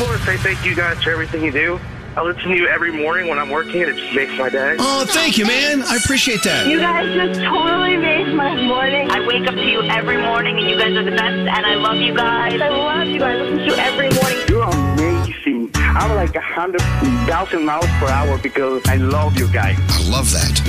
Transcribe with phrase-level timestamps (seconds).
[0.00, 1.78] just want to say thank you guys for everything you do.
[2.16, 3.82] I listen to you every morning when I'm working.
[3.82, 4.76] and It just makes my day.
[4.78, 5.82] Oh, thank you, man.
[5.82, 6.66] I appreciate that.
[6.66, 9.10] You guys just totally made my morning.
[9.10, 11.74] I wake up to you every morning, and you guys are the best, and I
[11.74, 12.60] love you guys.
[12.60, 13.40] I love you guys.
[13.40, 14.38] I listen to you every morning.
[14.48, 15.70] You're amazing.
[15.76, 16.80] I'm like a hundred
[17.28, 19.76] thousand miles per hour because I love you guys.
[19.90, 20.60] I love that.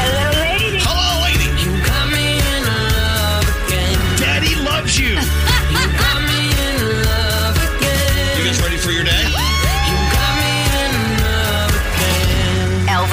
[0.00, 0.82] Hello, ladies.
[0.82, 1.50] Hello, lady.
[4.18, 5.08] Daddy loves you.
[5.10, 5.16] You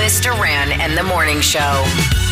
[0.08, 1.84] Elvis Duran and the Morning Show.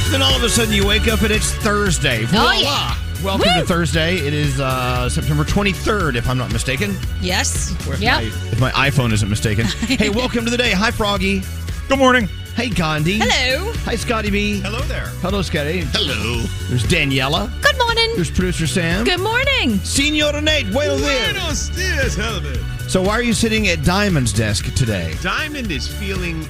[0.09, 2.23] Then all of a sudden you wake up and it's Thursday.
[2.23, 2.53] Voila.
[2.53, 2.95] yeah.
[3.21, 4.15] Welcome to Thursday.
[4.15, 6.95] It is uh, September 23rd, if I'm not mistaken.
[7.19, 7.71] Yes.
[7.85, 8.13] If, Yep.
[8.13, 9.65] my, if my iPhone isn't mistaken.
[9.79, 10.71] hey, welcome to the day.
[10.71, 11.41] Hi, Froggy.
[11.89, 12.29] Good morning.
[12.55, 13.19] Hey, Gandhi.
[13.21, 13.73] Hello.
[13.83, 14.61] Hi, Scotty B.
[14.61, 15.07] Hello there.
[15.21, 15.81] Hello, Scotty.
[15.91, 16.43] Hello.
[16.69, 17.51] There's Daniela.
[17.61, 18.09] Good morning.
[18.15, 19.03] There's producer Sam.
[19.03, 19.79] Good morning.
[19.79, 20.71] Senora Nate.
[20.71, 21.33] Buenos dias.
[21.33, 22.89] Buenos dias, Elvis.
[22.89, 25.15] So, why are you sitting at Diamond's desk today?
[25.21, 26.47] Diamond is feeling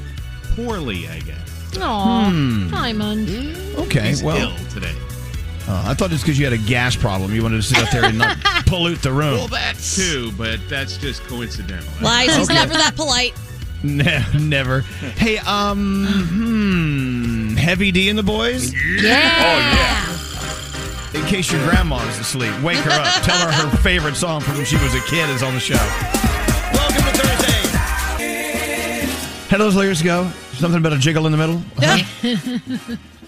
[0.56, 1.78] poorly, I guess.
[1.80, 2.70] Aw, Hmm.
[2.70, 3.30] Diamond.
[3.78, 4.94] Okay, He's well, ill today.
[5.68, 7.34] uh, I thought it's because you had a gas problem.
[7.34, 9.34] You wanted to sit out there and not pollute the room.
[9.36, 11.86] Well, that too, but that's just coincidental.
[12.02, 12.36] Lies.
[12.36, 12.54] He's Okay.
[12.60, 13.34] never that polite.
[13.84, 14.82] Ne- never.
[15.18, 18.74] Hey, um, hmm, Heavy D and the boys?
[18.74, 20.12] Oh yeah.
[21.14, 23.24] In case your grandma is asleep, wake her up.
[23.24, 25.76] Tell her her favorite song from when she was a kid is on the show.
[26.74, 29.08] Welcome to Thursday.
[29.50, 30.30] How do those layers go?
[30.58, 31.62] Something about a jiggle in the middle?
[31.78, 31.98] Huh?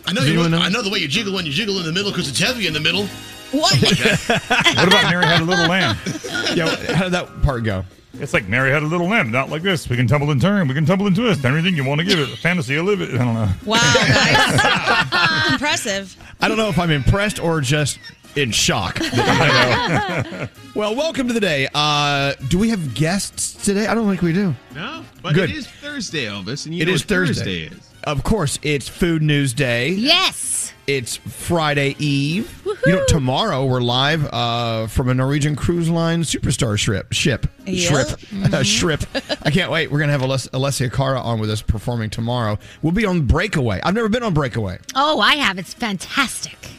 [0.06, 0.34] I know you.
[0.34, 0.60] anyone know?
[0.60, 2.68] I know the way you jiggle when you jiggle in the middle because it's heavy
[2.68, 3.06] in the middle.
[3.52, 3.74] What?
[4.78, 5.98] What about Mary Had a Little Lamb?
[6.56, 7.84] Yeah, how did that part go?
[8.20, 9.88] It's like Mary Had a Little Lamb, not like this.
[9.90, 11.46] We can tumble and turn, we can tumble and twist.
[11.46, 12.28] Anything you want to give it.
[12.40, 13.14] Fantasy, you live it.
[13.14, 13.50] I don't know.
[13.66, 15.52] Wow, guys.
[15.54, 16.16] Impressive.
[16.42, 18.00] I don't know if I'm impressed or just
[18.38, 19.00] in shock.
[20.76, 21.68] well, welcome to the day.
[21.74, 23.88] Uh, do we have guests today?
[23.88, 24.56] I don't think we do.
[24.76, 25.50] No, but Good.
[25.50, 27.64] it is Thursday, Elvis, and you It know is what Thursday.
[27.64, 27.80] is.
[28.04, 29.90] Of course, it's Food News Day.
[29.90, 30.72] Yes.
[30.86, 32.62] It's Friday Eve.
[32.86, 37.12] You know, tomorrow we're live uh, from a Norwegian Cruise Line superstar ship.
[37.12, 37.46] Ship.
[37.66, 38.20] Yep.
[38.30, 38.54] Shrimp.
[38.54, 39.06] Uh, shrimp.
[39.46, 39.92] I can't wait.
[39.92, 42.58] We're going to have Aless- Alessia Cara on with us performing tomorrow.
[42.82, 43.82] We'll be on Breakaway.
[43.84, 44.80] I've never been on Breakaway.
[44.96, 45.58] Oh, I have.
[45.60, 46.70] It's fantastic.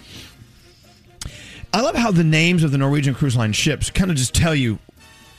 [1.72, 4.54] I love how the names of the Norwegian Cruise Line ships kind of just tell
[4.54, 4.78] you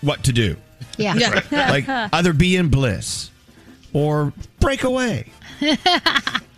[0.02, 0.56] what to do.
[0.98, 1.42] Yeah.
[1.52, 3.32] Like either be in bliss
[3.94, 5.32] or break away.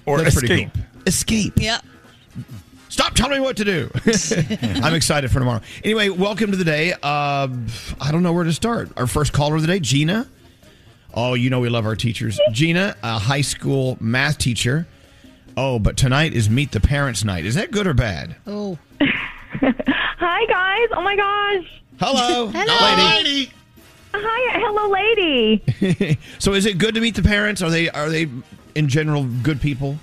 [0.08, 0.74] Or That's escape.
[0.74, 0.84] cool.
[1.06, 1.54] Escape.
[1.58, 1.86] Yep.
[2.90, 3.90] Stop telling me what to do.
[4.84, 5.62] I'm excited for tomorrow.
[5.84, 6.92] Anyway, welcome to the day.
[6.94, 7.48] Uh,
[8.02, 8.90] I don't know where to start.
[8.98, 10.28] Our first caller of the day, Gina.
[11.14, 12.40] Oh, you know we love our teachers.
[12.52, 14.88] Gina, a high school math teacher.
[15.56, 17.46] Oh, but tonight is Meet the Parents Night.
[17.46, 18.36] Is that good or bad?
[18.48, 18.80] Oh.
[19.88, 20.88] Hi, guys.
[20.98, 21.82] Oh, my gosh.
[22.00, 23.18] Hello, Hello.
[23.18, 23.52] lady.
[24.14, 24.60] Hi.
[24.60, 26.18] Hello, lady.
[26.40, 27.62] So, is it good to meet the parents?
[27.62, 28.28] Are they are they
[28.76, 29.98] in general good people?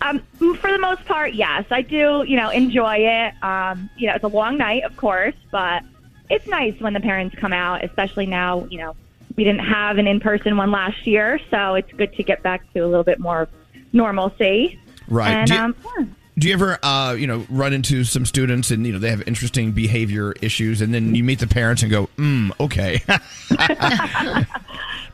[0.00, 1.64] Um, for the most part, yes.
[1.70, 3.34] I do, you know, enjoy it.
[3.44, 5.84] Um, you know, it's a long night, of course, but
[6.28, 8.96] it's nice when the parents come out, especially now, you know,
[9.36, 12.80] we didn't have an in-person one last year, so it's good to get back to
[12.80, 13.48] a little bit more
[13.92, 14.78] normalcy.
[15.08, 15.30] Right.
[15.30, 16.04] And, Do you- um, yeah.
[16.42, 19.22] Do you ever, uh, you know, run into some students and you know they have
[19.28, 23.00] interesting behavior issues, and then you meet the parents and go, "Hmm, okay."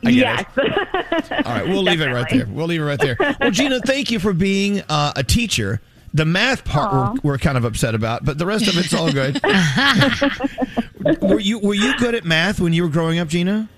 [0.00, 0.44] Yes.
[0.56, 2.46] All right, we'll leave it right there.
[2.46, 3.16] We'll leave it right there.
[3.40, 5.80] Well, Gina, thank you for being uh, a teacher.
[6.14, 9.12] The math part we're, we're kind of upset about, but the rest of it's all
[9.12, 9.40] good.
[11.20, 13.68] were you were you good at math when you were growing up, Gina?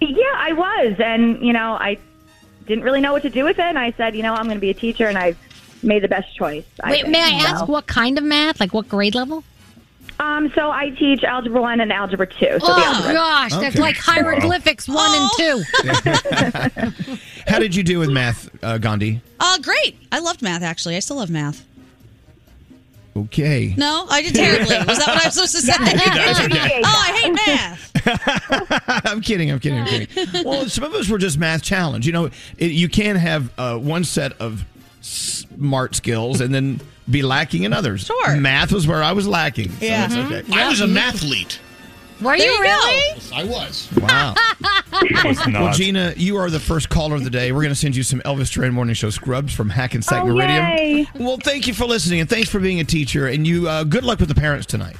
[0.00, 1.98] Yeah, I was, and you know, I
[2.66, 4.56] didn't really know what to do with it, and I said, you know, I'm going
[4.56, 5.36] to be a teacher, and I've
[5.82, 6.64] made the best choice.
[6.82, 7.72] I Wait, may I ask know.
[7.72, 8.60] what kind of math?
[8.60, 9.44] Like what grade level?
[10.20, 12.58] Um, so I teach algebra one and algebra two.
[12.60, 13.12] So the oh algebra.
[13.14, 13.80] gosh, that's Okay.
[13.80, 17.18] like hieroglyphics one and two.
[17.48, 19.20] How did you do with math, uh, Gandhi?
[19.40, 19.98] Uh, great.
[20.12, 20.94] I loved math, actually.
[20.96, 21.64] I still love math.
[23.14, 23.74] Okay.
[23.76, 24.74] No, I did terribly.
[24.86, 25.72] Was that what I was supposed to say?
[25.76, 26.80] That's okay.
[26.84, 29.06] Oh, I hate math.
[29.06, 29.50] I'm kidding.
[29.50, 29.80] I'm kidding.
[29.80, 30.44] I'm kidding.
[30.44, 32.06] Well, some of us were just math challenged.
[32.06, 34.64] You know, it, you can't have uh, one set of
[35.02, 38.06] smart skills and then be lacking in others.
[38.06, 38.36] Sure.
[38.36, 39.68] Math was where I was lacking.
[39.70, 40.06] So Yeah.
[40.06, 40.42] it's okay.
[40.52, 41.58] I was a mathlete.
[42.20, 42.96] Were you you really?
[43.16, 43.88] Yes, I was.
[44.00, 44.34] Wow.
[45.04, 45.72] It's Well.
[45.72, 47.50] Gina, you are the first caller of the day.
[47.50, 50.62] We're going to send you some Elvis Duran Morning Show scrubs from Hackensack Oh, Meridian.
[50.64, 51.06] yay.
[51.18, 53.26] Well, thank you for listening and thanks for being a teacher.
[53.26, 54.96] And you, uh, good luck with the parents tonight.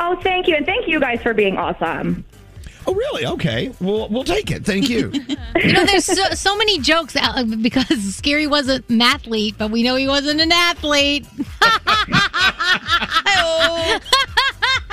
[0.00, 2.24] Oh, thank you, and thank you guys for being awesome.
[2.86, 3.26] Oh, really?
[3.26, 3.72] Okay.
[3.80, 4.64] We'll, we'll take it.
[4.64, 5.12] Thank you.
[5.56, 9.82] You know, there's so, so many jokes out because Scary wasn't an athlete, but we
[9.82, 11.26] know he wasn't an athlete.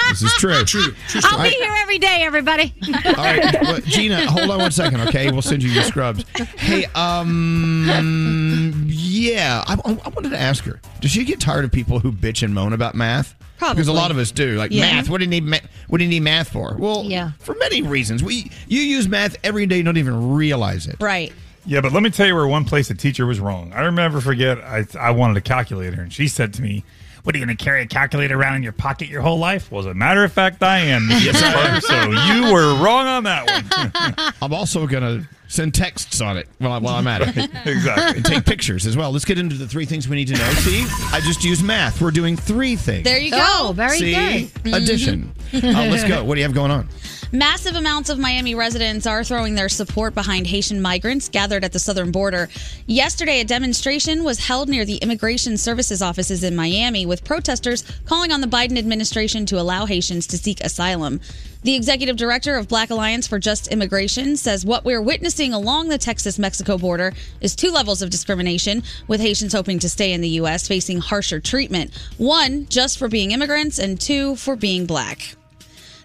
[0.10, 0.64] This is true.
[0.64, 0.92] True.
[1.08, 1.50] True I'll story.
[1.50, 2.74] be here every day, everybody.
[3.06, 5.32] All right, well, Gina, hold on one second, okay?
[5.32, 6.24] We'll send you your scrubs.
[6.58, 10.80] Hey, um, yeah, I, I wanted to ask her.
[11.02, 13.34] Does she get tired of people who bitch and moan about math?
[13.72, 14.58] Because a lot of us do.
[14.58, 14.82] Like Yeah.
[14.96, 15.10] math.
[15.10, 15.44] What do you need?
[15.46, 15.58] Ma-
[15.88, 16.76] what do you need math for?
[16.78, 17.32] Well, Yeah.
[17.40, 18.24] for many reasons.
[18.24, 19.78] We you use math every day.
[19.78, 20.98] You don't even realize it.
[21.00, 21.32] Right.
[21.66, 23.72] Yeah, but let me tell you where one place the teacher was wrong.
[23.74, 26.84] I remember, forget, I, I wanted a calculator, and she said to me,
[27.24, 29.72] What are you going to carry a calculator around in your pocket your whole life?
[29.72, 31.08] Well, as a matter of fact, I am.
[31.10, 31.80] yes, I am.
[31.82, 32.12] So
[32.48, 34.34] you were wrong on that one.
[34.42, 37.38] I'm also gonna send texts on it while, I, while I'm at it.
[37.66, 38.18] exactly.
[38.18, 39.12] And take pictures as well.
[39.12, 40.50] Let's get into the three things we need to know.
[40.54, 42.02] See, I just used math.
[42.02, 43.04] We're doing three things.
[43.04, 43.74] There you Oh, go.
[43.74, 44.74] very See, good.
[44.74, 45.34] addition.
[45.54, 45.60] Uh,
[45.92, 46.24] let's go.
[46.24, 46.90] What do you have going on?
[47.32, 51.80] Massive amounts of Miami residents are throwing their support behind Haitian migrants gathered at the
[51.80, 52.48] southern border.
[52.86, 58.32] Yesterday, a demonstration was held near the Immigration Services offices in Miami with protesters calling
[58.32, 61.20] on the Biden administration to allow Haitians to seek asylum.
[61.64, 65.98] The executive director of Black Alliance for Just Immigration says what we're witnessing along the
[65.98, 70.28] Texas Mexico border is two levels of discrimination, with Haitians hoping to stay in the
[70.30, 70.68] U.S.
[70.68, 71.98] facing harsher treatment.
[72.18, 75.38] One, just for being immigrants, and two, for being black.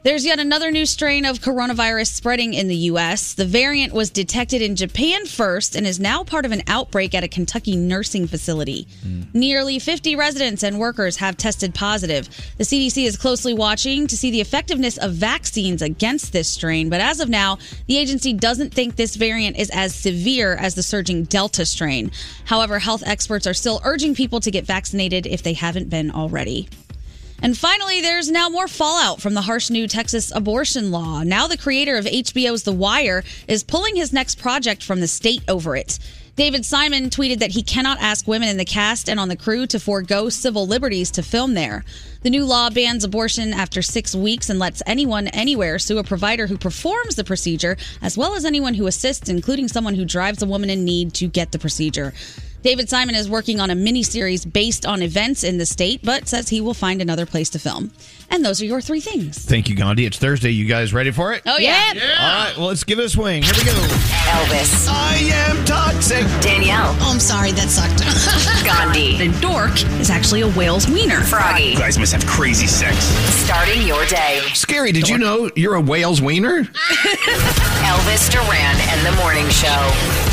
[0.05, 3.35] There's yet another new strain of coronavirus spreading in the U.S.
[3.35, 7.25] The variant was detected in Japan first and is now part of an outbreak at
[7.25, 8.87] a Kentucky nursing facility.
[9.03, 9.23] Hmm.
[9.33, 12.29] Nearly 50 residents and workers have tested positive.
[12.59, 17.01] The CDC is closely watching to see the effectiveness of vaccines against this strain, but
[17.01, 17.59] as of now,
[17.89, 22.13] the agency doesn't think this variant is as severe as the surging Delta strain.
[22.45, 26.69] However, health experts are still urging people to get vaccinated if they haven't been already.
[27.41, 31.23] And finally, there's now more fallout from the harsh new Texas abortion law.
[31.23, 35.43] Now, the creator of HBO's The Wire is pulling his next project from the state
[35.47, 35.99] over it.
[36.39, 39.67] David Simon tweeted that he cannot ask women in the cast and on the crew
[39.67, 41.85] to forego civil liberties to film there.
[42.23, 46.47] The new law bans abortion after six weeks and lets anyone anywhere sue a provider
[46.47, 50.47] who performs the procedure, as well as anyone who assists, including someone who drives a
[50.47, 52.13] woman in need to get the procedure.
[52.69, 56.51] David Simon is working on a miniseries based on events in the state, but says
[56.51, 57.91] he will find another place to film.
[58.31, 59.43] And those are your three things.
[59.43, 60.05] Thank you, Gandhi.
[60.05, 60.51] It's Thursday.
[60.51, 61.41] You guys ready for it?
[61.47, 61.95] Oh, yeah.
[61.95, 62.55] All right.
[62.59, 63.43] Well, let's give it a swing.
[63.43, 63.73] Here we go.
[63.73, 64.87] Elvis.
[64.87, 66.27] I am toxic.
[66.43, 66.95] Danielle.
[67.01, 68.05] Oh, I'm sorry, that sucked.
[68.67, 69.17] Gandhi.
[69.17, 71.23] the dork is actually a whale's wiener.
[71.23, 71.69] Froggy.
[71.71, 72.99] You guys must have crazy sex.
[73.47, 74.43] Starting your day.
[74.53, 74.93] Scary.
[74.93, 76.65] Did you know you're a whale's wiener?
[76.65, 80.28] Elvis Duran and the Morning Show.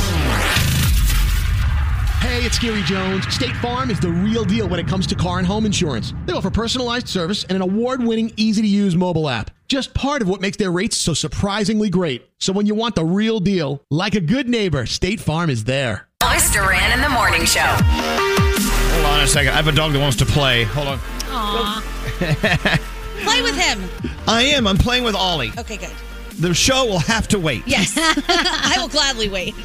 [2.25, 3.31] Hey, it's Scary Jones.
[3.31, 6.12] State Farm is the real deal when it comes to car and home insurance.
[6.25, 9.51] They offer personalized service and an award winning, easy to use mobile app.
[9.68, 12.27] Just part of what makes their rates so surprisingly great.
[12.39, 16.07] So when you want the real deal, like a good neighbor, State Farm is there.
[16.24, 17.62] Elvis Duran and the Morning Show.
[17.62, 19.54] Hold on a second.
[19.54, 20.63] I have a dog that wants to play.
[20.63, 20.98] Hold on.
[20.98, 22.81] Aww.
[23.24, 23.83] Play with him.
[24.27, 24.66] I am.
[24.66, 25.51] I'm playing with Ollie.
[25.57, 25.92] Okay, good.
[26.39, 27.63] The show will have to wait.
[27.65, 27.93] Yes.
[27.97, 29.55] I will gladly wait.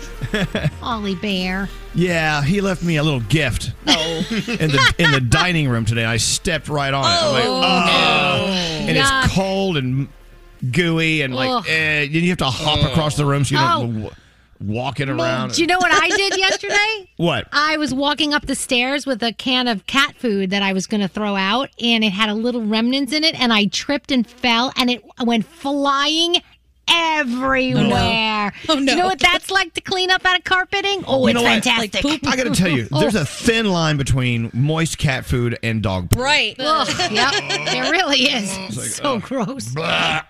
[0.82, 1.68] Ollie Bear.
[1.94, 3.72] Yeah, he left me a little gift.
[3.86, 4.24] Oh.
[4.30, 6.04] in the in the dining room today.
[6.04, 7.22] I stepped right on it.
[7.22, 8.46] I'm like, oh.
[8.88, 9.24] And Yuck.
[9.24, 10.08] it's cold and
[10.72, 11.66] gooey and like Ugh.
[11.68, 14.10] eh, you have to hop across the room so you don't w-
[14.60, 15.54] walk it around.
[15.54, 17.10] Do you know what I did yesterday?
[17.16, 17.48] what?
[17.52, 20.86] I was walking up the stairs with a can of cat food that I was
[20.86, 24.12] going to throw out, and it had a little remnants in it, and I tripped
[24.12, 26.36] and fell, and it went flying
[26.90, 28.52] everywhere.
[28.68, 28.92] Oh, Do no.
[28.92, 31.04] you know what that's like to clean up out of carpeting?
[31.06, 31.64] Oh, You it's know what?
[31.64, 32.04] fantastic.
[32.26, 36.10] I got to tell you, there's a thin line between moist cat food and dog
[36.10, 36.20] poop.
[36.22, 36.56] Right.
[36.58, 38.94] Ugh, yep, it really is.
[38.96, 39.68] so gross.
[39.74, 40.22] Blah.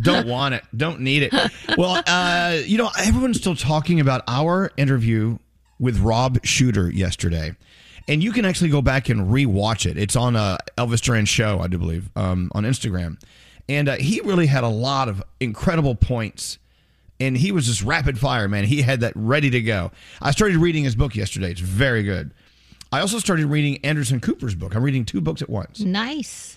[0.00, 0.62] Don't want it.
[0.76, 1.34] Don't need it.
[1.76, 5.38] Well, uh, you know, everyone's still talking about our interview
[5.80, 7.56] with Rob Shuter yesterday.
[8.06, 9.96] And you can actually go back and rewatch it.
[9.98, 13.18] It's on uh, Elvis Duran show, I do believe, um, on Instagram.
[13.68, 16.58] And uh, he really had a lot of incredible points.
[17.20, 18.64] And he was just rapid fire, man.
[18.64, 19.92] He had that ready to go.
[20.20, 21.50] I started reading his book yesterday.
[21.50, 22.32] It's very good.
[22.92, 24.74] I also started reading Anderson Cooper's book.
[24.74, 26.56] I'm reading two books at once Nice.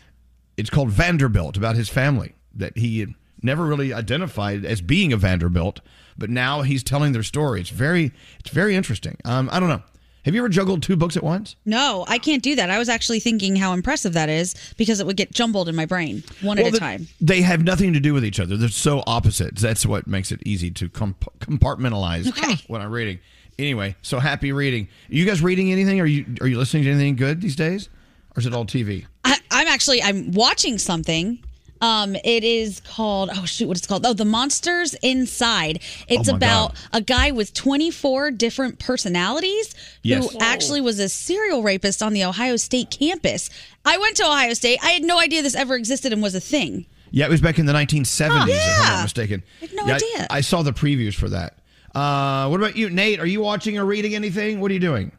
[0.56, 5.18] it's called Vanderbilt about his family that he had never really identified as being a
[5.18, 5.80] Vanderbilt,
[6.18, 7.62] but now he's telling their story.
[7.62, 9.18] It's very, it's very interesting.
[9.26, 9.84] Um, I don't know.
[10.28, 11.56] Have you ever juggled two books at once?
[11.64, 12.70] No, I can't do that.
[12.70, 15.86] I was actually thinking how impressive that is because it would get jumbled in my
[15.86, 17.08] brain one at a the- time.
[17.22, 18.58] They have nothing to do with each other.
[18.58, 19.62] They're so opposites.
[19.62, 22.56] That's what makes it easy to comp- compartmentalize Okay.
[22.68, 23.20] what I'm reading.
[23.58, 24.90] Anyway, so happy reading.
[25.10, 26.02] Are you guys reading anything?
[26.02, 27.88] Are you are you listening to anything good these days,
[28.36, 29.06] or is it all TV?
[29.24, 31.40] I, I'm actually I'm watching something.
[31.82, 34.06] Um, it is called oh shoot, what it's called?
[34.06, 35.80] Oh, The Monsters Inside.
[36.08, 36.80] It's Oh about God.
[36.94, 40.32] a guy with 24 different personalities Yes.
[40.32, 43.50] who actually was a serial rapist on the Ohio State campus.
[43.86, 44.80] I went to Ohio State.
[44.84, 46.86] I had no idea this ever existed and was a thing.
[47.12, 49.44] Yeah, it was back in the 1970s, if I'm not mistaken.
[49.62, 50.28] I had no Yeah, idea.
[50.30, 51.58] I saw the previews for that.
[51.96, 53.20] Uh, what about you, Nate?
[53.20, 54.60] Are you watching or reading anything?
[54.60, 55.12] What are you doing?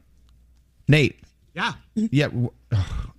[0.87, 1.19] Nate.
[1.55, 1.73] Yeah.
[1.95, 2.29] Yeah.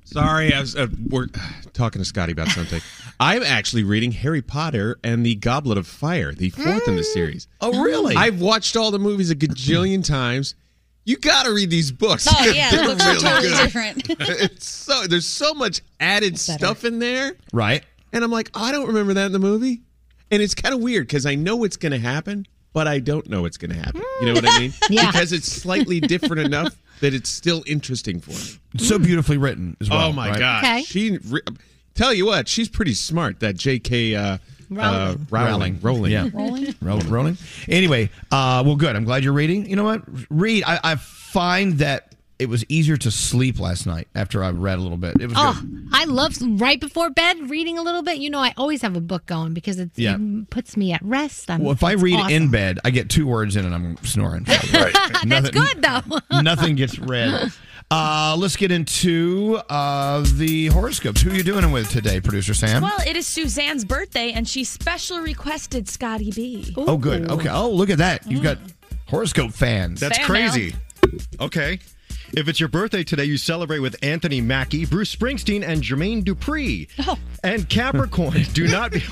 [0.05, 1.27] Sorry, I was uh, we're
[1.74, 2.81] talking to Scotty about something.
[3.19, 7.13] I'm actually reading Harry Potter and the Goblet of Fire, the fourth in the mm.
[7.13, 7.47] series.
[7.59, 8.15] Oh, really?
[8.15, 10.55] I've watched all the movies a gajillion times.
[11.03, 12.27] You got to read these books.
[12.29, 13.57] Oh yeah, the They're are really totally good.
[13.57, 14.09] different.
[14.41, 17.83] it's so there's so much added stuff in there, right?
[18.13, 19.81] And I'm like, oh, I don't remember that in the movie,
[20.31, 23.27] and it's kind of weird because I know it's going to happen, but I don't
[23.29, 24.01] know it's going to happen.
[24.21, 24.73] You know what I mean?
[24.89, 25.07] Yeah.
[25.07, 28.59] Because it's slightly different enough that it's still interesting for me.
[28.77, 30.07] So beautifully written as well.
[30.07, 30.39] oh my right?
[30.39, 30.63] god!
[30.63, 30.83] Okay.
[30.83, 31.41] She re-
[31.96, 33.39] tell you what, she's pretty smart.
[33.39, 34.15] That J.K.
[34.15, 34.38] Uh,
[34.77, 36.29] uh, Rowling, Rowling, Yeah.
[36.34, 36.75] Rolling.
[37.10, 37.38] Rolling.
[37.67, 38.96] Anyway, uh, well, good.
[38.96, 39.67] I'm glad you're reading.
[39.69, 40.03] You know what?
[40.29, 40.63] Read.
[40.65, 44.81] I, I find that it was easier to sleep last night after I read a
[44.81, 45.19] little bit.
[45.19, 45.88] It was Oh, good.
[45.91, 48.17] I love right before bed reading a little bit.
[48.19, 50.15] You know, I always have a book going because it's, Yeah.
[50.15, 51.50] it puts me at rest.
[51.51, 52.31] I'm, Well, if I read awesome.
[52.31, 54.43] in bed, I get two words in and I'm snoring.
[54.48, 56.19] That's Nothing- good though.
[56.41, 57.51] Nothing gets read.
[57.91, 61.22] Uh, let's get into uh, the horoscopes.
[61.22, 62.84] Who are you doing it with today, producer Sam?
[62.84, 66.72] Well, it is Suzanne's birthday, and she special requested Scotty B.
[66.77, 67.31] oh, good.
[67.31, 67.50] Okay.
[67.50, 68.29] Oh, look at that.
[68.29, 68.60] You've got
[69.08, 70.00] horoscope fans.
[70.00, 70.75] That's Fan crazy.
[71.41, 71.79] Okay.
[72.33, 76.88] If it's your birthday today, you celebrate with Anthony Mackie, Bruce Springsteen, and Jermaine Dupri.
[77.07, 77.17] Oh.
[77.43, 79.03] And Capricorn, do not be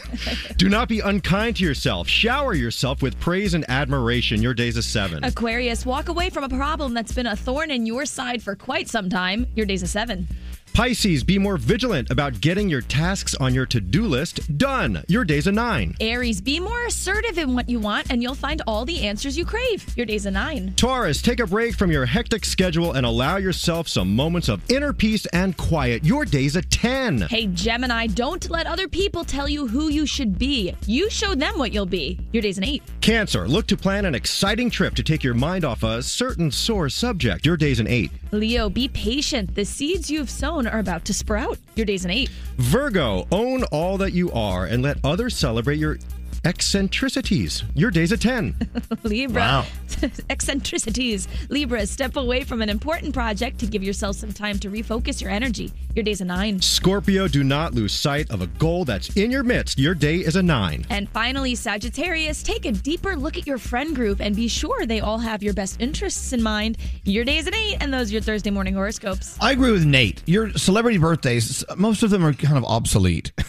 [0.56, 2.08] do not be unkind to yourself.
[2.08, 4.42] Shower yourself with praise and admiration.
[4.42, 5.24] Your day's a seven.
[5.24, 8.88] Aquarius, walk away from a problem that's been a thorn in your side for quite
[8.88, 9.46] some time.
[9.56, 10.28] Your day's a seven.
[10.72, 15.04] Pisces, be more vigilant about getting your tasks on your to-do list done.
[15.08, 15.94] Your day's a nine.
[16.00, 19.44] Aries, be more assertive in what you want, and you'll find all the answers you
[19.44, 19.84] crave.
[19.96, 20.72] Your day's a nine.
[20.76, 24.92] Taurus, take a break from your hectic schedule and allow yourself some moments of inner
[24.92, 26.04] peace and quiet.
[26.04, 27.22] Your day's a 10.
[27.22, 30.74] Hey, Gemini, don't let other people tell you who you should be.
[30.86, 32.18] You show them what you'll be.
[32.32, 32.82] Your day's an eight.
[33.00, 36.88] Cancer, look to plan an exciting trip to take your mind off a certain sore
[36.88, 37.44] subject.
[37.44, 38.10] Your day's an 8.
[38.32, 39.54] Leo, be patient.
[39.56, 41.58] The seeds you've sown are about to sprout.
[41.76, 42.30] Your day's an eight.
[42.58, 45.98] Virgo, own all that you are and let others celebrate your
[46.44, 47.64] eccentricities.
[47.74, 48.54] Your day's a 10.
[49.02, 49.40] Libra.
[49.40, 49.66] Wow.
[50.30, 51.28] Eccentricities.
[51.48, 55.30] Libra, step away from an important project to give yourself some time to refocus your
[55.30, 55.72] energy.
[55.94, 56.60] Your day's a nine.
[56.62, 59.78] Scorpio, do not lose sight of a goal that's in your midst.
[59.78, 60.86] Your day is a 9.
[60.88, 65.00] And finally, Sagittarius, take a deeper look at your friend group and be sure they
[65.00, 66.78] all have your best interests in mind.
[67.04, 69.36] Your day's an eight, and those are your Thursday morning horoscopes.
[69.40, 70.22] I agree with Nate.
[70.26, 73.32] Your celebrity birthdays, most of them are kind of obsolete.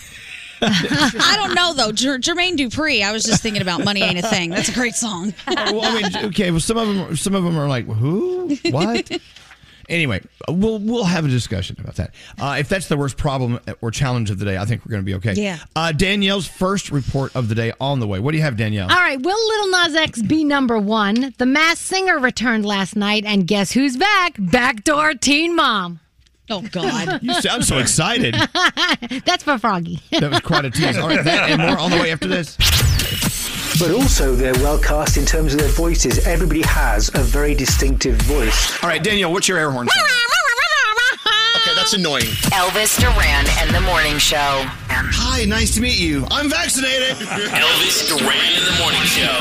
[0.62, 1.92] I don't know though.
[1.92, 3.04] Jer- Jermaine Dupri.
[3.04, 5.34] I was just thinking about "Money Ain't a Thing." That's a great song.
[5.48, 6.52] well, I mean, okay.
[6.52, 9.10] Well, some of them, some of them are like, who, what?
[9.90, 12.14] anyway, we'll we'll have a discussion about that.
[12.40, 15.04] Uh, if that's the worst problem or challenge of the day, I think we're going
[15.04, 15.34] to be okay.
[15.34, 15.60] Yeah.
[15.76, 18.20] Uh, Danielle's first report of the day on the way.
[18.20, 18.90] What do you have, Danielle?
[18.90, 21.34] All right, will Lil Nas X be number one?
[21.38, 24.36] The Masked Singer returned last night, and guess who's back?
[24.40, 26.00] Backdoor Teen Mom.
[26.52, 27.20] Oh God!
[27.24, 28.36] You sound so excited.
[29.26, 30.00] That's for Froggy.
[30.12, 30.98] That was quite a tease.
[30.98, 32.58] All right, that and more on the way after this.
[33.80, 36.28] But also, they're well cast in terms of their voices.
[36.28, 38.84] Everybody has a very distinctive voice.
[38.84, 39.88] All right, Danielle, what's your air horn?
[39.88, 40.08] sound?
[41.56, 42.26] Okay, that's annoying.
[42.52, 44.66] Elvis Duran and the Morning Show.
[44.90, 46.26] Hi, nice to meet you.
[46.30, 47.16] I'm vaccinated.
[47.18, 49.32] Elvis Duran and the morning show.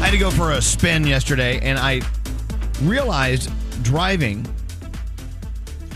[0.00, 2.00] I had to go for a spin yesterday, and I
[2.82, 3.50] realized
[3.82, 4.46] driving,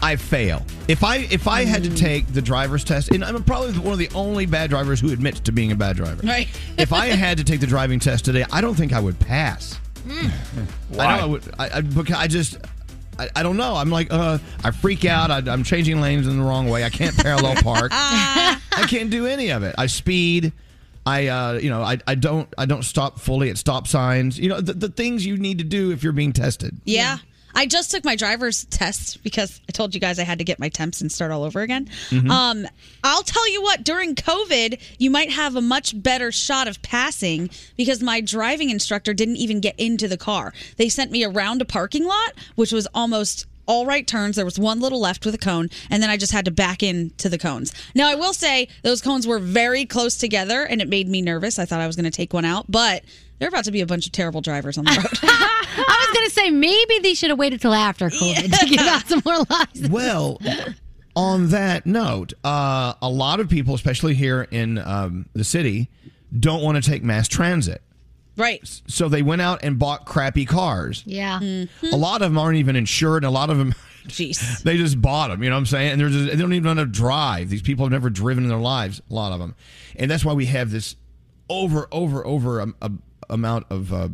[0.02, 0.62] I fail.
[0.88, 3.98] If I if I had to take the driver's test, and I'm probably one of
[3.98, 6.26] the only bad drivers who admits to being a bad driver.
[6.26, 6.48] Right.
[6.76, 9.78] if I had to take the driving test today, I don't think I would pass.
[10.08, 11.42] I know I would.
[11.58, 12.58] I, I because I just.
[13.18, 13.76] I, I don't know.
[13.76, 15.30] I'm like, uh, I freak out.
[15.30, 16.82] I, I'm changing lanes in the wrong way.
[16.82, 17.90] I can't parallel park.
[17.92, 19.74] I can't do any of it.
[19.76, 20.52] I speed.
[21.04, 24.38] I, uh, you know, I, I don't, I don't stop fully at stop signs.
[24.38, 26.78] You know, the, the things you need to do if you're being tested.
[26.84, 27.18] Yeah.
[27.54, 30.58] I just took my driver's test because I told you guys I had to get
[30.58, 31.88] my temps and start all over again.
[32.10, 32.30] Mhm.
[32.30, 32.68] Um,
[33.04, 37.50] I'll tell you what, during COVID, you might have a much better shot of passing
[37.76, 40.52] because my driving instructor didn't even get into the car.
[40.76, 44.34] They sent me around a parking lot, which was almost all right turns.
[44.36, 46.82] There was one little left with a cone, and then I just had to back
[46.82, 47.72] into the cones.
[47.94, 51.58] Now, I will say those cones were very close together, and it made me nervous.
[51.60, 53.04] I thought I was going to take one out, but
[53.42, 54.98] there are about to be a bunch of terrible drivers on the road.
[55.24, 58.78] I was going to say maybe they should have waited till after COVID to give
[58.78, 59.88] out some more lives.
[59.90, 60.40] Well,
[61.16, 65.90] On that note, uh, a lot of people, especially here in um, the city,
[66.38, 67.82] don't want to take mass transit.
[68.36, 68.60] Right.
[68.86, 71.02] So they went out and bought crappy cars.
[71.04, 71.40] Yeah.
[71.42, 73.24] A lot of them aren't even insured.
[73.24, 73.74] A lot of them,
[74.06, 74.62] Jeez.
[74.62, 75.42] they just bought them.
[75.42, 75.90] You know what I'm saying?
[75.90, 77.50] And they're just, they don't even know how to drive.
[77.50, 79.02] These people have never driven in their lives.
[79.10, 79.56] A lot of them,
[79.96, 80.94] and that's why we have this
[81.50, 82.90] over, over, over um, a,
[83.32, 84.08] amount of uh,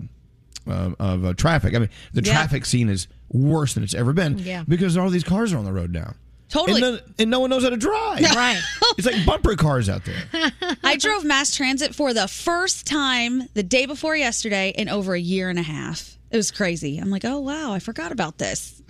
[0.66, 1.74] uh, of uh, traffic.
[1.74, 2.32] I mean, the Yeah.
[2.32, 4.38] traffic scene is worse than it's ever been.
[4.38, 4.64] Yeah.
[4.66, 6.14] Because all these cars are on the road now.
[6.50, 6.82] Totally.
[6.82, 8.20] And, none, and no one knows how to drive.
[8.34, 8.60] Right.
[8.96, 10.50] It's like bumper cars out there.
[10.82, 15.20] I drove mass transit for the first time the day before yesterday in over a
[15.20, 16.16] year and a half.
[16.30, 16.98] It was crazy.
[16.98, 18.80] I'm like, oh wow, I forgot about this.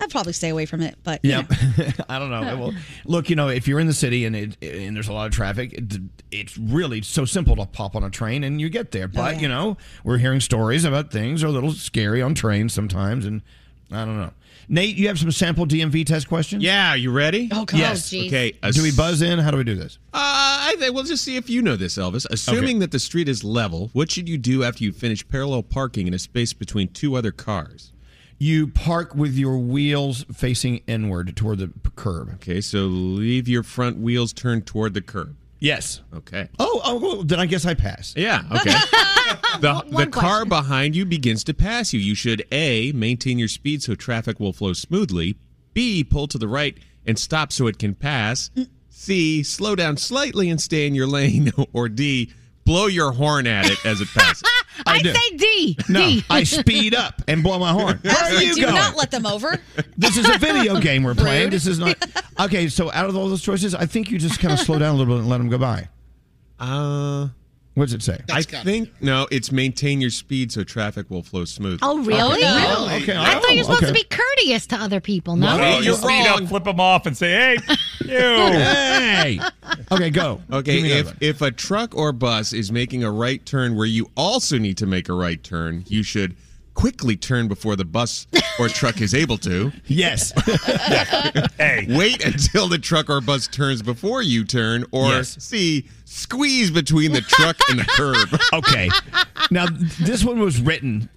[0.00, 1.46] I'd probably stay away from it, but you Yeah.
[2.08, 2.56] I don't know.
[2.56, 2.74] Well,
[3.04, 5.32] look, you know, if you're in the city and it, and there's a lot of
[5.32, 6.00] traffic, it,
[6.30, 9.08] it's really so simple to pop on a train and you get there.
[9.08, 9.40] But yeah.
[9.42, 13.42] you know, we're hearing stories about things are a little scary on trains sometimes, and
[13.90, 14.32] I don't know.
[14.70, 16.62] Nate, you have some sample DMV test questions?
[16.62, 17.48] Yeah, you ready?
[17.50, 17.78] Oh, God.
[17.78, 18.08] Yes.
[18.08, 18.32] Oh, geez.
[18.32, 18.52] Okay.
[18.72, 19.38] Do we buzz in?
[19.38, 19.98] How do we do this?
[20.12, 22.26] Uh, I think we'll just see if you know this, Elvis.
[22.30, 26.06] Assuming that the street is level, what should you do after you finish parallel parking
[26.06, 27.92] in a space between two other cars?
[28.38, 32.30] You park with your wheels facing inward toward the p- curb.
[32.34, 35.34] Okay, so leave your front wheels turned toward the curb.
[35.58, 36.02] Yes.
[36.14, 36.48] Okay.
[36.60, 38.14] Oh, oh, well, then I guess I pass.
[38.16, 38.70] Yeah, okay.
[38.70, 41.98] the the One car behind you begins to pass you.
[41.98, 45.36] You should A, maintain your speed so traffic will flow smoothly.
[45.74, 48.50] B, pull to the right and stop so it can pass.
[48.88, 51.50] C, slow down slightly and stay in your lane.
[51.72, 52.32] Or D,
[52.68, 54.42] blow your horn at it as it passes.
[54.86, 55.12] I, do.
[55.12, 55.76] say D.
[55.88, 56.24] No, D.
[56.30, 57.98] I speed up and blow my horn.
[58.02, 58.74] Where are you do going?
[58.74, 59.58] not let them over.
[59.96, 61.44] This is a video game we're playing.
[61.44, 61.52] Rude.
[61.54, 61.96] This is not.
[62.38, 64.94] Okay, so out of all those choices, I think you just kind of slow down
[64.94, 65.88] a little bit and let them go by.
[66.60, 67.28] Uh,
[67.74, 68.20] What does it say?
[68.30, 69.26] I think no.
[69.32, 71.78] It's maintain your speed so traffic will flow smoothly.
[71.82, 72.40] Oh, really?
[72.44, 73.16] Oh, okay.
[73.16, 73.92] I thought you were supposed okay.
[73.92, 75.34] to be courteous to other people.
[75.36, 75.46] No.
[75.56, 76.42] Well, Oh, you're you speed wrong.
[76.44, 77.74] up, flip them off, and say, "Hey, you."
[78.08, 79.40] Hey.
[79.90, 80.42] Okay, go.
[80.52, 84.58] Okay, if if a truck or bus is making a right turn where you also
[84.58, 86.36] need to make a right turn, you should
[86.74, 88.26] quickly turn before the bus
[88.58, 89.72] or truck is able to.
[89.86, 90.32] yes.
[91.58, 95.36] hey, Wait until the truck or bus turns before you turn, or Yes.
[95.42, 98.28] C, squeeze between the truck and the curb.
[98.52, 98.90] Okay.
[99.50, 99.66] Now
[100.00, 101.08] this one was written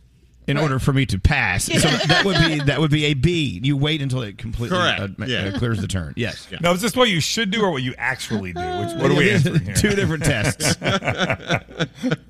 [0.48, 3.60] in order for me to pass, so that would be that would be a B.
[3.64, 5.52] You wait until it completely uh, Yeah.
[5.54, 6.14] uh, clears the turn.
[6.18, 6.48] Yes.
[6.62, 8.60] now is this what you should do or what you actually do?
[8.60, 9.76] Which, what are we answering here?
[9.76, 10.76] Two different tests.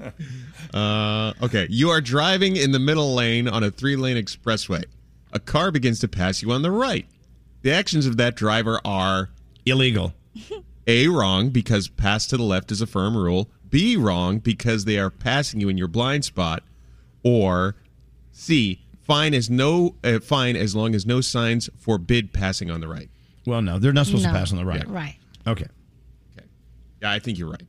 [0.74, 4.84] Uh, okay, you are driving in the middle lane on a three-lane expressway.
[5.34, 7.06] A car begins to pass you on the right.
[7.62, 9.30] The actions of that driver are
[9.66, 10.14] Illegal.
[10.88, 13.50] A wrong because pass to the left is a firm rule.
[13.70, 16.64] B wrong because they are passing you in your blind spot,
[17.24, 17.76] or
[18.42, 22.88] C fine as no uh, fine as long as no signs forbid passing on the
[22.88, 23.10] right.
[23.46, 24.32] Well, no, they're not supposed No.
[24.32, 24.88] to pass on the right.
[24.88, 25.16] Right.
[25.48, 25.66] Okay.
[27.02, 27.64] Yeah, I think you're right.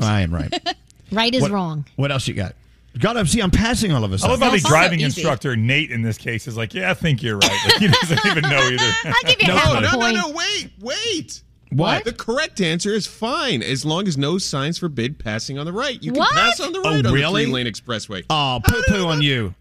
[0.00, 0.52] I am right.
[1.10, 1.84] Right is What- wrong.
[1.96, 2.54] What else you got?
[2.98, 4.40] God, I'm see, I'm passing all of a I sudden.
[4.40, 7.36] love how the driving instructor Nate in this case is like, "Yeah, I think you're
[7.36, 8.84] right." Like, he doesn't even know either.
[9.04, 9.78] I give you No half clue.
[9.78, 10.16] a No, no, point.
[10.16, 11.42] no, wait, wait.
[11.70, 12.04] What?
[12.04, 16.02] The correct answer is fine as long as no signs forbid passing on the right.
[16.02, 16.34] You can What?
[16.34, 17.44] pass on the Oh, right on really?
[17.44, 18.24] the three-lane expressway.
[18.30, 19.54] Oh, poo poo on you.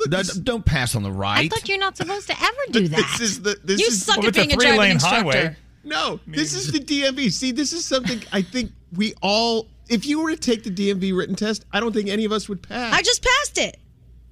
[0.00, 1.44] Look, Don't- this- Don't pass on the right.
[1.44, 2.96] I thought you're not supposed to ever do that.
[3.18, 4.90] This is the this You is suck Well, at it's a being a driving three-lane
[4.92, 5.16] instructor.
[5.16, 5.56] highway.
[5.84, 7.32] No, this is the DMV.
[7.32, 9.66] See, this is something I think we all.
[9.88, 12.48] If you were to take the DMV written test, I don't think any of us
[12.48, 12.92] would pass.
[12.94, 13.78] I just passed it.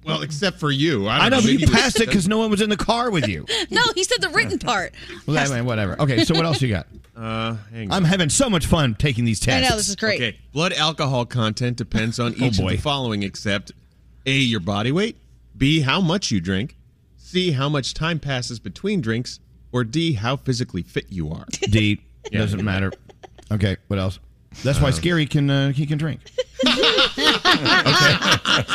[0.05, 1.07] well, except for you.
[1.09, 3.09] I, don't I know, but you passed it because no one was in the car
[3.11, 3.45] with you.
[3.69, 4.93] No, he said the written part.
[5.25, 5.99] Well, that- whatever.
[6.01, 6.87] Okay, so what else you got?
[7.15, 7.97] Uh, hang on.
[7.97, 9.57] I'm having so much fun taking these tests.
[9.57, 9.71] I tests.
[9.71, 10.21] know this is great.
[10.21, 12.71] Okay, blood alcohol content depends on Oh, each of boy.
[12.71, 13.73] the following, except
[14.25, 15.17] A, your body weight,
[15.59, 16.77] B, how much you drink,
[17.17, 19.39] C, how much time passes between drinks,
[19.71, 21.45] or D, how physically fit you are.
[21.69, 22.91] D doesn't matter.
[23.51, 24.19] Okay, what else?
[24.63, 26.21] That's why Scary can uh, he can drink.
[26.67, 26.83] okay.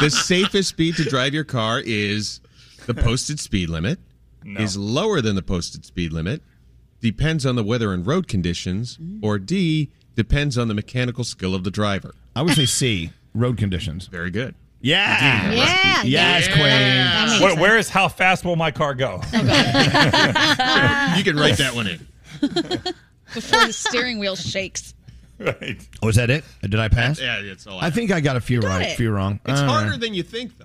[0.01, 2.41] the safest speed to drive your car is
[2.87, 3.99] the posted speed limit,
[4.45, 6.43] is lower than the posted speed limit,
[7.01, 11.65] depends on the weather and road conditions, or D, depends on the mechanical skill of
[11.65, 12.15] the driver.
[12.37, 13.11] I would say C.
[13.35, 14.07] Road conditions.
[14.07, 14.55] Very good.
[14.85, 15.51] Yeah.
[15.53, 16.53] Yeah, Yes, yeah.
[16.55, 16.67] Queen.
[16.67, 19.21] That makes where is how fast will my car go?
[19.33, 22.07] You can write that one in.
[23.35, 24.95] Before the steering wheel shakes.
[25.39, 25.77] right.
[26.03, 26.45] Oh, is that it?
[26.63, 27.21] Did I pass?
[27.21, 28.97] Yeah, that's all I I think I got a few right, a it.
[28.97, 29.41] few wrong.
[29.47, 30.65] It's Uh, harder than you think, though.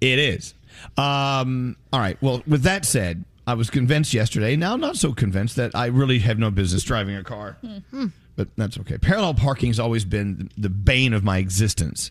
[0.00, 0.54] It is.
[0.98, 2.20] Um, all right.
[2.20, 4.56] Well, with that said, I was convinced yesterday.
[4.56, 7.56] Now, I'm not so convinced that I really have no business driving a car.
[8.36, 8.98] But that's okay.
[8.98, 12.10] Parallel parking has always been the bane of my existence.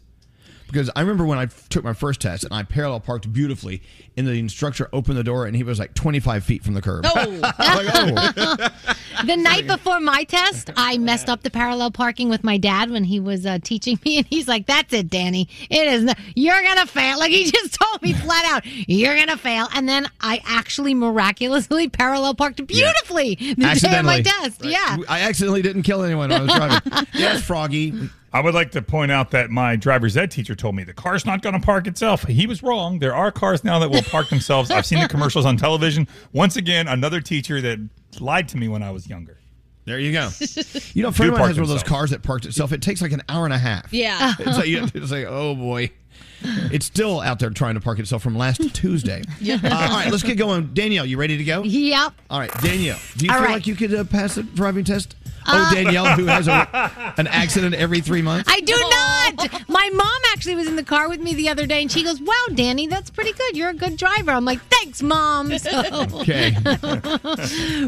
[0.67, 3.81] Because I remember when I took my first test and I parallel parked beautifully,
[4.17, 7.05] and the instructor opened the door and he was like 25 feet from the curb.
[7.17, 7.39] Oh.
[9.25, 13.03] the night before my test, I messed up the parallel parking with my dad when
[13.03, 15.47] he was uh, teaching me, and he's like, "That's it, Danny.
[15.69, 16.03] It is.
[16.03, 19.87] Not, you're gonna fail." Like he just told me flat out, "You're gonna fail." And
[19.87, 24.63] then I actually miraculously parallel parked beautifully the day of my test.
[24.63, 24.97] Yeah.
[25.07, 27.07] I accidentally didn't kill anyone when I was driving.
[27.13, 27.93] yes, Froggy.
[28.35, 31.25] I would like to point out that my driver's ed teacher told me the car's
[31.25, 32.23] not going to park itself.
[32.23, 32.99] He was wrong.
[32.99, 34.69] There are cars now that will park themselves.
[34.71, 36.05] I've seen the commercials on television.
[36.33, 37.79] Once again, another teacher that
[38.19, 39.37] lied to me when I was younger.
[39.85, 40.29] There you go.
[40.93, 42.71] You know, a Do friend of mine has one of those cars that parked itself.
[42.73, 43.93] It takes like an hour and a half.
[43.93, 44.33] Yeah.
[44.39, 45.91] It's like, you- it's like oh boy.
[46.43, 49.23] It's still out there trying to park itself from last Tuesday.
[49.39, 49.59] Yeah.
[49.63, 50.73] Uh, all right, let's get going.
[50.73, 51.63] Danielle, you ready to go?
[51.63, 52.13] Yep.
[52.29, 53.53] All right, Danielle, do you All feel right.
[53.53, 55.15] like you could uh, pass the driving test?
[55.47, 58.49] Oh, Danielle, who has a, an accident every three months?
[58.51, 59.69] I do not.
[59.69, 62.19] My mom actually was in the car with me the other day, and she goes,
[62.21, 63.55] "Wow, Danny, that's pretty good.
[63.57, 65.71] You're a good driver." I'm like, "Thanks, mom." So,
[66.21, 66.51] Okay.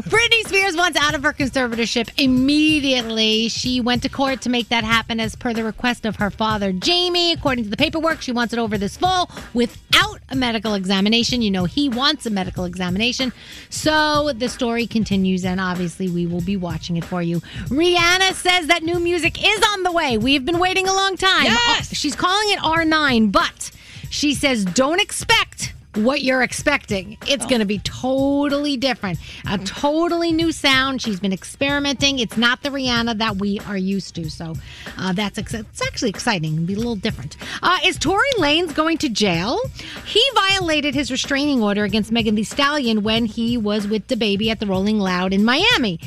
[0.08, 3.48] Britney Spears wants out of her conservatorship immediately.
[3.48, 6.72] She went to court to make that happen as per the request of her father,
[6.72, 7.32] Jamie.
[7.32, 11.42] According to the paperwork, she wants it over this fall without a medical examination.
[11.42, 13.32] You know, he wants a medical examination.
[13.70, 17.40] So the story continues, and obviously, we will be watching it for you.
[17.68, 20.18] Rihanna says that new music is on the way.
[20.18, 21.44] We've been waiting a long time.
[21.44, 21.94] Yes!
[21.94, 23.70] She's calling it R9, but
[24.10, 27.18] she says don't expect what you're expecting.
[27.26, 29.18] It's going to be totally different.
[29.50, 31.02] A totally new sound.
[31.02, 32.18] She's been experimenting.
[32.18, 34.30] It's not the Rihanna that we are used to.
[34.30, 34.54] So
[34.96, 36.64] uh, that's ex- it's actually exciting.
[36.64, 37.36] Be a little different.
[37.62, 39.58] Uh, is Tory Lanez going to jail?
[40.04, 44.50] He violated his restraining order against Megan Thee Stallion when he was with the baby
[44.50, 46.00] at the Rolling Loud in Miami.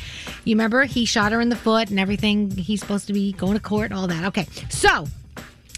[0.45, 2.51] You remember he shot her in the foot and everything.
[2.51, 4.25] He's supposed to be going to court, and all that.
[4.25, 5.05] Okay, so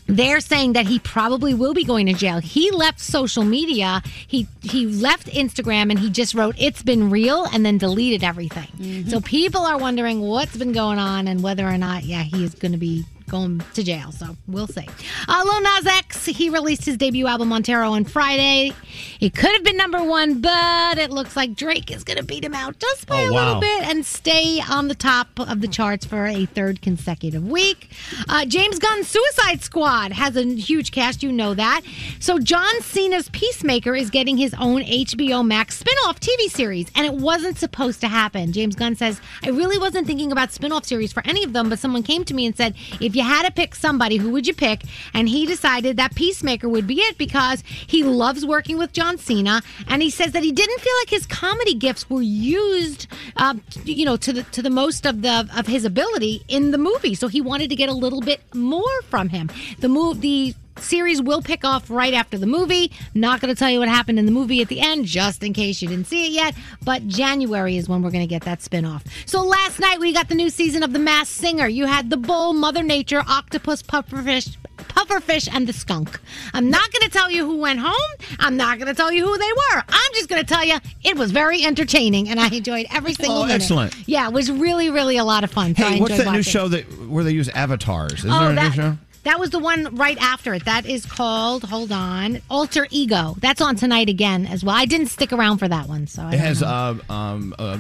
[0.07, 2.39] they're saying that he probably will be going to jail.
[2.39, 4.01] He left social media.
[4.27, 8.67] He he left Instagram and he just wrote "It's been real" and then deleted everything.
[8.77, 9.09] Mm-hmm.
[9.09, 12.53] So people are wondering what's been going on and whether or not, yeah, he is
[12.53, 14.11] going to be going to jail.
[14.11, 14.87] So we'll see.
[15.27, 18.73] Uh, Lil Nas X he released his debut album Montero on Friday.
[19.19, 22.43] It could have been number one, but it looks like Drake is going to beat
[22.43, 25.67] him out just by Oh, a little bit and stay on the top of the
[25.67, 27.89] charts for a third consecutive week.
[28.27, 31.81] Uh, James Gunn's Suicide Squad has a huge cast, you know that.
[32.19, 37.13] So John Cena's Peacemaker is getting his own HBO Max spin-off TV series, and it
[37.13, 38.51] wasn't supposed to happen.
[38.51, 41.79] James Gunn says, I really wasn't thinking about spin-off series for any of them, but
[41.79, 44.53] someone came to me and said, if you had to pick somebody, who would you
[44.53, 44.83] pick?
[45.13, 49.61] And he decided that Peacemaker would be it because he loves working with John Cena,
[49.87, 54.05] and he says that he didn't feel like his comedy gifts were used, uh, you
[54.05, 57.15] know, to the to the most of the of his ability in the movie.
[57.15, 59.49] So he wanted to get a little bit more from him.
[59.79, 62.91] The move the series will pick off right after the movie.
[63.13, 65.53] Not going to tell you what happened in the movie at the end, just in
[65.53, 66.55] case you didn't see it yet.
[66.83, 69.03] But January is when we're going to get that spinoff.
[69.25, 71.67] So last night we got the new season of The Masked Singer.
[71.67, 76.19] You had the bull, Mother Nature, octopus, pufferfish, pufferfish, and the skunk.
[76.53, 78.17] I'm not going to tell you who went home.
[78.39, 79.83] I'm not going to tell you who they were.
[79.87, 83.37] I'm just going to tell you it was very entertaining, and I enjoyed every single
[83.37, 83.61] Oh, minute.
[83.61, 83.95] excellent.
[84.07, 85.75] Yeah, it was really, really a lot of fun.
[85.75, 88.13] So Hey, what's enjoyed that new show that where they use avatars?
[88.19, 88.97] Isn't Oh, there a that- new show?
[89.23, 90.65] That was the one right after it.
[90.65, 93.35] That is called, hold on, Alter Ego.
[93.39, 94.75] That's on tonight again as well.
[94.75, 97.77] I didn't stick around for that one, so I It has uh, um uh,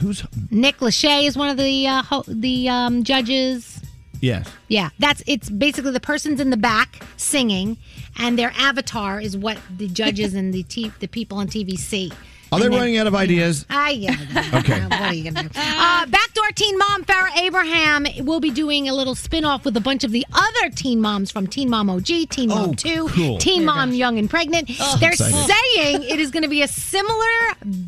[0.00, 3.80] who's Nick Lachey is one of the uh, ho- the um, judges.
[4.20, 4.48] yes.
[4.68, 7.78] Yeah, that's it's basically the person's in the back singing,
[8.18, 12.12] and their avatar is what the judges and the t- the people on TV see.
[12.52, 13.66] Are they running out of ideas?
[13.70, 14.12] I yeah.
[14.54, 14.80] Okay.
[14.82, 15.58] What are you gonna do?
[15.58, 20.04] Uh, backdoor teen mom Farrah Abraham will be doing a little spin-off with a bunch
[20.04, 23.38] of the other teen moms from Teen Mom OG, Teen Mom Oh, 2, cool.
[23.38, 24.68] Teen Mom Young and Pregnant.
[25.00, 25.34] They're Excited.
[25.74, 27.26] saying it is going to be a similar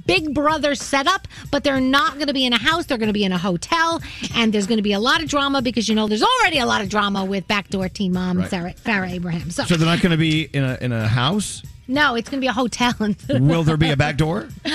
[0.07, 2.87] Big Brother setup, but they're not going to be in a house.
[2.87, 4.01] They're going to be in a hotel,
[4.35, 6.67] and there's going to be a lot of drama because you know there's already a
[6.67, 8.51] lot of drama with backdoor teen mom Right.
[8.51, 9.51] Sarah, Farrah Abraham.
[9.51, 11.63] So, So they're not going to be in a in a house.
[11.89, 12.93] No, it's going to be a hotel.
[13.31, 14.49] Will there be a back door?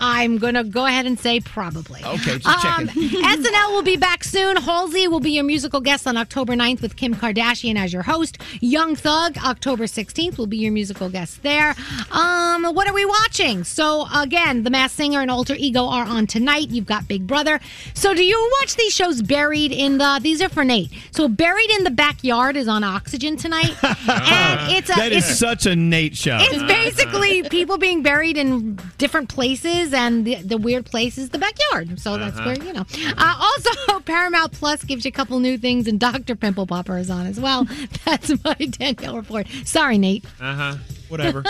[0.00, 2.02] I'm going to go ahead and say probably.
[2.04, 3.02] Okay, just Um, checking.
[3.22, 4.56] SNL will be back soon.
[4.56, 8.38] Halsey will be your musical guest on October 9th with Kim Kardashian as your host.
[8.60, 11.74] Young Thug, October 16th, will be your musical guest there.
[12.12, 13.64] Um, what are we watching?
[13.64, 16.70] So, again, The Masked Singer and Alter Ego are on tonight.
[16.70, 17.60] You've got Big Brother.
[17.94, 20.90] So, do you watch these shows buried in the, these are for Nate.
[21.10, 23.74] So, Buried in the Backyard is on Oxygen tonight.
[23.82, 26.38] and it's a, that is it's, such a Nate show.
[26.52, 31.38] It's basically people being buried in different places, and the, the weird place is the
[31.38, 31.98] backyard.
[32.00, 32.54] So that's Uh-huh.
[32.56, 32.84] where you know.
[33.16, 36.34] Uh, also, Paramount Plus gives you a couple new things, and Dr.
[36.36, 37.66] Pimple Popper is on as well.
[38.04, 39.46] That's my Danielle report.
[39.64, 40.24] Sorry, Nate.
[40.40, 40.74] Uh huh.
[41.08, 41.42] Whatever.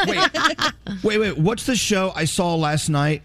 [1.02, 1.38] Wait, wait.
[1.38, 3.22] What's the show I saw last night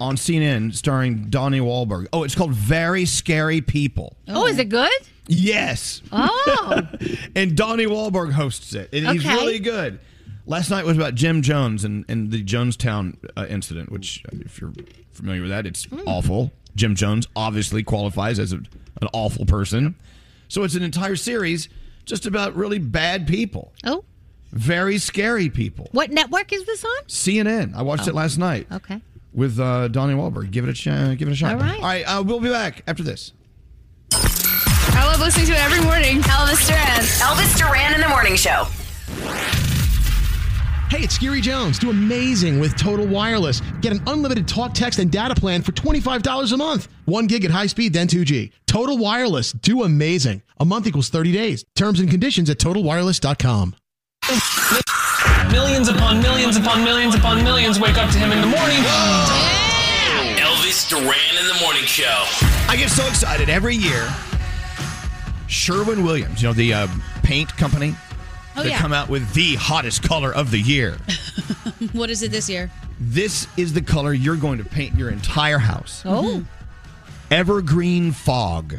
[0.00, 2.06] on CNN starring Donnie Wahlberg?
[2.12, 4.16] Oh, it's called Very Scary People.
[4.28, 4.90] Oh, is it good?
[5.26, 6.02] Yes.
[6.12, 6.82] Oh.
[7.36, 9.34] and Donnie Wahlberg hosts it, and he's Okay.
[9.34, 9.98] really good.
[10.46, 14.60] Last night was about Jim Jones and, and the Jonestown uh, incident, which, uh, if
[14.60, 14.72] you're
[15.12, 16.52] familiar with that, it's awful.
[16.76, 19.94] Jim Jones obviously qualifies as a, an awful person.
[20.48, 21.68] So it's an entire series
[22.04, 23.72] just about really bad people.
[23.84, 24.04] Oh.
[24.52, 25.88] Very scary people.
[25.92, 27.04] What network is this on?
[27.08, 27.74] CNN.
[27.74, 28.10] I watched Oh.
[28.10, 28.66] it last night.
[28.70, 29.00] Okay.
[29.32, 30.50] With uh, Donnie Wahlberg.
[30.50, 31.54] Give it a ch- give it a shot.
[31.54, 31.76] All right.
[31.78, 32.02] All right.
[32.04, 33.32] Uh, we'll be back after this.
[34.12, 36.20] I love listening to it every morning.
[36.20, 37.00] Elvis Duran.
[37.00, 38.66] Elvis Duran in the morning show.
[40.94, 41.76] Hey, it's Scary Jones.
[41.80, 43.60] Do amazing with Total Wireless.
[43.80, 46.86] Get an unlimited talk, text, and data plan for $25 a month.
[47.04, 48.52] One gig at high speed, then 2G.
[48.68, 49.50] Total Wireless.
[49.54, 50.42] Do amazing.
[50.60, 51.64] A month equals 30 days.
[51.74, 53.74] Terms and conditions at totalwireless.com.
[55.50, 58.78] Millions upon millions upon millions upon millions wake up to him in the morning.
[60.38, 62.22] Elvis Duran in the morning show.
[62.68, 64.08] I get so excited every year.
[65.48, 66.86] Sherwin Williams, you know the uh,
[67.24, 67.96] paint company,
[68.56, 68.78] Oh, they yeah.
[68.78, 70.96] come out with the hottest color of the year.
[71.92, 72.70] what is it this year?
[73.00, 76.02] this is the color you're going to paint your entire house.
[76.04, 76.22] Oh.
[76.22, 76.42] Mm-hmm.
[77.30, 78.76] Evergreen fog.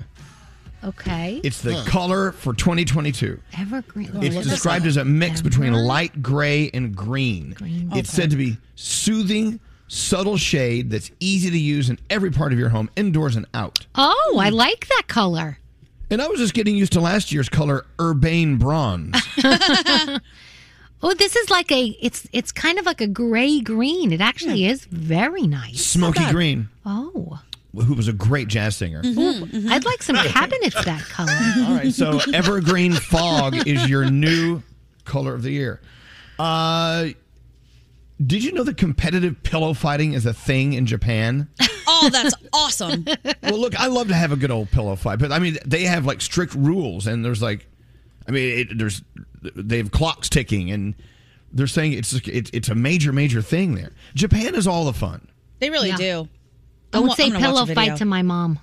[0.83, 1.41] Okay.
[1.43, 3.39] It's the color for 2022.
[3.57, 4.11] Evergreen.
[4.21, 7.55] It's described as a mix between light gray and green.
[7.93, 12.59] It's said to be soothing, subtle shade that's easy to use in every part of
[12.59, 13.87] your home, indoors and out.
[13.95, 15.57] Oh, I like that color.
[16.09, 19.15] And I was just getting used to last year's color, urbane bronze.
[21.07, 24.11] Oh, this is like a it's it's kind of like a gray green.
[24.11, 25.85] It actually is very nice.
[25.85, 26.69] Smoky green.
[26.83, 27.39] Oh.
[27.75, 29.01] Who was a great jazz singer.
[29.05, 31.31] Ooh, I'd like some cabinets that color.
[31.67, 34.63] All right, so evergreen fog is your new
[35.03, 35.79] color of the year.
[36.39, 37.09] Uh,
[38.25, 41.49] did you know that competitive pillow fighting is a thing in Japan?
[41.87, 43.05] Oh, that's awesome.
[43.43, 45.83] well, look, I love to have a good old pillow fight, but I mean, they
[45.83, 47.67] have like strict rules, and there's like,
[48.27, 49.01] I mean, it, there's
[49.55, 50.95] they have clocks ticking, and
[51.51, 53.91] they're saying it's it's it's a major major thing there.
[54.13, 55.27] Japan is all the fun.
[55.59, 55.97] They really Yeah.
[55.97, 56.29] do.
[56.91, 58.59] Don't I'm say I'm pillow fight to my mom.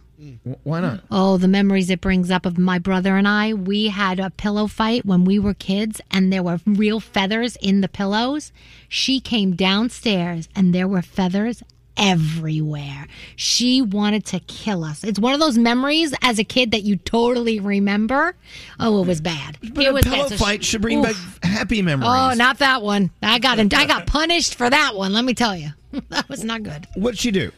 [0.62, 0.98] Why not?
[0.98, 1.02] Mm.
[1.11, 3.54] Oh, the memories it brings up of my brother and I.
[3.54, 7.80] We had a pillow fight when we were kids, and there were real feathers in
[7.80, 8.52] the pillows.
[8.88, 11.62] She came downstairs, and there were feathers
[11.96, 13.07] everywhere.
[13.37, 15.05] She wanted to kill us.
[15.05, 18.35] It's one of those memories as a kid that you totally remember.
[18.81, 19.59] Oh, it was bad.
[19.72, 20.38] But it a was pillow bad.
[20.38, 22.11] So fight she- should bring back happy memories.
[22.12, 23.11] Oh, not that one.
[23.22, 25.12] I got I got punished for that one.
[25.12, 25.70] Let me tell you,
[26.09, 26.87] that was not good.
[26.94, 27.50] What'd she do?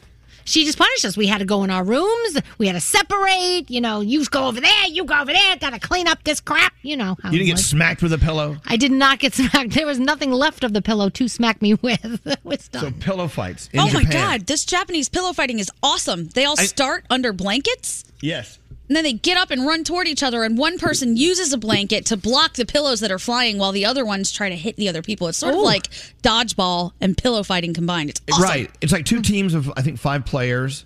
[0.45, 1.17] She just punished us.
[1.17, 2.39] We had to go in our rooms.
[2.59, 3.71] We had to separate.
[3.71, 4.87] You know, you go over there.
[4.89, 5.57] You go over there.
[5.57, 6.73] Got to clean up this crap.
[6.83, 7.17] You know.
[7.23, 7.67] how You didn't get was.
[7.67, 8.57] smacked with a pillow.
[8.67, 9.71] I did not get smacked.
[9.75, 12.27] There was nothing left of the pillow to smack me with.
[12.27, 12.83] it was done.
[12.83, 14.05] So pillow fights in oh Japan.
[14.05, 16.27] my god, this Japanese pillow fighting is awesome.
[16.29, 18.05] They all I- start under blankets.
[18.21, 18.59] Yes.
[18.89, 21.59] And then they get up and run toward each other, and one person uses a
[21.59, 24.77] blanket to block the pillows that are flying while the other ones try to hit
[24.77, 25.27] the other people.
[25.29, 25.89] It's sort of like
[26.23, 28.11] dodgeball and pillow fighting combined.
[28.11, 28.43] It's awesome.
[28.43, 28.71] Right.
[28.83, 30.85] It's like two teams of I think five players,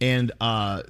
[0.00, 0.82] and uh,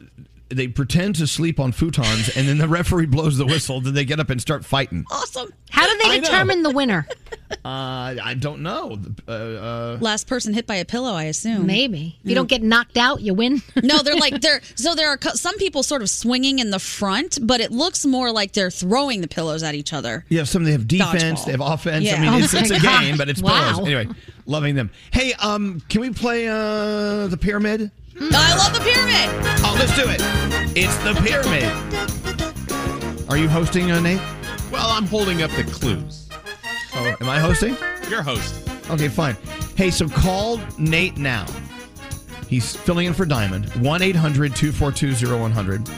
[0.49, 3.81] they pretend to sleep on futons, and then the referee blows the whistle.
[3.81, 5.05] Then they get up and start fighting.
[5.11, 5.53] Awesome.
[5.71, 7.07] How do they determine the winner?
[7.65, 8.99] Uh, I don't know.
[9.29, 11.65] Uh, uh, Last person hit by a pillow, I assume.
[11.65, 12.17] Maybe.
[12.25, 13.63] If you don't get knocked out, you win.
[13.85, 16.81] no, they're like they're so there are co- some people sort of swinging in the
[16.81, 20.25] front, but it looks more like they're throwing the pillows at each other.
[20.29, 21.45] yeah, some they have defense, Dodgeball.
[21.45, 22.05] they have offense.
[22.05, 22.15] Yeah.
[22.17, 23.01] I mean, Oh it's, my it's a God.
[23.03, 23.75] game, but it's Wow.
[23.75, 23.87] pillows.
[23.87, 24.09] Anyway,
[24.47, 24.91] loving them.
[25.13, 27.93] Hey, um, can we play uh, the pyramid?
[28.21, 29.29] I love the pyramid.
[29.65, 30.21] Oh, let's do it.
[30.77, 31.71] It's the pyramid.
[33.29, 34.21] Are you hosting, uh, Nate?
[34.71, 36.29] Well, I'm holding up the clues.
[36.95, 37.77] Oh, am I hosting?
[38.09, 38.69] You're host.
[38.91, 39.37] Okay, fine.
[39.77, 41.47] Hey, so call Nate now.
[42.49, 43.69] He's filling in for Diamond.
[43.75, 45.89] 1 800 242 0100.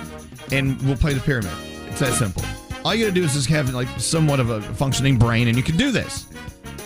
[0.50, 1.52] And we'll play the pyramid.
[1.88, 2.42] It's that simple.
[2.84, 5.62] All you gotta do is just have like somewhat of a functioning brain, and you
[5.62, 6.26] can do this.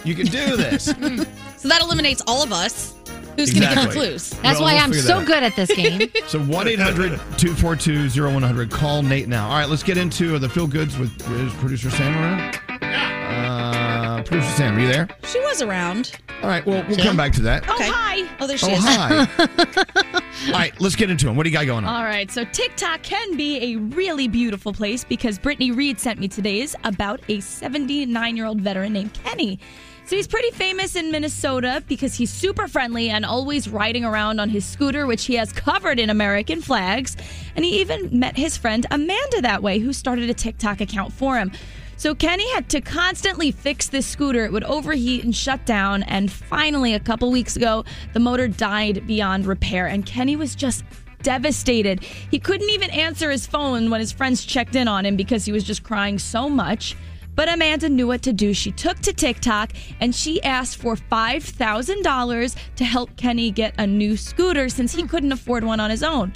[0.05, 0.93] You can do this.
[1.63, 2.93] So that eliminates all of us.
[3.37, 3.95] Who's going to give the Exactly.
[3.95, 4.31] clues?
[4.31, 6.11] That's Well, why we'll I'm so that good at this game.
[6.29, 8.71] So 1 800 242 0100.
[8.71, 9.49] Call Nate now.
[9.49, 11.17] All right, let's get into the Feel Goods with
[11.59, 12.59] producer Sam around.
[12.83, 15.09] Uh, producer Sam, are you there?
[15.25, 16.13] She was around.
[16.43, 17.69] All right, well, we'll come back to that.
[17.69, 17.89] Okay.
[17.89, 18.29] hi.
[18.41, 18.85] Oh, there she is.
[18.85, 19.29] Oh, is.
[19.29, 20.23] hi.
[20.49, 21.37] All right, let's get into them.
[21.37, 21.95] What do you got going on?
[21.95, 26.27] All right, so TikTok can be a really beautiful place because Brittany Reed sent me
[26.29, 29.59] today's about a 79 year old veteran named Kenny.
[30.05, 34.49] So he's pretty famous in Minnesota because he's super friendly and always riding around on
[34.49, 37.17] his scooter, which he has covered in American flags.
[37.55, 41.39] And he even met his friend Amanda that way, who started a TikTok account for
[41.39, 41.53] him.
[41.97, 44.45] So Kenny had to constantly fix this scooter.
[44.45, 46.03] It would overheat and shut down.
[46.03, 49.87] And finally, a couple weeks ago, the motor died beyond repair.
[49.87, 50.85] And Kenny was just
[51.23, 52.03] devastated.
[52.03, 55.53] He couldn't even answer his phone when his friends checked in on him because he
[55.53, 56.97] was just crying so much.
[57.35, 58.53] But Amanda knew what to do.
[58.53, 64.17] She took to TikTok and she asked for $5,000 to help Kenny get a new
[64.17, 65.09] scooter since he hmm.
[65.09, 66.33] couldn't afford one on his own.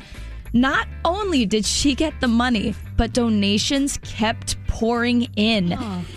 [0.53, 5.73] Not only did she get the money, but donations kept pouring in.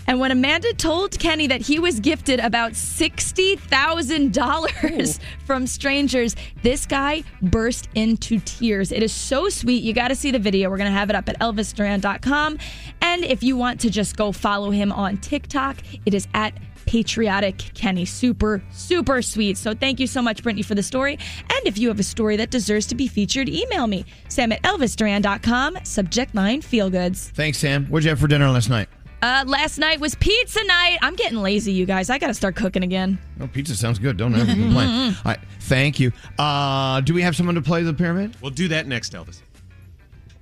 [0.07, 7.23] And when Amanda told Kenny that he was gifted about $60,000 from strangers, this guy
[7.41, 8.91] burst into tears.
[8.91, 9.83] It is so sweet.
[9.83, 10.69] You got to see the video.
[10.69, 12.57] We're going to have it up at elvisduran.com.
[13.01, 16.53] And if you want to just go follow him on TikTok, it is at
[16.89, 18.03] patriotic Kenny.
[18.03, 19.59] Super, super sweet.
[19.59, 21.19] So thank you so much, Brittany, for the story.
[21.37, 24.63] And if you have a story that deserves to be featured, email me, sam at
[24.63, 27.29] elvisduran.com, subject line feel goods.
[27.35, 27.85] Thanks, Sam.
[27.85, 28.89] What'd you have for dinner last night?
[29.21, 30.97] Uh, last night was pizza night.
[31.03, 32.09] I'm getting lazy, you guys.
[32.09, 33.19] I got to start cooking again.
[33.39, 34.17] Oh, pizza sounds good.
[34.17, 34.89] Don't ever complain.
[35.25, 36.11] All right, thank you.
[36.39, 38.35] Uh, do we have someone to play the pyramid?
[38.41, 39.41] We'll do that next, Elvis.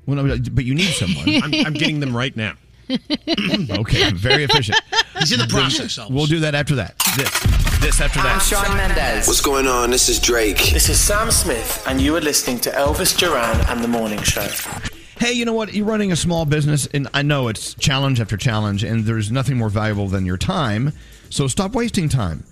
[0.05, 1.27] Well, no, but you need someone.
[1.43, 2.53] I'm, I'm getting them right now.
[2.89, 4.80] Okay, very efficient.
[5.19, 6.10] He's in the process, Elvis.
[6.12, 6.97] We'll do that after that.
[7.17, 8.36] This, this after that.
[8.36, 9.28] I'm Shawn Mendes.
[9.28, 9.91] What's going on?
[9.91, 10.58] This is Drake.
[10.71, 14.47] This is Sam Smith, and you are listening to Elvis Duran and the Morning Show.
[15.19, 15.73] Hey, you know what?
[15.73, 19.58] You're running a small business, and I know it's challenge after challenge, and there's nothing
[19.58, 20.93] more valuable than your time.
[21.30, 22.43] So stop wasting time.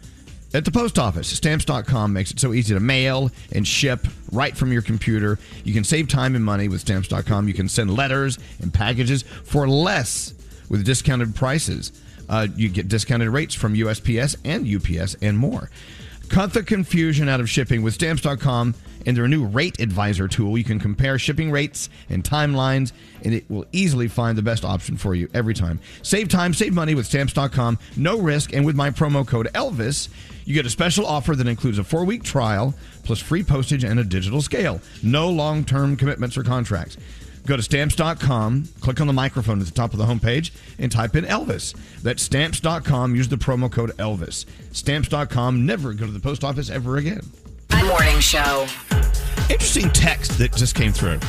[0.56, 4.72] At the post office, stamps.com makes it so easy to mail and ship right from
[4.72, 5.38] your computer.
[5.65, 7.50] You can save time and money with stamps.com.
[7.50, 10.34] You can send letters and packages for less
[10.70, 11.91] with discounted prices.
[12.30, 15.70] Uh, you get discounted rates from USPS and UPS and more.
[16.30, 20.58] Cut the confusion out of shipping with stamps.com and their new rate advisor tool.
[20.58, 24.96] You can compare shipping rates and timelines, and it will easily find the best option
[24.96, 25.82] for you every time.
[26.02, 30.08] Save time, save money with stamps.com, no risk, and with my promo code Elvis,
[30.45, 33.99] you get a special offer that includes a four week trial plus free postage and
[33.99, 34.79] a digital scale.
[35.03, 36.97] No long term commitments or contracts.
[37.45, 41.15] Go to stamps.com, click on the microphone at the top of the homepage, and type
[41.15, 41.75] in Elvis.
[42.01, 43.15] That's stamps.com.
[43.15, 44.45] Use the promo code Elvis.
[44.71, 45.65] Stamps.com.
[45.65, 47.21] Never go to the post office ever again.
[47.84, 48.65] Morning show.
[49.49, 51.19] Interesting text that just came through.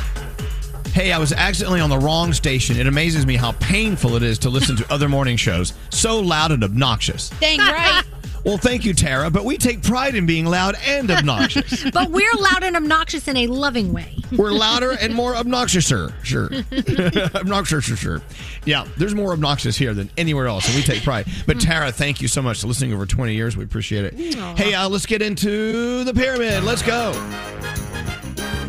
[0.92, 2.78] Hey, I was accidentally on the wrong station.
[2.78, 5.74] It amazes me how painful it is to listen to other morning shows.
[5.90, 7.28] So loud and obnoxious.
[7.40, 8.02] Dang right.
[8.46, 11.90] Well, thank you, Tara, but we take pride in being loud and obnoxious.
[11.92, 14.16] but we're loud and obnoxious in a loving way.
[14.30, 16.14] We're louder and more obnoxious, sir.
[16.22, 16.48] Sure.
[17.34, 18.22] obnoxious, sure, sure.
[18.64, 21.26] Yeah, there's more obnoxious here than anywhere else, and we take pride.
[21.48, 23.56] But Tara, thank you so much for listening over 20 years.
[23.56, 24.38] We appreciate it.
[24.38, 24.54] Aw.
[24.54, 26.62] Hey, uh, let's get into the pyramid.
[26.62, 27.12] Let's go.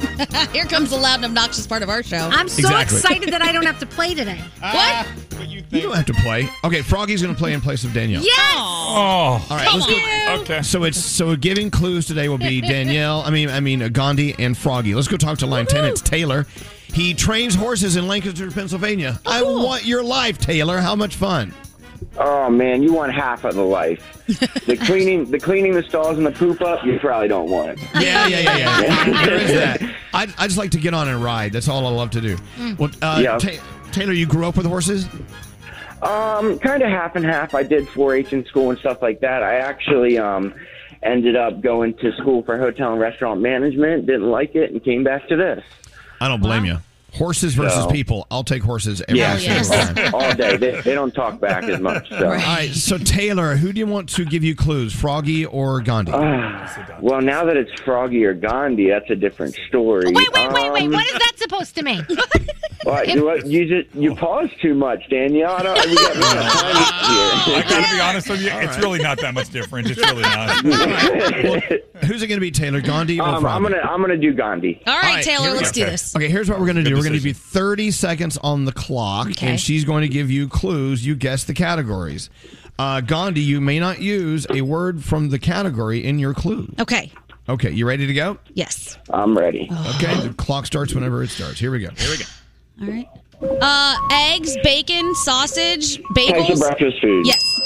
[0.53, 2.29] Here comes the loud and obnoxious part of our show.
[2.31, 2.97] I'm so Exactly.
[2.97, 4.41] excited that I don't have to play today.
[4.61, 5.07] What?
[5.69, 6.47] You don't have to play.
[6.63, 8.21] Okay, Froggy's going to play in place of Danielle.
[8.23, 8.37] Yes!
[8.55, 10.41] Oh, All right, let's go.
[10.43, 10.61] Okay.
[10.61, 13.21] So it's so giving clues today will be Danielle.
[13.25, 14.95] I mean, I mean uh, Gandhi and Froggy.
[14.95, 15.83] Let's go talk to line ten.
[15.85, 16.45] It's Taylor.
[16.93, 19.19] He trains horses in Lancaster, Pennsylvania.
[19.25, 20.77] I want your life, Taylor.
[20.79, 21.53] How much fun?
[22.19, 24.23] Oh man, you want half of the life.
[24.65, 27.79] The cleaning, the cleaning the stalls and the poop up, you probably don't want it.
[27.95, 29.25] Yeah, yeah, yeah, yeah.
[29.25, 29.81] there is that.
[30.13, 31.53] I I just like to get on and ride.
[31.53, 32.37] That's all I love to do.
[32.77, 33.37] Well, uh, Yeah.
[33.37, 35.07] Ta- Taylor, you grew up with horses.
[36.01, 37.55] Um, kind of half and half.
[37.55, 39.41] I did 4-H in school and stuff like that.
[39.43, 40.53] I actually um
[41.03, 44.05] ended up going to school for hotel and restaurant management.
[44.07, 45.63] Didn't like it and came back to this.
[46.19, 46.77] I don't blame you.
[47.17, 48.27] Horses versus So- people.
[48.31, 50.13] I'll take horses every Yeah, single time.
[50.13, 50.57] all day.
[50.57, 52.09] They, they don't talk back as much.
[52.09, 52.17] So.
[52.17, 56.11] All right, so Taylor, who do you want to give you clues, Froggy or Gandhi?
[56.13, 60.05] Ah, well, now that it's Froggy or Gandhi, that's a different story.
[60.11, 60.83] Wait, wait, wait, wait.
[60.83, 62.05] Um, What is that supposed to mean?
[62.83, 65.51] What, you, what, you just you pause too much, Danielle.
[65.51, 68.99] I don't, we got me on a I gotta be honest with you, it's really
[68.99, 69.89] not that much different.
[69.89, 70.63] It's really not.
[72.05, 72.79] Who's it going to be, Taylor?
[72.81, 74.81] Gandhi or Um, I'm gonna I'm gonna do Gandhi.
[74.87, 75.85] All right, Taylor, let's go.
[75.85, 76.15] do this.
[76.15, 76.91] Okay, here's what we're going to do.
[76.91, 79.47] Good We're going to give you 30 seconds on the clock, Okay.
[79.47, 81.05] and she's going to give you clues.
[81.05, 82.29] You guess the categories.
[82.79, 86.71] Uh, Gandhi, you may not use a word from the category in your clue.
[86.79, 87.11] Okay.
[87.49, 88.37] Okay, you ready to go?
[88.53, 88.97] Yes.
[89.09, 89.69] I'm ready.
[89.95, 91.59] Okay, the clock starts whenever it starts.
[91.59, 91.89] Here we go.
[91.95, 92.25] Here we go.
[92.81, 93.07] All right.
[93.61, 96.59] Uh, eggs, bacon, sausage, Types of bagels.
[96.59, 97.25] breakfast food.
[97.25, 97.61] Yes.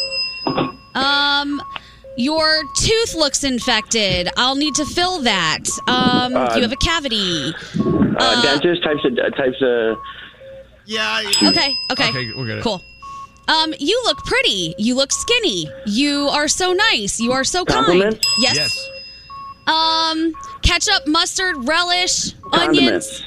[0.93, 1.61] Um,
[2.17, 4.29] your tooth looks infected.
[4.37, 5.59] I'll need to fill that.
[5.87, 7.53] Um, Uh, you have a cavity.
[7.79, 9.97] Uh, dentist types of types of.
[10.85, 11.23] Yeah.
[11.41, 11.73] Okay.
[11.91, 12.09] Okay.
[12.09, 12.63] Okay, we're good.
[12.63, 12.81] Cool.
[13.47, 14.75] Um, you look pretty.
[14.77, 15.67] You look skinny.
[15.87, 17.19] You are so nice.
[17.19, 17.85] You are so kind.
[17.85, 18.27] Compliments?
[18.39, 18.89] Yes.
[19.67, 22.65] Um, ketchup, mustard, relish, onions.
[22.65, 23.23] Condiments.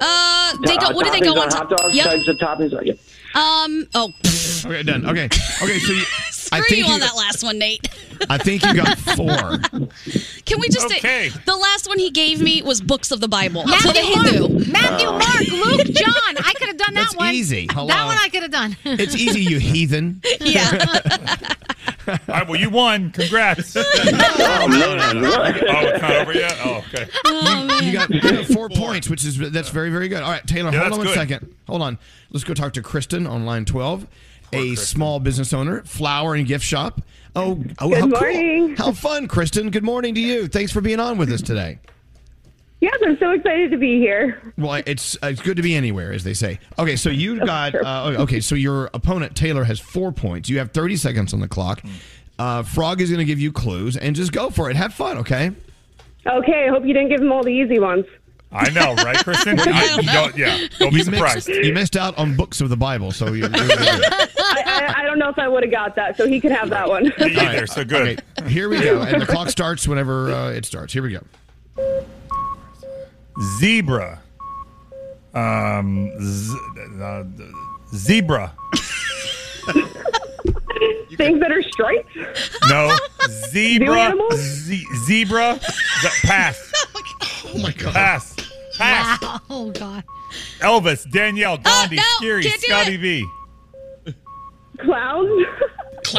[0.00, 0.94] Uh, they Uh, go.
[0.94, 1.78] What do they go on on hot top?
[1.80, 1.94] dogs?
[1.94, 2.04] Yep.
[2.04, 2.76] Types of toppings.
[2.76, 2.98] on- Yep.
[3.34, 3.86] Um.
[3.94, 4.12] Oh,
[4.66, 5.06] Okay, done.
[5.08, 5.24] Okay.
[5.62, 6.02] Okay, so you,
[6.52, 7.88] I think you on that last one, Nate.
[8.30, 9.26] I think you got four.
[10.44, 11.00] Can we just Okay.
[11.00, 14.02] say the last one he gave me was books of the Bible for the Matthew,
[14.02, 14.48] Hindu.
[14.54, 16.36] Mark, Matthew, Mark, Luke, John.
[16.38, 17.34] I could have done that That's one.
[17.34, 17.66] easy.
[17.70, 17.88] Hello.
[17.88, 18.76] That one I could have done.
[18.84, 20.22] It's easy, you heathen.
[20.40, 20.70] Yeah.
[22.08, 23.10] All right, well, you won.
[23.10, 23.76] Congrats.
[23.76, 25.56] Oh man, what?
[25.56, 26.56] Oh, oh, it's not over yet?
[26.64, 27.08] Oh, okay.
[27.24, 30.22] Oh, you got, you got four points, which is that's very very good.
[30.22, 31.14] All right, Taylor, Yeah, hold on one good.
[31.14, 31.54] second.
[31.66, 31.98] Hold on.
[32.30, 34.06] Let's go talk to Kristen on line twelve,
[34.52, 37.00] a small business owner, flower and gift shop.
[37.34, 38.76] Oh, oh Good how morning.
[38.76, 38.86] cool!
[38.86, 39.70] How fun, Kristen.
[39.70, 40.48] Good morning to you.
[40.48, 41.78] Thanks for being on with us today.
[42.80, 44.40] Yes, I'm so excited to be here.
[44.58, 46.58] Well, it's it's good to be anywhere, as they say.
[46.78, 48.40] Okay, so you got uh, okay.
[48.40, 50.48] So your opponent Taylor has four points.
[50.48, 51.82] You have thirty seconds on the clock.
[52.38, 54.76] Uh, Frog is going to give you clues and just go for it.
[54.76, 55.52] Have fun, okay?
[56.26, 58.04] Okay, I hope you didn't give him all the easy ones.
[58.52, 59.58] I know, right, Kristen?
[59.60, 61.48] I, you don't, yeah, don't be You surprised.
[61.48, 63.44] missed, you missed out on books of the Bible, so you.
[63.52, 64.28] I,
[64.66, 66.88] I, I don't know if I would have got that, so he could have that
[66.88, 67.04] one.
[67.18, 68.22] Me either, so good.
[68.40, 70.92] Okay, here we go, and the clock starts whenever uh, it starts.
[70.92, 71.22] Here we go.
[73.58, 74.22] Zebra.
[75.34, 76.56] Um, z-
[77.02, 77.24] uh,
[77.94, 78.54] zebra.
[81.16, 82.08] Things that are striped.
[82.68, 82.96] No,
[83.50, 83.98] zebra.
[84.00, 84.34] animals?
[84.40, 85.58] Ze- zebra.
[85.60, 86.72] Z- pass.
[87.46, 87.92] Oh my god.
[87.94, 88.36] Pass.
[88.78, 89.22] Pass.
[89.22, 89.40] Wow.
[89.50, 90.04] Oh God.
[90.58, 93.00] Elvis, Danielle, oh, Gandhi, no, Scary, Scotty it.
[93.00, 93.26] V.
[94.78, 95.46] Clowns.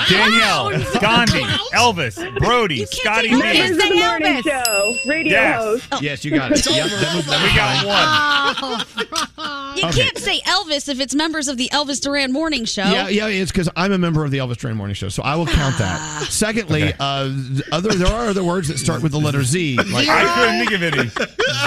[0.09, 0.69] Danielle,
[0.99, 1.41] Gandhi,
[1.73, 3.39] Elvis, Brody, Scotty say V.
[3.41, 4.43] Members of the morning Elvis.
[4.65, 4.95] show.
[5.09, 5.55] Radio Yes.
[5.89, 6.01] host.
[6.03, 6.65] Yes, you got it.
[6.65, 8.71] Yep, that was, that was We got fine.
[8.71, 9.77] one.
[9.77, 10.01] You Okay.
[10.03, 12.83] can't say Elvis if it's members of the Elvis Duran Morning Show.
[12.83, 15.35] Yeah, yeah, it's because I'm a member of the Elvis Duran Morning Show, so I
[15.35, 16.27] will count that.
[16.29, 17.31] Secondly, uh,
[17.71, 20.71] other there are other words that start with the letter Z, like I couldn't think
[20.71, 21.09] of any.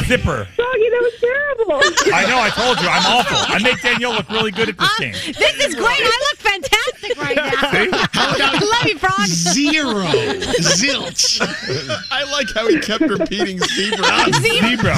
[0.07, 0.49] Zipper.
[0.57, 1.81] Froggy, that was terrible.
[2.15, 3.37] I know, I told you, I'm awful.
[3.55, 5.13] I make Danielle look really good at this game.
[5.13, 6.01] This is great.
[6.01, 6.19] I
[7.03, 7.51] look right now.
[7.71, 7.91] See?
[7.93, 9.27] I love you, Frog.
[9.27, 10.05] Zero.
[10.61, 11.41] Zilch.
[12.11, 14.33] I like how he kept repeating zebra.
[14.41, 14.97] Zebra.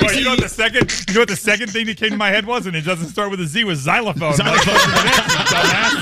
[0.00, 2.16] Well, you know what the second you know what the second thing that came to
[2.16, 4.34] my head was, and it doesn't start with a Z was xylophone.
[4.34, 4.74] Xylophone.
[4.74, 5.94] Dumbass.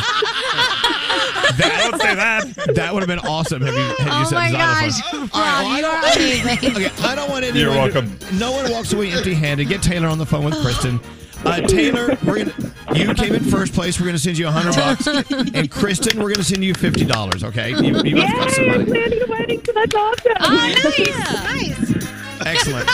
[1.58, 2.44] Don't say that.
[2.74, 3.62] that would have been awesome.
[3.62, 5.28] Have you, had you Oh said my xylophone.
[5.28, 5.34] gosh.
[5.34, 6.76] All right, well, I you don't- are amazing.
[6.86, 7.60] Okay, I don't want anyone.
[7.60, 8.38] You're to- welcome.
[8.38, 9.68] no one walks away empty-handed.
[9.68, 11.00] Get Taylor on the phone with Kristen.
[11.44, 12.54] Uh, Taylor, we're gonna.
[12.94, 13.98] You came in first place.
[14.00, 17.44] We're gonna send you a hundred bucks, and Kristen, we're gonna send you fifty dollars.
[17.44, 18.84] Okay, you, you both got some Yay, money.
[18.86, 20.32] planning a wedding, so that's awesome.
[20.40, 21.88] Oh, nice.
[21.88, 22.08] Nice.
[22.46, 22.88] Excellent.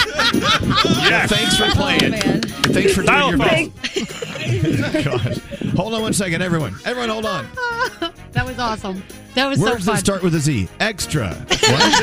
[1.05, 1.31] Yes.
[1.31, 2.11] Thanks for playing.
[2.13, 2.41] man.
[2.43, 3.69] Thanks for doing your Xylophone.
[3.83, 5.05] best.
[5.05, 5.39] Gosh.
[5.77, 6.75] Hold on one second, everyone.
[6.85, 7.47] Everyone, hold on.
[8.35, 9.01] That was awesome.
[9.37, 10.05] That was Words so that fun.
[10.05, 10.69] start with a Z.
[10.81, 11.29] Extra.
[11.29, 12.01] What?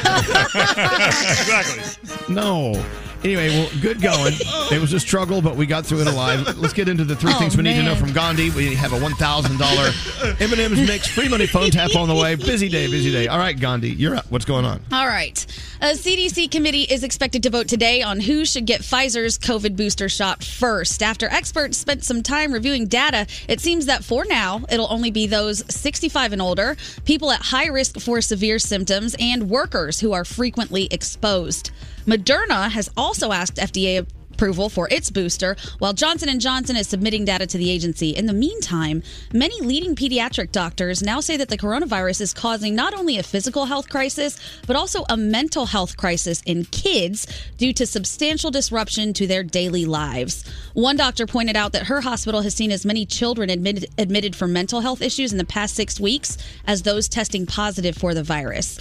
[0.55, 2.33] exactly.
[2.33, 2.81] no.
[3.23, 4.33] Anyway, well, good going.
[4.71, 6.57] It was a struggle, but we got through it alive.
[6.57, 8.51] Let's get into the three Oh, things we need to know from Gandhi.
[8.51, 9.91] We have a one thousand dollar
[10.39, 12.35] M&M's mix free money phone tap on the way.
[12.35, 13.27] Busy day, busy day.
[13.27, 14.31] All right, Gandhi, you're up.
[14.31, 14.79] What's going on?
[14.93, 15.45] All right.
[15.81, 19.75] Uh, a CDC committee is expected to vote today on who should get Pfizer's COVID
[19.75, 21.03] booster shot first.
[21.03, 25.27] After experts spent some time reviewing data, it seems that for now, it'll only be
[25.27, 30.23] those 65 and older, people at high risk for severe symptoms, and workers who are
[30.23, 31.71] frequently exposed.
[32.05, 34.05] Moderna has also asked FDA
[34.41, 38.09] approval for its booster, while Johnson & Johnson is submitting data to the agency.
[38.09, 42.95] In the meantime, many leading pediatric doctors now say that the coronavirus is causing not
[42.95, 47.27] only a physical health crisis, but also a mental health crisis in kids
[47.57, 50.43] due to substantial disruption to their daily lives.
[50.73, 54.47] One doctor pointed out that her hospital has seen as many children admitted, admitted for
[54.47, 58.79] mental health issues in the past six weeks as those testing positive for the virus.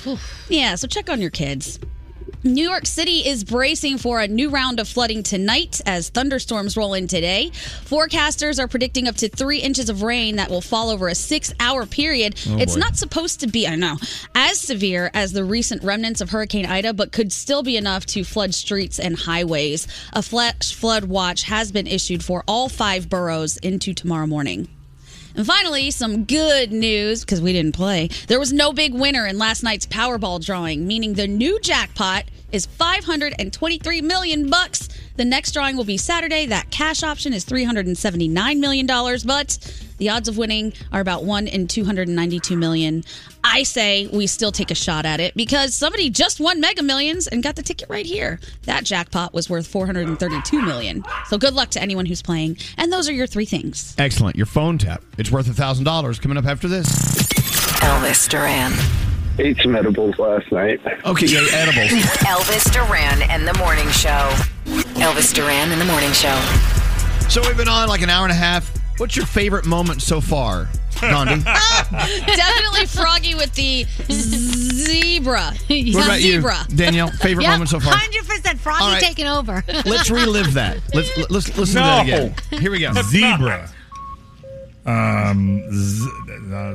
[0.49, 1.79] yeah, so check on your kids.
[2.43, 6.95] New York City is bracing for a new round of flooding tonight as thunderstorms roll
[6.95, 7.51] in today.
[7.85, 11.53] Forecasters are predicting up to three inches of rain that will fall over a six
[11.61, 12.41] hour period.
[12.49, 12.81] Oh, it's boy.
[12.81, 13.99] not supposed to be, I know,
[14.35, 18.25] as severe as the recent remnants of Hurricane Ida, but could still be enough to
[18.25, 19.87] flood streets and highways.
[20.15, 24.67] A flash flood watch has been issued for all five boroughs into tomorrow morning.
[25.41, 28.11] And finally, some good news because we didn't play.
[28.29, 32.67] There was no big winner in last night's Powerball drawing, meaning the new jackpot is
[32.67, 34.91] 523 million bucks.
[35.17, 36.45] The next drawing will be Saturday.
[36.45, 41.67] That cash option is $379 million, but the odds of winning are about 1 in
[41.69, 43.03] 292 million.
[43.45, 47.27] I say we still take a shot at it because somebody just won Mega Millions
[47.27, 48.39] and got the ticket right here.
[48.65, 51.03] That jackpot was worth 432 million.
[51.29, 52.59] So good luck to anyone who's playing.
[52.77, 53.95] And those are your three things.
[53.99, 54.37] Excellent.
[54.37, 55.03] Your phone tap.
[55.19, 56.19] It's worth a thousand dollars.
[56.19, 56.87] Coming up after this.
[57.81, 58.73] Elvis Duran.
[59.39, 60.81] Ate some edibles last night.
[61.07, 61.89] Okay, yeah, edibles.
[62.27, 64.29] Elvis Duran and the Morning Show.
[65.01, 66.39] Elvis Duran and the Morning Show.
[67.29, 68.71] So we've been on like an hour and a half.
[69.01, 70.69] What's your favorite moment so far,
[71.01, 71.43] Gandhi?
[71.95, 75.55] Definitely Froggy with the zebra.
[75.69, 76.57] What about zebra.
[76.69, 77.11] you, Danielle?
[77.13, 77.95] Favorite Yep, moment so far?
[77.95, 79.03] 100% Froggy All right.
[79.03, 79.65] taking over.
[79.87, 80.81] Let's relive that.
[80.93, 82.35] Let's let's listen to that again.
[82.51, 82.93] Here we go.
[83.05, 83.71] Zebra.
[84.85, 86.09] Um, z-
[86.53, 86.75] uh,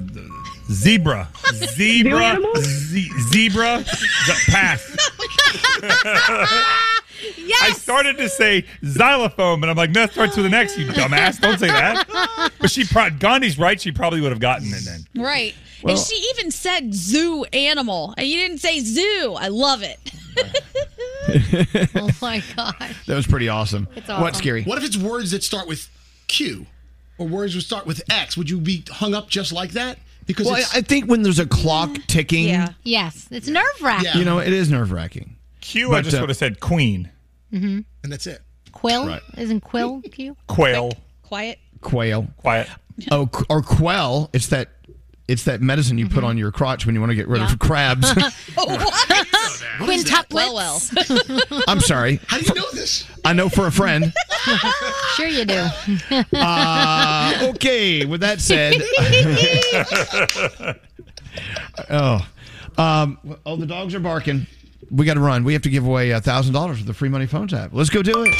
[0.72, 1.28] zebra.
[1.54, 2.24] Zebra.
[2.24, 2.52] animal?
[2.56, 3.84] Ze- zebra.
[3.84, 4.98] Z- pass.
[7.62, 10.86] I started to say xylophone, but I'm like, no, that starts with an X, you
[10.88, 11.40] dumbass.
[11.40, 12.52] Don't say that.
[12.60, 13.80] But she, pro- Gandhi's right.
[13.80, 15.06] She probably would have gotten it then.
[15.16, 15.54] Right.
[15.84, 18.14] Well- and she even said zoo animal.
[18.18, 19.36] And you didn't say zoo.
[19.38, 20.00] I love it.
[21.96, 22.76] oh my god.
[23.08, 23.88] That was pretty awesome.
[23.96, 24.34] It's What awesome.
[24.36, 24.64] scary?
[24.64, 25.90] What if it's words that start with
[26.28, 26.66] Q
[27.18, 28.36] or words that start with X?
[28.38, 29.98] Would you be hung up just like that?
[30.26, 32.70] Because Well, I, think when there's a clock ticking, Yeah.
[32.84, 34.12] Yes, it's nerve wracking.
[34.20, 35.36] you know, it is nerve wracking.
[35.62, 37.12] Q, I But, just uh, would have said queen.
[37.60, 38.42] Hmm and that's it.
[38.72, 39.22] Quill Right.
[39.38, 40.36] isn't Quill Q?
[40.48, 40.92] Quail.
[41.24, 41.60] Quiet.
[41.82, 42.28] Quail.
[42.38, 42.68] Quiet.
[43.12, 44.30] Oh, or Kwell.
[44.34, 44.70] It's that.
[45.28, 47.58] It's that medicine you put on your crotch when you want to get rid of
[47.58, 48.12] crabs.
[49.80, 50.32] Quintuplets.
[50.32, 51.64] Well, well.
[51.68, 52.20] I'm sorry.
[52.28, 53.08] How do you know this?
[53.26, 54.14] I know for a friend.
[55.16, 55.66] sure you do.
[56.32, 58.06] Uh, okay.
[58.06, 58.76] With that said,
[61.90, 62.28] oh,
[62.78, 64.46] um, oh, the dogs are barking.
[64.92, 65.44] We got to run.
[65.44, 67.72] We have to give away a thousand dollars with the free money phone tap.
[67.74, 68.34] Let's go do it.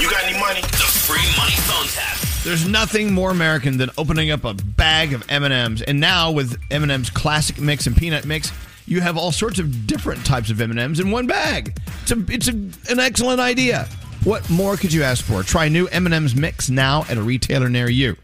[0.00, 0.60] You got any money?
[0.60, 2.16] The free money phone tap.
[2.44, 5.82] There's nothing more American than opening up a bag of M&Ms.
[5.82, 8.52] And now with M&M's classic mix and peanut mix,
[8.86, 11.76] you have all sorts of different types of M&Ms in one bag.
[12.02, 12.52] It's a, it's a,
[12.92, 13.88] an excellent idea.
[14.22, 15.42] What more could you ask for?
[15.42, 18.16] Try new M&M's mix now at a retailer near you.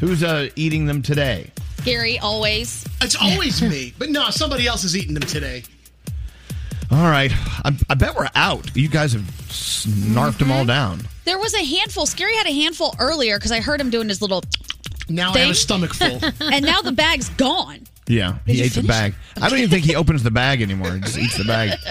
[0.00, 1.50] Who's uh, eating them today?
[1.84, 2.86] Gary, always.
[3.00, 3.94] It's always me.
[3.98, 5.62] But no, somebody else is eating them today.
[6.90, 7.30] All right.
[7.32, 8.76] I, I bet we're out.
[8.76, 10.66] You guys have snarfed them all mm-hmm.
[10.66, 11.00] down.
[11.24, 12.04] There was a handful.
[12.06, 14.42] Scary had a handful earlier because I heard him doing his little.
[15.08, 16.18] Now I have a stomach full.
[16.40, 17.80] and now the bag's gone.
[18.08, 18.88] Yeah, Did he you ate the finish?
[18.88, 19.14] bag.
[19.40, 20.94] I don't even think he opens the bag anymore.
[20.94, 21.78] He just eats the bag.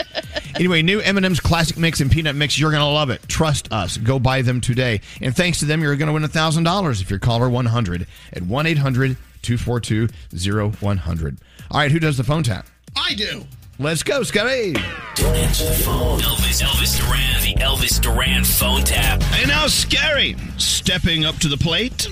[0.56, 2.60] Anyway, new M&M's classic mix and peanut mix.
[2.60, 3.22] You're going to love it.
[3.30, 3.96] Trust us.
[3.98, 5.00] Go buy them today.
[5.22, 11.38] And thanks to them, you're going to win $1,000 if you're caller 100 at 1-800-242-0100.
[11.72, 12.68] All right, who does the phone tap?
[12.98, 13.46] I do.
[13.82, 14.74] Let's go, Scotty.
[15.16, 16.20] Don't answer the phone.
[16.20, 19.22] Elvis, Elvis Duran, the Elvis Duran phone tap.
[19.36, 22.10] And now Scary stepping up to the plate,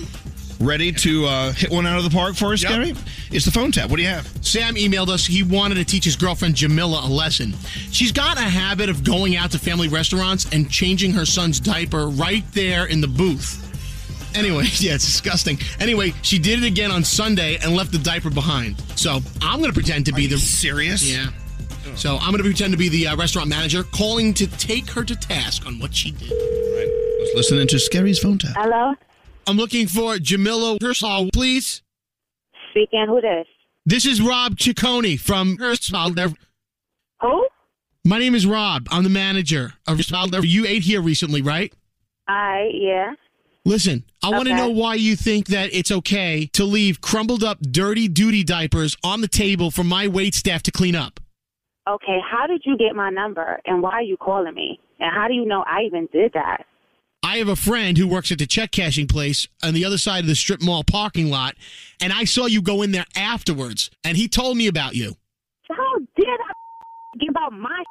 [0.61, 2.71] ready to uh, hit one out of the park for us, Yep.
[2.71, 2.93] Scary.
[3.31, 3.89] It's the phone tap.
[3.89, 4.25] What do you have?
[4.41, 5.25] Sam emailed us.
[5.25, 7.53] He wanted to teach his girlfriend Jamila a lesson.
[7.91, 12.07] She's got a habit of going out to family restaurants and changing her son's diaper
[12.07, 13.61] right there in the booth.
[14.37, 15.57] Anyway, yeah, it's disgusting.
[15.81, 18.81] Anyway, she did it again on Sunday and left the diaper behind.
[18.95, 21.03] So I'm going to pretend to be the serious.
[21.03, 21.27] Yeah.
[21.95, 25.03] So I'm going to pretend to be the uh, restaurant manager, calling to take her
[25.03, 26.31] to task on what she did.
[26.31, 27.17] Right.
[27.19, 28.55] Let's listen into Scary's phone tap.
[28.57, 28.93] Hello?
[29.47, 31.81] I'm looking for Jamila Hersal, please.
[32.71, 33.47] Speaking, who this?
[33.85, 36.13] This is Rob Ciccone from Hersal.
[37.21, 37.47] Who?
[38.05, 38.87] My name is Rob.
[38.91, 40.43] I'm the manager of Hersal.
[40.45, 41.73] You ate here recently, right?
[42.27, 43.13] I, yeah.
[43.65, 44.61] Listen, I want to Okay.
[44.61, 49.21] know why you think that it's okay to leave crumbled up, dirty duty diapers on
[49.21, 51.19] the table for my wait staff to clean up.
[51.87, 54.79] Okay, how did you get my number and why are you calling me?
[54.99, 56.65] And how do you know I even did that?
[57.23, 60.21] I have a friend who works at the check cashing place on the other side
[60.21, 61.55] of the strip mall parking lot,
[62.01, 65.15] and I saw you go in there afterwards, and he told me about you.
[65.69, 67.83] How did I give out my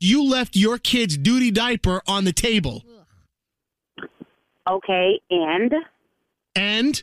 [0.00, 2.84] You left your kid's duty diaper on the table.
[4.68, 5.72] Okay, and?
[6.54, 7.02] And?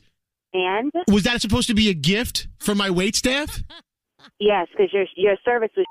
[0.53, 0.91] And?
[1.07, 3.63] Was that supposed to be a gift for my wait staff?
[4.39, 5.85] Yes, because your your service was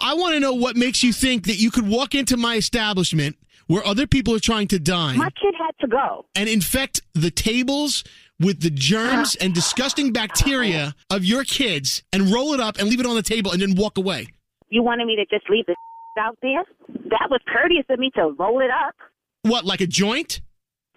[0.00, 3.36] I want to know what makes you think that you could walk into my establishment
[3.68, 6.26] where other people are trying to dine my kid had to go.
[6.34, 8.02] and infect the tables
[8.40, 12.98] with the germs and disgusting bacteria of your kids and roll it up and leave
[13.00, 14.26] it on the table and then walk away.
[14.70, 15.76] You wanted me to just leave the
[16.18, 16.64] out there?
[17.10, 18.94] That was courteous of me to roll it up.
[19.42, 20.40] What, like a joint?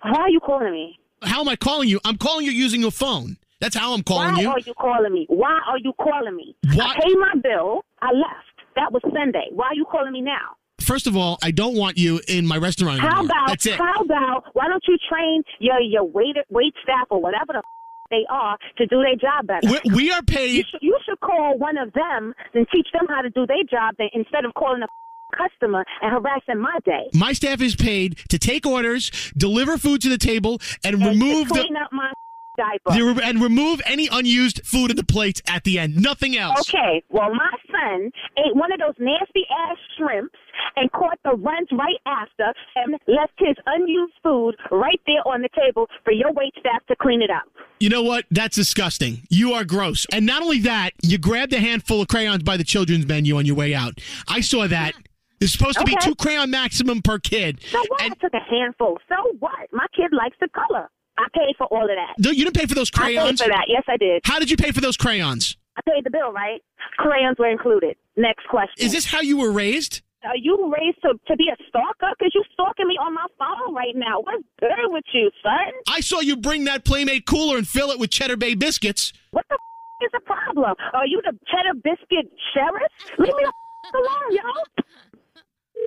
[0.01, 0.97] Why are you calling me?
[1.23, 1.99] How am I calling you?
[2.05, 3.37] I'm calling you using your phone.
[3.59, 4.47] That's how I'm calling Why you.
[4.47, 5.25] Why are you calling me?
[5.29, 6.55] Why are you calling me?
[6.73, 7.83] Why- I paid my bill.
[8.01, 8.55] I left.
[8.75, 9.47] That was Sunday.
[9.51, 10.55] Why are you calling me now?
[10.79, 13.25] first of all, I don't want you in my restaurant How anymore.
[13.25, 13.77] about That's it.
[13.77, 17.63] how about why don't you train your your wait wait staff or whatever the f-
[18.09, 19.67] they are to do their job better?
[19.67, 20.55] We, we are paid.
[20.55, 23.63] You should, you should call one of them and teach them how to do their
[23.69, 27.09] job then, instead of calling a f- customer and harassing my day.
[27.13, 31.53] My staff is paid to take orders, deliver food to the table, and, remove to
[31.55, 31.59] the.
[31.61, 32.13] clean up my
[32.57, 33.21] diaper.
[33.23, 35.95] and remove any unused food in the plates at the end.
[35.95, 36.67] Nothing else.
[36.67, 40.35] Okay, well, my son ate one of those nasty ass shrimps
[40.75, 45.49] and caught the runs right after and left his unused food right there on the
[45.55, 47.43] table for your wait staff to clean it up.
[47.79, 48.25] You know what?
[48.31, 49.21] That's disgusting.
[49.29, 50.05] You are gross.
[50.11, 53.45] And not only that, you grabbed a handful of crayons by the children's menu on
[53.45, 53.99] your way out.
[54.27, 54.93] I saw that.
[55.39, 57.61] There's supposed to be two crayon maximum per kid.
[57.69, 58.01] So what?
[58.01, 58.97] I took a handful.
[59.07, 59.71] So what?
[59.71, 60.89] My kid likes the color.
[61.17, 62.13] I paid for all of that.
[62.19, 63.41] No, you didn't pay for those crayons?
[63.41, 63.65] I paid for that.
[63.67, 64.21] Yes, I did.
[64.23, 65.57] How did you pay for those crayons?
[65.75, 66.61] I paid the bill, right?
[66.97, 67.95] Crayons were included.
[68.15, 68.85] Next question.
[68.85, 70.01] Is this how you were raised?
[70.23, 72.11] Are you raised to, to be a stalker?
[72.17, 74.19] Because you're stalking me on my phone right now.
[74.21, 75.71] What's good with you, son?
[75.87, 79.13] I saw you bring that Playmate cooler and fill it with Cheddar Bay biscuits.
[79.31, 80.75] What the f- is the problem?
[80.93, 82.91] Are you the cheddar biscuit sheriff?
[83.19, 85.83] Leave me the f- alone, yo.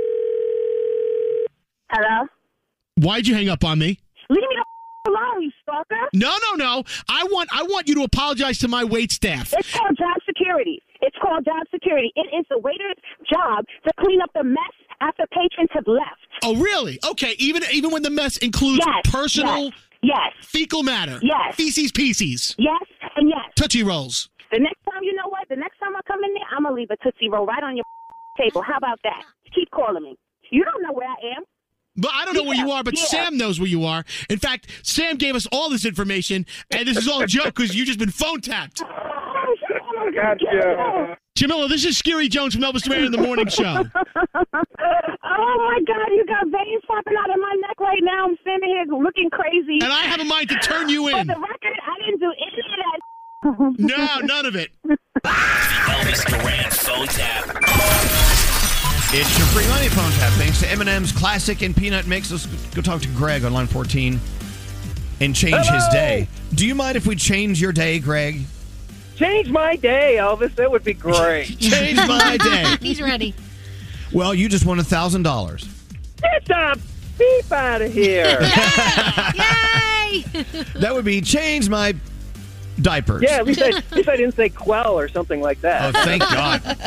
[1.91, 2.27] Hello?
[2.97, 3.99] Why'd you hang up on me?
[4.29, 4.65] Leave me the
[5.11, 5.97] alone, you stalker.
[6.15, 6.85] No, no, no.
[7.09, 9.53] I want I want you to apologize to my wait staff.
[9.57, 10.83] It's called job security.
[11.03, 12.13] It's called job security.
[12.17, 12.97] It is the waiter's
[13.33, 16.21] job to clean up the mess after patrons have left.
[16.45, 16.99] Oh, really?
[17.11, 20.33] Okay, even even when the mess includes Yes, personal yes, yes.
[20.47, 21.19] fecal matter.
[21.23, 21.55] Yes.
[21.57, 22.55] Feces pieces.
[22.59, 22.83] Yes
[23.17, 23.45] and yes.
[23.57, 24.29] Tootsie rolls.
[24.53, 25.49] The next time, you know what?
[25.49, 27.77] The next time I come in there, I'm gonna leave a tootsie roll right on
[27.77, 27.85] your
[28.39, 28.63] table.
[28.63, 29.23] How about that?
[29.55, 30.17] Keep calling me.
[30.51, 31.45] You don't know where I am.
[32.01, 33.05] But I don't know where you are, but yeah.
[33.05, 34.05] Sam knows where you are.
[34.31, 37.75] In fact, Sam gave us all this information, and this is all a joke because
[37.75, 38.83] you've just been phone tapped.
[40.15, 41.17] Gotcha.
[41.37, 43.65] Jamila, this is Scary Jones from Elvis Duran in the Morning Show.
[43.65, 43.85] oh
[44.35, 48.27] my God, you got veins popping out of my neck right now.
[48.27, 49.79] I'm standing here looking crazy.
[49.83, 51.15] And I have a mind to turn you in.
[51.15, 51.27] For in.
[51.29, 53.01] the record, I didn't do any of that.
[53.79, 54.71] No, none of it.
[55.25, 58.40] Elvis Duran phone tap.
[59.13, 60.33] It's your free money phone tap.
[60.35, 62.31] Thanks to M&M's Classic and Peanut Mix.
[62.31, 64.21] Let's go talk to Greg on line 14
[65.19, 66.29] and change his day.
[66.55, 68.43] Do you mind if we change your day, Greg?
[69.17, 70.55] Change my day, Elvis.
[70.55, 71.47] That would be great.
[71.59, 72.77] Change my day.
[72.81, 73.35] He's ready.
[74.13, 75.69] Well, you just won a thousand dollars.
[76.23, 76.81] Get the
[77.19, 78.39] beep out of here.
[79.35, 80.25] Yay!
[80.77, 81.97] That would be change my
[82.81, 83.23] diapers.
[83.23, 85.95] yeah, at least, I, at least I didn't say quell or something like that.
[85.95, 86.61] Oh, thank God.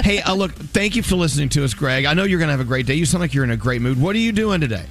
[0.00, 2.06] Hey, uh, look, thank you for listening to us, Greg.
[2.06, 2.94] I know you're going to have a great day.
[2.94, 4.00] You sound like you're in a great mood.
[4.00, 4.86] What are you doing today?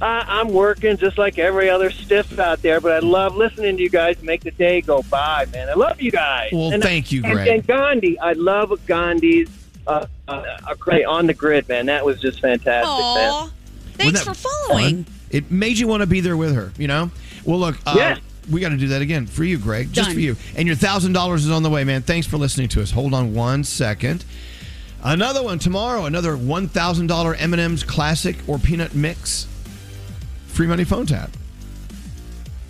[0.00, 3.82] I, I'm working just like every other stiff out there, but I love listening to
[3.82, 5.68] you guys make the day go by, man.
[5.68, 6.50] I love you guys.
[6.52, 7.48] Well, thank you, and- Greg.
[7.48, 9.50] And, Gandhi, I love Gandhi's
[9.86, 10.74] uh, uh, uh,
[11.08, 11.86] on the grid, man.
[11.86, 13.14] That was just fantastic, Aw.
[13.44, 13.52] man.
[13.94, 15.04] Thanks Wasn't for following.
[15.04, 15.14] fun?
[15.30, 17.10] It made you want to be there with her, you know?
[17.44, 18.18] Well, look, uh, Yes.
[18.52, 19.92] We got to do that again for you, Greg.
[19.92, 20.14] Just Done.
[20.14, 20.36] for you.
[20.56, 22.02] And your $1,000 is on the way, man.
[22.02, 22.90] Thanks for listening to us.
[22.90, 24.24] Hold on one second.
[25.02, 29.48] Another one tomorrow, another $1,000 M&M's Classic or Peanut Mix
[30.52, 31.30] free money phone tap.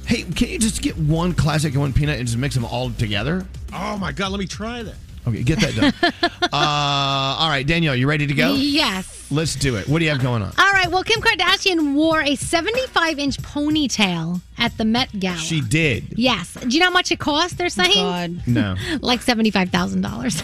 [0.07, 2.91] Hey, can you just get one classic and one peanut and just mix them all
[2.91, 3.45] together?
[3.72, 4.95] Oh my God, let me try that.
[5.27, 6.12] Okay, get that done.
[6.43, 8.55] uh, all right, Danielle, you ready to go?
[8.55, 9.20] Yes.
[9.31, 9.89] Let's do it.
[9.89, 10.53] What do you have going on?
[10.59, 10.89] All right.
[10.91, 15.39] Well, Kim Kardashian wore a 75 inch ponytail at the Met Gala.
[15.39, 16.18] She did.
[16.18, 16.53] Yes.
[16.55, 17.57] Do you know how much it cost?
[17.57, 17.95] They're saying.
[17.95, 18.43] God.
[18.47, 18.77] No.
[19.01, 20.43] Like seventy-five thousand dollars.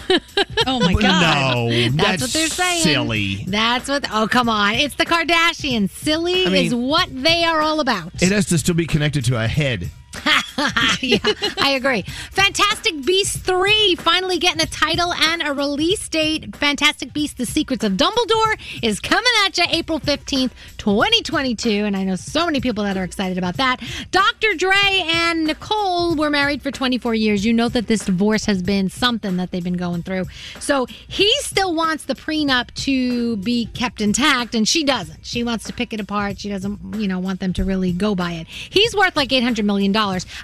[0.65, 1.55] Oh my God.
[1.55, 2.81] No, That's, that's what they're saying.
[2.83, 3.43] silly.
[3.47, 4.05] That's what.
[4.11, 4.73] Oh, come on!
[4.75, 5.91] It's the Kardashians.
[5.91, 8.11] Silly I mean- is what they are all about.
[8.21, 9.89] It has to still be connected to a head.
[11.01, 11.19] yeah,
[11.57, 12.01] I agree.
[12.31, 16.55] Fantastic Beasts 3 finally getting a title and a release date.
[16.55, 21.85] Fantastic Beasts The Secrets of Dumbledore is coming at you April 15th, 2022.
[21.85, 23.81] And I know so many people that are excited about that.
[24.11, 24.55] Dr.
[24.55, 27.45] Dre and Nicole were married for 24 years.
[27.45, 30.25] You know that this divorce has been something that they've been going through.
[30.59, 35.25] So he still wants the prenup to be kept intact, and she doesn't.
[35.25, 36.39] She wants to pick it apart.
[36.39, 38.47] She doesn't, you know, want them to really go by it.
[38.47, 39.95] He's worth like $800 million.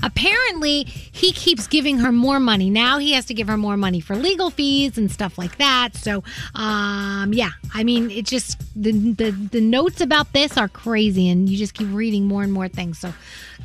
[0.03, 2.69] Apparently, he keeps giving her more money.
[2.69, 5.95] Now he has to give her more money for legal fees and stuff like that.
[5.95, 6.23] So,
[6.53, 11.49] um, yeah, I mean, it just, the, the, the notes about this are crazy, and
[11.49, 12.99] you just keep reading more and more things.
[12.99, 13.13] So,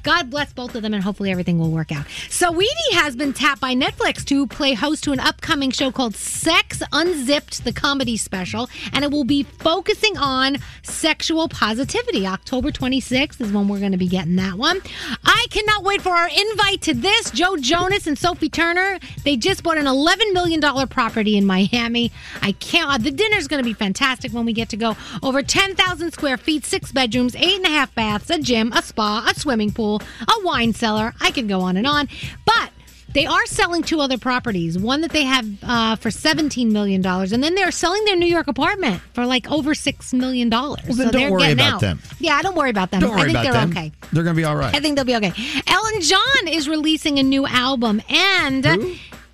[0.03, 2.07] God bless both of them, and hopefully everything will work out.
[2.29, 6.83] Saweetie has been tapped by Netflix to play host to an upcoming show called Sex
[6.93, 12.27] Unzipped, the comedy special, and it will be focusing on sexual positivity.
[12.27, 14.81] October 26th is when we're going to be getting that one.
[15.25, 19.63] I cannot wait for our invite to this, Joe Jonas and Sophie Turner, they just
[19.63, 22.11] bought an $11 million property in Miami.
[22.43, 24.97] I can't, the dinner's going to be fantastic when we get to go.
[25.23, 29.25] Over 10,000 square feet, six bedrooms, eight and a half baths, a gym, a spa,
[29.31, 31.15] a swimming pool, a wine cellar.
[31.21, 32.09] I can go on and on.
[32.45, 32.73] But
[33.13, 34.79] they are selling two other properties.
[34.79, 38.47] One that they have uh, for $17 million, and then they're selling their New York
[38.47, 40.49] apartment for like over $6 million.
[40.51, 41.81] Well, then so don't they're worry about out.
[41.81, 42.01] them.
[42.19, 43.01] Yeah, I don't worry about them.
[43.01, 43.71] Don't worry I think about they're them.
[43.71, 43.93] okay.
[44.13, 44.75] They're going to be all right.
[44.75, 45.33] I think they'll be okay.
[45.67, 48.65] Ellen John is releasing a new album, and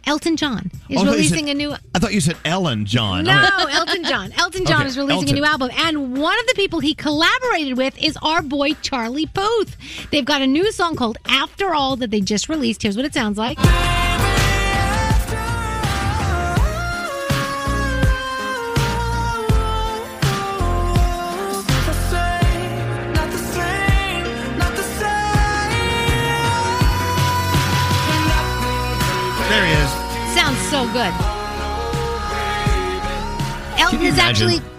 [0.07, 1.75] Elton John is Oh, I thought you releasing a new.
[1.95, 3.25] I thought you said Ellen John.
[3.25, 3.33] No,
[3.71, 4.33] Elton John.
[4.39, 5.37] Elton John Okay, is releasing Elton.
[5.37, 9.27] a new album, and one of the people he collaborated with is our boy Charlie
[9.27, 9.77] Puth.
[10.11, 12.83] They've got a new song called "After All" that they just released.
[12.83, 13.59] Here's what it sounds like.
[34.17, 34.71] Imagine actually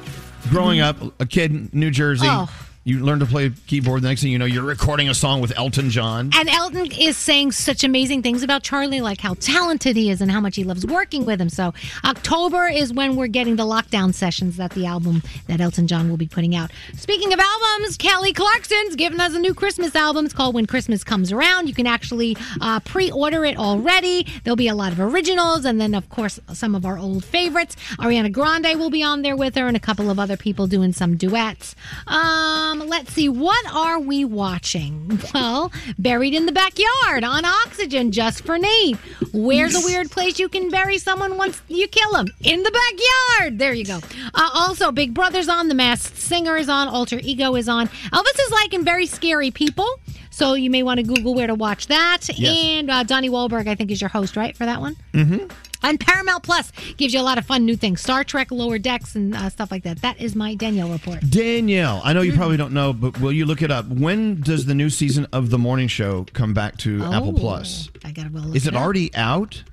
[0.49, 2.27] growing up, a kid in New Jersey.
[2.27, 2.49] Oh.
[2.87, 4.01] You learn to play keyboard.
[4.01, 6.29] The next thing you know, you're recording a song with Elton John.
[6.33, 10.31] And Elton is saying such amazing things about Charlie, like how talented he is and
[10.31, 11.49] how much he loves working with him.
[11.49, 11.73] So
[12.05, 16.15] October is when we're getting the lockdown sessions that the album that Elton John will
[16.15, 16.71] be putting out.
[16.95, 20.23] Speaking of albums, Kelly Clarkson's giving us a new Christmas album.
[20.23, 21.67] It's called When Christmas Comes Around.
[21.67, 24.25] You can actually uh, pre-order it already.
[24.45, 27.75] There'll be a lot of originals, and then of course some of our old favorites.
[27.99, 30.93] Ariana Grande will be on there with her, and a couple of other people doing
[30.93, 31.75] some duets.
[32.07, 35.19] Um, let's see, what are we watching?
[35.33, 38.95] Well, Buried in the Backyard on Oxygen, just for Nate.
[39.33, 42.27] Where's a weird place you can bury someone once you kill them?
[42.41, 43.59] In the backyard.
[43.59, 43.99] There you go.
[44.33, 47.87] Uh, also, Big Brother's on, The Masked Singer is on, Alter Ego is on.
[47.87, 49.99] Elvis is liking very scary people.
[50.37, 52.29] So you may want to Google where to watch that.
[52.35, 52.55] Yes.
[52.63, 54.95] And uh, Donnie Wahlberg, I think, is your host, right, for that one?
[55.13, 55.47] Mm-hmm.
[55.81, 58.01] And Paramount Plus gives you a lot of fun new things.
[58.01, 60.01] Star Trek, Lower Decks, and uh, stuff like that.
[60.03, 61.21] That is my Danielle report.
[61.27, 62.29] Danielle, I know Mm-hmm.
[62.31, 63.87] you probably don't know, but will you look it up?
[63.87, 67.89] When does the new season of The Morning Show come back to Apple Oh, Plus?
[68.05, 68.81] I gotta well look Is it up.
[68.83, 69.63] already out?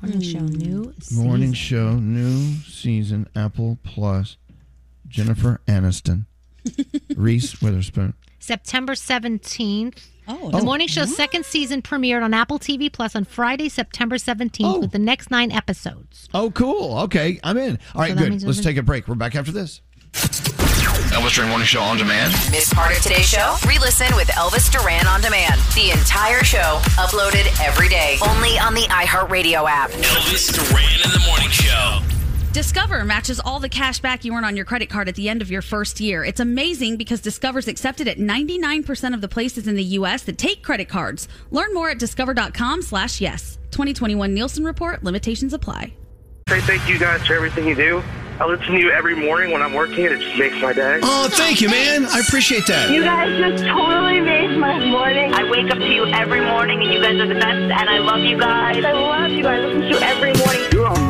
[0.00, 1.54] Morning show new Morning season.
[1.54, 4.36] Show, new season, Apple Plus.
[5.08, 6.26] Jennifer Aniston,
[7.16, 8.14] Reese Witherspoon.
[8.44, 9.96] September 17th.
[10.28, 10.64] Oh, the Oh.
[10.64, 14.92] morning show's second season premiered on Apple TV Plus on Friday, September 17th, with oh.
[14.92, 16.28] the next nine episodes.
[16.34, 16.98] Oh, cool.
[17.00, 17.78] Okay, I'm in.
[17.94, 18.42] All right, So good.
[18.42, 19.08] Let's take a break.
[19.08, 19.80] We're back after this.
[20.12, 22.32] Elvis Duran Morning Show on demand.
[22.50, 23.56] Miss part of today's show?
[23.66, 25.60] Re-listen with Elvis Duran on demand.
[25.74, 29.90] The entire show uploaded every day, only on the iHeartRadio app.
[29.90, 32.00] Elvis Duran in the Morning Show.
[32.54, 35.42] Discover matches all the cash back you earn on your credit card at the end
[35.42, 36.24] of your first year.
[36.24, 40.22] It's amazing because Discover's accepted at 99% of the places in the U.S.
[40.22, 41.26] that take credit cards.
[41.50, 43.58] Learn more at discover.com slash yes.
[43.72, 45.02] 2021 Nielsen Report.
[45.02, 45.94] Limitations apply.
[46.48, 48.00] Say thank you guys for everything you do.
[48.38, 50.06] I listen to you every morning when I'm working.
[50.06, 51.00] and It just makes my day.
[51.02, 52.06] Oh, thank you, man.
[52.06, 52.90] I appreciate that.
[52.90, 55.34] You guys just totally made my morning.
[55.34, 57.98] I wake up to you every morning, and you guys are the best, and I
[57.98, 58.84] love you guys.
[58.84, 59.58] I love you guys.
[59.58, 60.72] I listen to you every morning.
[60.72, 61.03] You're amazing.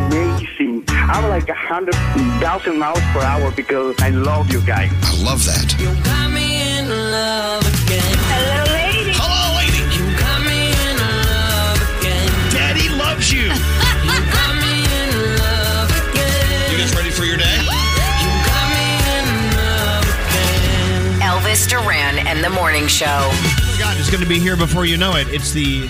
[1.06, 1.94] I'm like a hundred
[2.40, 4.90] thousand miles per hour because I love you guys.
[5.02, 5.76] I love that.
[5.78, 8.16] You got me in love again.
[8.32, 9.12] Hello, lady.
[9.12, 9.84] Hello, lady.
[9.92, 12.28] You got me in love again.
[12.50, 13.52] Daddy loves you.
[14.04, 16.72] You got me in love again.
[16.72, 17.56] You guys ready for your day?
[17.60, 18.84] You got me
[19.16, 19.26] in
[19.56, 21.20] love again.
[21.20, 23.06] Elvis Duran and the Morning Show.
[23.08, 25.26] Oh God, it's going to be here before you know it.
[25.28, 25.82] It's the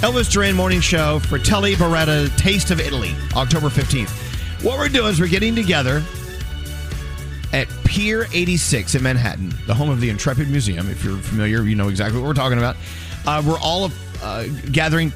[0.00, 4.25] Elvis Duran Morning Show Fratelli Beretta Taste of Italy, October 15th.
[4.62, 6.02] What we're doing is we're getting together
[7.52, 10.90] at Pier 86 in Manhattan, the home of the Intrepid Museum.
[10.90, 12.76] If you're familiar, you know exactly what we're talking about.
[13.26, 13.90] Uh, we're all
[14.22, 15.12] uh, gathering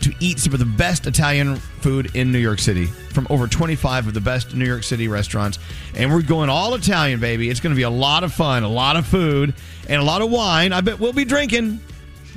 [0.00, 4.06] to eat some of the best Italian food in New York City from over 25
[4.06, 5.58] of the best New York City restaurants.
[5.94, 7.50] And we're going all Italian, baby.
[7.50, 9.52] It's going to be a lot of fun, a lot of food,
[9.88, 10.72] and a lot of wine.
[10.72, 11.80] I bet we'll be drinking.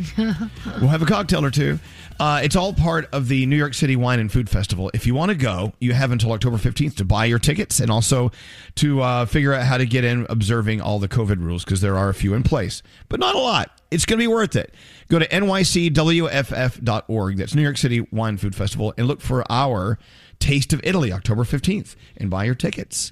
[0.79, 1.79] We'll have a cocktail or two.
[2.19, 4.91] Uh, it's all part of the New York City Wine and Food Festival.
[4.93, 7.89] If you want to go, you have until October 15th to buy your tickets and
[7.89, 8.31] also
[8.75, 11.97] to uh, figure out how to get in observing all the COVID rules because there
[11.97, 13.71] are a few in place, but not a lot.
[13.91, 14.73] It's going to be worth it.
[15.07, 17.37] Go to nycwff.org.
[17.37, 19.97] That's New York City Wine Food Festival and look for our
[20.39, 23.11] Taste of Italy, October 15th, and buy your tickets.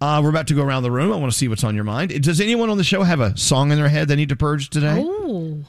[0.00, 1.12] Uh, we're about to go around the room.
[1.12, 2.22] I want to see what's on your mind.
[2.22, 4.68] Does anyone on the show have a song in their head they need to purge
[4.68, 5.02] today?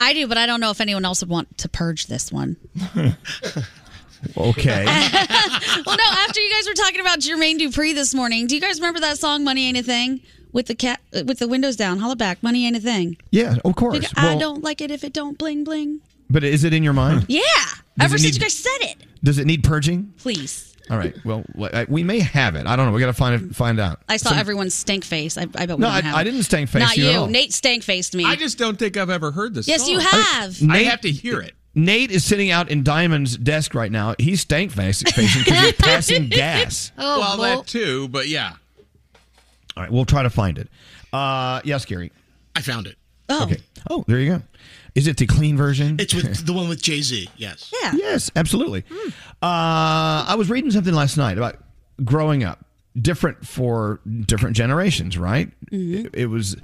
[0.02, 2.58] I do, but I don't know if anyone else would want to purge this one.
[4.36, 4.84] Okay.
[5.86, 8.80] well, no, after you guys were talking about Jermaine Dupri this morning, do you guys
[8.80, 10.22] remember that song "Money Ain't a Thing"
[10.52, 12.00] with the cat with the windows down?
[12.00, 13.18] Holla back, money ain't a thing.
[13.30, 13.94] Yeah, of course.
[13.94, 16.02] Like, I don't like it if it don't bling bling.
[16.32, 17.26] But is it in your mind?
[17.30, 17.42] Yeah.
[17.44, 18.98] Does Ever since need- you guys said it.
[19.24, 20.14] Does it need purging?
[20.18, 20.67] Please.
[20.90, 21.16] All right.
[21.26, 21.44] Well,
[21.90, 22.66] we may have it.
[22.66, 22.92] I don't know.
[22.94, 23.56] We got to find it.
[23.56, 24.02] Find out.
[24.08, 25.38] I saw Some- everyone's stank face.
[25.38, 27.10] I, I bet we No, don't I- have I didn't stank face Not you you.
[27.12, 27.28] at all.
[27.28, 28.24] Nate stank faced me.
[28.26, 29.68] I just don't think I've ever heard this.
[29.68, 29.92] Yes, song.
[29.92, 30.58] you have.
[30.70, 31.54] I have to hear it.
[31.76, 34.16] Nate is sitting out in Diamond's desk right now.
[34.18, 36.92] He's stank face- facing because he's passing gas.
[36.98, 38.54] Oh, well, well- that too, but yeah.
[39.76, 40.70] All right, we'll try to find it.
[41.14, 42.12] Uh, yes, Gary.
[42.56, 42.96] I found it.
[43.30, 43.44] Oh.
[43.44, 43.58] Okay.
[43.90, 44.42] Oh, there you go.
[44.98, 45.98] Is it the clean version?
[46.00, 47.30] It's with the one with Jay Z.
[47.38, 47.72] Yes.
[47.84, 47.94] Yeah.
[47.96, 48.84] Yes, absolutely.
[49.44, 51.58] Uh, I was reading something last night about
[52.04, 52.66] growing up,
[53.00, 55.52] different for different generations, right?
[55.72, 56.58] It, it was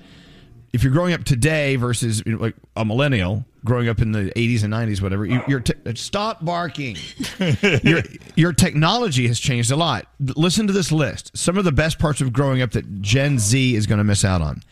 [0.73, 4.31] if you're growing up today versus you know, like a millennial growing up in the
[4.35, 5.25] 80s and 90s, whatever.
[5.25, 6.97] you, are te- stop barking.
[7.83, 8.01] your
[8.35, 10.07] your technology has changed a lot.
[10.19, 11.37] Listen to this list.
[11.37, 14.25] Some of the best parts of growing up that Gen Z is going to miss
[14.25, 14.63] out on.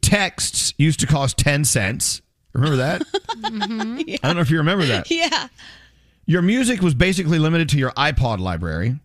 [0.00, 2.22] Texts used to cost 10 cents.
[2.52, 3.02] Remember that?
[3.44, 5.10] I don't know if you remember that.
[5.10, 5.48] Yeah.
[6.26, 8.98] Your music was basically limited to your iPod library.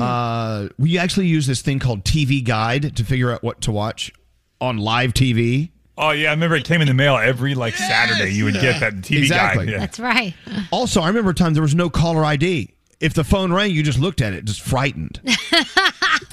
[0.00, 4.12] Uh, we actually use this thing called TV Guide to figure out what to watch
[4.60, 5.70] on live TV.
[5.96, 8.32] Oh yeah, I remember it came in the mail every like Saturday.
[8.32, 9.66] You would get that TV Exactly.
[9.66, 9.72] guide.
[9.72, 9.78] Yeah.
[9.78, 10.34] That's right.
[10.72, 12.73] Also, I remember a time there was no caller ID.
[13.00, 15.20] If the phone rang, you just looked at it, just frightened.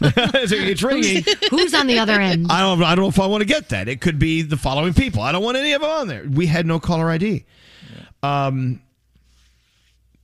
[0.01, 1.23] So it's ringing.
[1.51, 2.47] Who's on the other end?
[2.51, 2.81] I don't.
[2.81, 3.87] I don't know if I want to get that.
[3.87, 5.21] It could be the following people.
[5.21, 6.25] I don't want any of them on there.
[6.27, 7.45] We had no caller ID.
[8.23, 8.81] Um,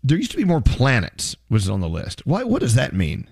[0.04, 1.36] there used to be more planets.
[1.50, 2.26] Was on the list.
[2.26, 2.44] Why?
[2.44, 3.30] What does that mean?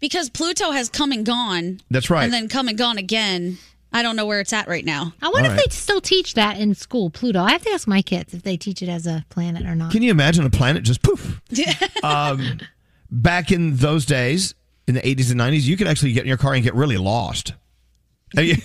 [0.00, 1.80] Because Pluto has come and gone.
[1.90, 2.24] That's right.
[2.24, 3.58] And then come and gone again.
[3.92, 5.14] I don't know where it's at right now.
[5.22, 7.40] I wonder All if they still teach that in school, Pluto.
[7.42, 9.92] I have to ask my kids if they teach it as a planet or not.
[9.92, 11.40] Can you imagine a planet just poof?
[12.02, 12.58] um,
[13.10, 14.54] back in those days,
[14.86, 16.96] in the 80s and 90s, you could actually get in your car and get really
[16.98, 17.54] lost.
[18.36, 18.56] you,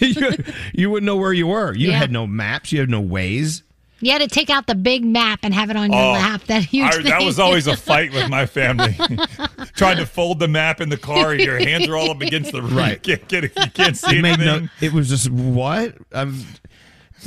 [0.74, 1.74] you wouldn't know where you were.
[1.74, 1.98] You Yeah.
[2.00, 2.72] had no maps.
[2.72, 3.62] You had no Waze.
[4.02, 6.44] You had to take out the big map and have it on your Oh, lap.
[6.46, 8.96] That huge I- that was always a fight with my family.
[9.76, 12.62] Trying to fold the map in the car, your hands are all up against the
[12.62, 13.06] Right.
[13.08, 14.64] You can't, get it, you can't see It made anything.
[14.66, 14.70] no.
[14.82, 15.96] It was just what.
[16.14, 16.44] Um,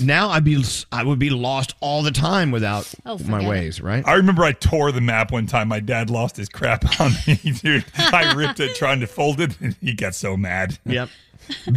[0.00, 0.62] now I'd be.
[0.90, 3.46] I would be lost all the time without Oh, my forget it.
[3.74, 3.82] Waze.
[3.82, 4.04] Right.
[4.06, 5.68] I remember I tore the map one time.
[5.68, 7.84] My dad lost his crap on me, dude.
[7.96, 10.78] I ripped it trying to fold it, and he got so mad.
[10.84, 11.10] Yep.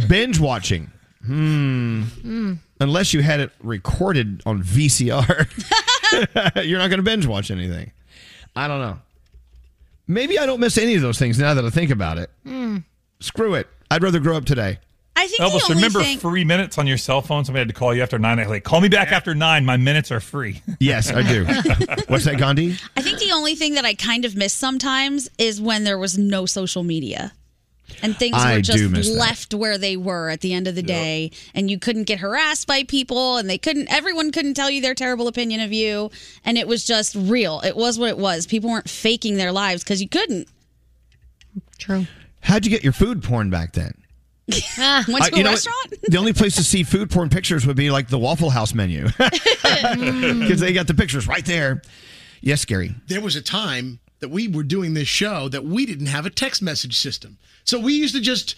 [0.08, 0.90] Binge watching.
[1.24, 2.02] Hmm.
[2.24, 2.58] Mm.
[2.80, 5.48] Unless you had it recorded on VCR,
[6.68, 7.92] you're not going to binge watch anything.
[8.54, 8.98] I don't know.
[10.06, 12.30] Maybe I don't miss any of those things now that I think about it.
[12.46, 12.84] Mm.
[13.20, 13.68] Screw it.
[13.90, 14.78] I'd rather grow up today.
[15.16, 16.18] I think Elvis, the only remember thing.
[16.18, 17.44] free minutes on your cell phone?
[17.44, 18.38] Somebody had to call you after nine.
[18.48, 19.64] Like, call me back after nine.
[19.64, 20.62] My minutes are free.
[20.80, 21.44] Yes, I do.
[22.06, 22.76] What's that, Gandhi?
[22.96, 26.16] I think the only thing that I kind of miss sometimes is when there was
[26.16, 27.32] no social media.
[28.02, 29.18] And things I were just do miss that.
[29.18, 32.66] left where they were at the end of the day, and you couldn't get harassed
[32.66, 33.92] by people, and they couldn't.
[33.92, 36.10] Everyone couldn't tell you their terrible opinion of you,
[36.44, 37.60] and it was just real.
[37.60, 38.46] It was what it was.
[38.46, 40.48] People weren't faking their lives because you couldn't.
[41.78, 42.06] True.
[42.40, 43.94] How'd you get your food porn back then?
[44.78, 45.04] Ah.
[45.08, 45.66] Went to I- a you know what?
[45.66, 45.94] restaurant.
[46.08, 49.04] the only place to see food porn pictures would be like the Waffle House menu
[49.08, 50.40] mm.
[50.40, 51.82] because they got the pictures right there.
[52.40, 52.94] Yes, Gary.
[53.08, 56.30] There was a time that we were doing this show that we didn't have a
[56.30, 57.38] text message system.
[57.64, 58.54] So we used to just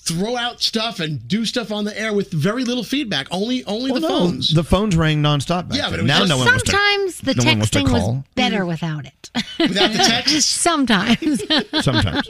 [0.00, 3.26] throw out stuff and do stuff on the air with very little feedback.
[3.30, 4.52] Only only Well, the no, phones.
[4.54, 5.90] The phones rang nonstop back Yeah, then.
[5.92, 6.70] but it was now just- no one wants to.
[6.72, 8.24] Sometimes the no one wants to texting was call.
[8.34, 9.30] better without it.
[9.58, 10.48] Without the text?
[10.48, 11.42] Sometimes.
[11.84, 12.28] Sometimes.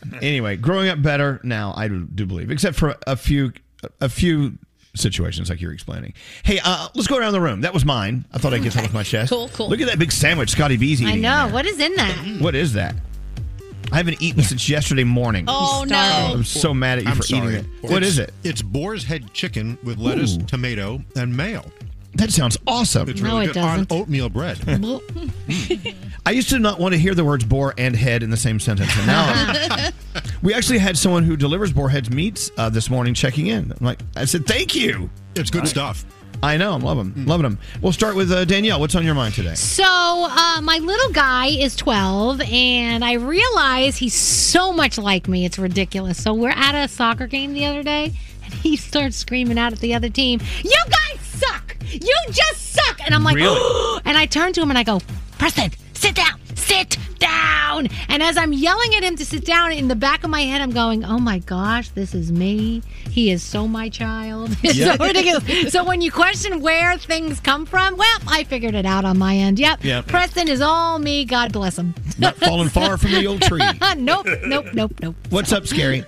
[0.22, 3.52] anyway, growing up better now, I do do believe, except for a few,
[4.00, 4.58] a few
[4.94, 6.14] situations like you're explaining.
[6.44, 7.60] Hey, uh, let's go around the room.
[7.62, 8.24] That was mine.
[8.32, 9.30] I thought I'd get that off my chest.
[9.30, 9.68] Cool, cool.
[9.68, 11.14] Look at that big sandwich Scotty B's eating.
[11.14, 11.44] I know.
[11.46, 11.54] there.
[11.54, 12.38] What is in that?
[12.40, 12.94] What is that?
[13.92, 15.44] I haven't eaten since yesterday morning.
[15.46, 15.96] Oh no!
[15.96, 17.58] I'm so mad at you I'm for sorry.
[17.58, 17.90] eating it.
[17.90, 18.32] What is it?
[18.42, 20.42] It's boar's head chicken with lettuce, Ooh.
[20.46, 21.64] tomato, and mayo.
[22.16, 23.08] That sounds awesome.
[23.08, 23.92] It's No, it good doesn't.
[23.92, 24.58] on oatmeal bread.
[26.26, 28.58] I used to not want to hear the words boar and head in the same
[28.60, 29.90] sentence, and now
[30.42, 33.72] we actually had someone who delivers boar heads meats uh, this morning checking in.
[33.72, 35.10] I'm like, I said, thank you.
[35.34, 36.04] It's good stuff.
[36.42, 37.58] I know, I'm loving them, loving them.
[37.80, 38.78] We'll start with uh, Danielle.
[38.80, 39.54] What's on your mind today?
[39.54, 45.44] So, uh, my little guy is 12, and I realize he's so much like me.
[45.46, 46.22] It's ridiculous.
[46.22, 48.12] So, we're at a soccer game the other day,
[48.44, 51.23] and he starts screaming out at the other team, You guys suck!
[51.90, 53.00] You just suck!
[53.04, 54.00] And I'm like, Really?
[54.04, 55.00] and I turn to him and I go,
[55.38, 56.40] Preston, sit down!
[56.54, 57.88] Sit down!
[58.08, 60.60] And as I'm yelling at him to sit down, in the back of my head,
[60.60, 62.82] I'm going, Oh my gosh, this is me.
[63.10, 64.56] He is so my child.
[64.62, 65.72] It's so ridiculous.
[65.72, 69.36] So, when you question where things come from, well, I figured it out on my
[69.36, 69.58] end.
[69.58, 69.84] Yep.
[69.84, 70.06] Yep.
[70.06, 71.24] Preston is all me.
[71.24, 71.94] God bless him.
[72.18, 73.62] Not falling far from the old tree.
[73.96, 75.16] nope, nope, nope, nope.
[75.30, 76.04] What's up, Scary?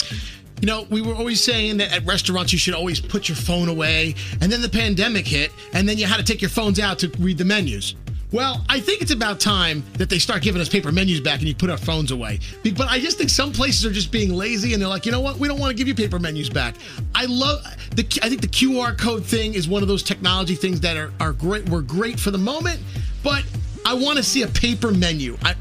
[0.60, 3.68] You know, we were always saying that at restaurants you should always put your phone
[3.68, 4.14] away.
[4.40, 7.08] And then the pandemic hit, and then you had to take your phones out to
[7.18, 7.94] read the menus.
[8.32, 11.48] Well, I think it's about time that they start giving us paper menus back and
[11.48, 12.40] you put our phones away.
[12.76, 15.20] But I just think some places are just being lazy and they're like, you know
[15.20, 15.36] what?
[15.36, 16.74] We don't want to give you paper menus back.
[17.14, 17.62] I love
[17.94, 18.02] the.
[18.22, 21.32] I think the QR code thing is one of those technology things that are, are
[21.32, 21.68] great.
[21.68, 22.80] Were great for the moment,
[23.22, 23.44] but
[23.86, 25.54] I want to see a paper menu I,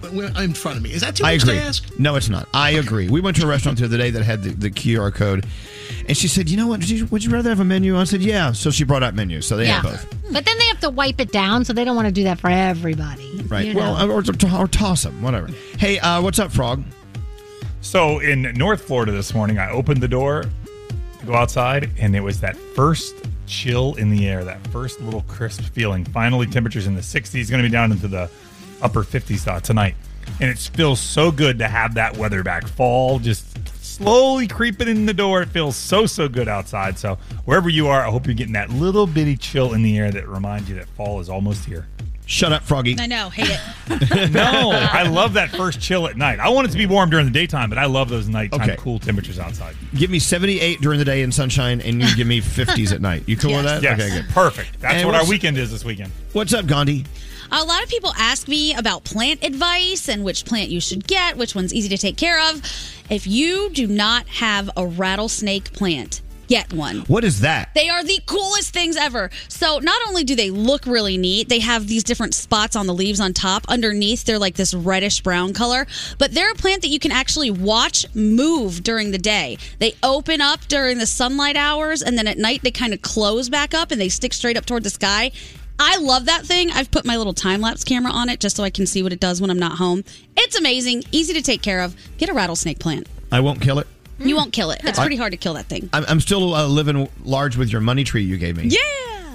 [0.44, 0.92] in front of me.
[0.92, 1.56] Is that too I much agree.
[1.58, 2.00] to ask?
[2.00, 2.50] No, it's not.
[2.56, 3.08] I agree.
[3.08, 5.46] We went to a restaurant the other day that had the, the QR code,
[6.08, 6.80] and she said, "You know what?
[6.80, 9.14] Would you, would you rather have a menu?" I said, "Yeah." So she brought out
[9.14, 9.82] menus, so they Yeah.
[9.82, 10.08] had both.
[10.34, 12.40] But then they have to wipe it down, so they don't want to do that
[12.40, 13.44] for everybody.
[13.48, 13.68] Right.
[13.68, 13.80] you know?
[13.94, 15.48] Well, or, or, or toss them, whatever.
[15.78, 16.84] Hey, uh, what's up, Frog?
[17.82, 20.46] So in North Florida this morning, I opened the door
[21.20, 23.14] to go outside, and it was that first
[23.48, 26.06] chill in the air, that first little crisp feeling.
[26.06, 28.30] Finally, temperatures in the 60s, going to be down into the
[28.82, 29.96] upper 50s uh, tonight.
[30.42, 32.68] And it feels so good to have that weather back.
[32.68, 33.46] Fall just
[33.84, 35.42] slowly creeping in the door.
[35.42, 36.98] It feels so, so good outside.
[36.98, 40.12] So wherever you are, I hope you're getting that little bitty chill in the air
[40.12, 41.88] that reminds you that fall is almost here.
[42.28, 42.96] Shut up, Froggy.
[43.00, 44.32] I know, hate it.
[44.34, 46.40] no, I love that first chill at night.
[46.40, 48.76] I want it to be warm during the daytime, but I love those nighttime Okay.
[48.78, 49.76] cool temperatures outside.
[49.94, 53.24] Give me 78 during the day in sunshine, and you give me 50s at night.
[53.28, 53.84] You cool with that?
[53.84, 54.00] Yes.
[54.00, 54.28] Okay, good.
[54.30, 54.80] Perfect.
[54.82, 56.12] That's And what our weekend is this weekend.
[56.34, 57.06] What's up, Gandhi?
[57.52, 61.38] A lot of people ask me about plant advice and which plant you should get,
[61.38, 62.60] which one's easy to take care of.
[63.12, 67.00] If you do not have a rattlesnake plant, get one.
[67.02, 67.74] What is that?
[67.74, 69.30] They are the coolest things ever.
[69.48, 72.94] So, not only do they look really neat, they have these different spots on the
[72.94, 73.66] leaves on top.
[73.68, 75.88] Underneath, they're like this reddish brown color,
[76.18, 79.58] but they're a plant that you can actually watch move during the day.
[79.80, 83.50] They open up during the sunlight hours, and then at night, they kind of close
[83.50, 85.32] back up and they stick straight up toward the sky.
[85.78, 86.72] I love that thing.
[86.72, 89.12] I've put my little time lapse camera on it just so I can see what
[89.12, 90.04] it does when I'm not home.
[90.38, 91.96] It's amazing, easy to take care of.
[92.18, 93.08] Get a rattlesnake plant.
[93.32, 93.88] I won't kill it.
[94.20, 94.82] You won't kill it.
[94.84, 95.90] It's I- pretty hard to kill that thing.
[95.94, 98.68] I'm, I'm still uh, living large with your money tree you gave me.
[98.68, 98.80] Yeah.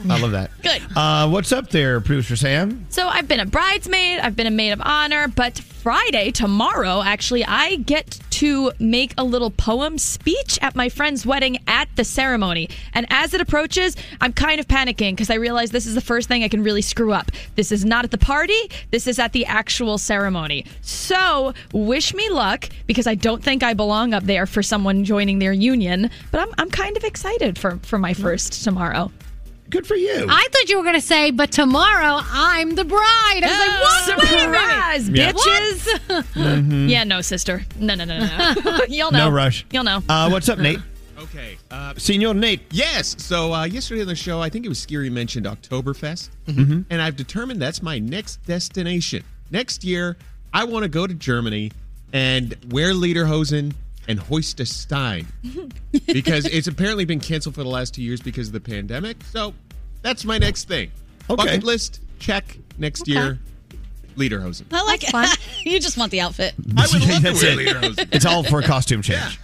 [0.09, 0.51] I love that.
[0.63, 0.83] Good.
[0.97, 2.87] Uh, what's up there, producer Sam?
[2.91, 7.45] So I've been a bridesmaid, I've been a maid of honor, but Friday, tomorrow, actually,
[7.45, 12.69] I get to make a little poem speech at my friend's wedding at the ceremony.
[12.95, 16.29] And as it approaches, I'm kind of panicking because I realize this is the first
[16.29, 17.31] thing I can really screw up.
[17.57, 20.67] This is not at the party, this is at the actual ceremony.
[20.83, 25.39] So wish me luck because I don't think I belong up there for someone joining
[25.39, 29.11] their union, but I'm, I'm kind of excited for, for my first tomorrow.
[29.71, 30.27] Good for you.
[30.29, 33.41] I thought you were going to say, but tomorrow I'm the bride.
[33.45, 34.31] I was like, what?
[34.31, 34.61] Wait a minute.
[34.61, 35.33] Surprise, Yeah.
[35.33, 36.25] bitches!
[36.35, 36.89] Mhm.
[36.91, 37.65] Yeah, no, sister.
[37.79, 38.55] No, no, no, no.
[38.65, 38.81] no.
[38.89, 39.29] You'll know.
[39.29, 39.65] No rush.
[39.71, 40.03] Y'all know.
[40.09, 40.81] Uh, what's up, Nate?
[41.19, 41.57] Okay.
[41.71, 42.63] Uh, Senor Nate.
[42.71, 43.15] Yes.
[43.23, 46.31] So uh, yesterday on the show, I think it was Scary mentioned Oktoberfest.
[46.49, 46.85] Mhm.
[46.91, 49.23] And I've determined that's my next destination.
[49.51, 50.17] Next year,
[50.53, 51.71] I want to go to Germany
[52.13, 53.75] and wear Lederhosen
[54.11, 55.27] and hoist a Stein
[56.07, 59.17] because it's apparently been canceled for the last two years because of the pandemic.
[59.33, 59.55] So
[60.03, 60.91] that's my next thing.
[61.29, 61.37] Okay.
[61.45, 62.59] Bucket list, check.
[62.79, 63.13] Next Okay.
[63.13, 63.39] year,
[64.17, 64.65] Lederhosen.
[64.73, 65.39] I like it.
[65.65, 66.55] you just want the outfit.
[66.77, 67.67] I would love to wear it.
[67.69, 68.09] Lederhosen.
[68.13, 69.39] It's all for a costume change.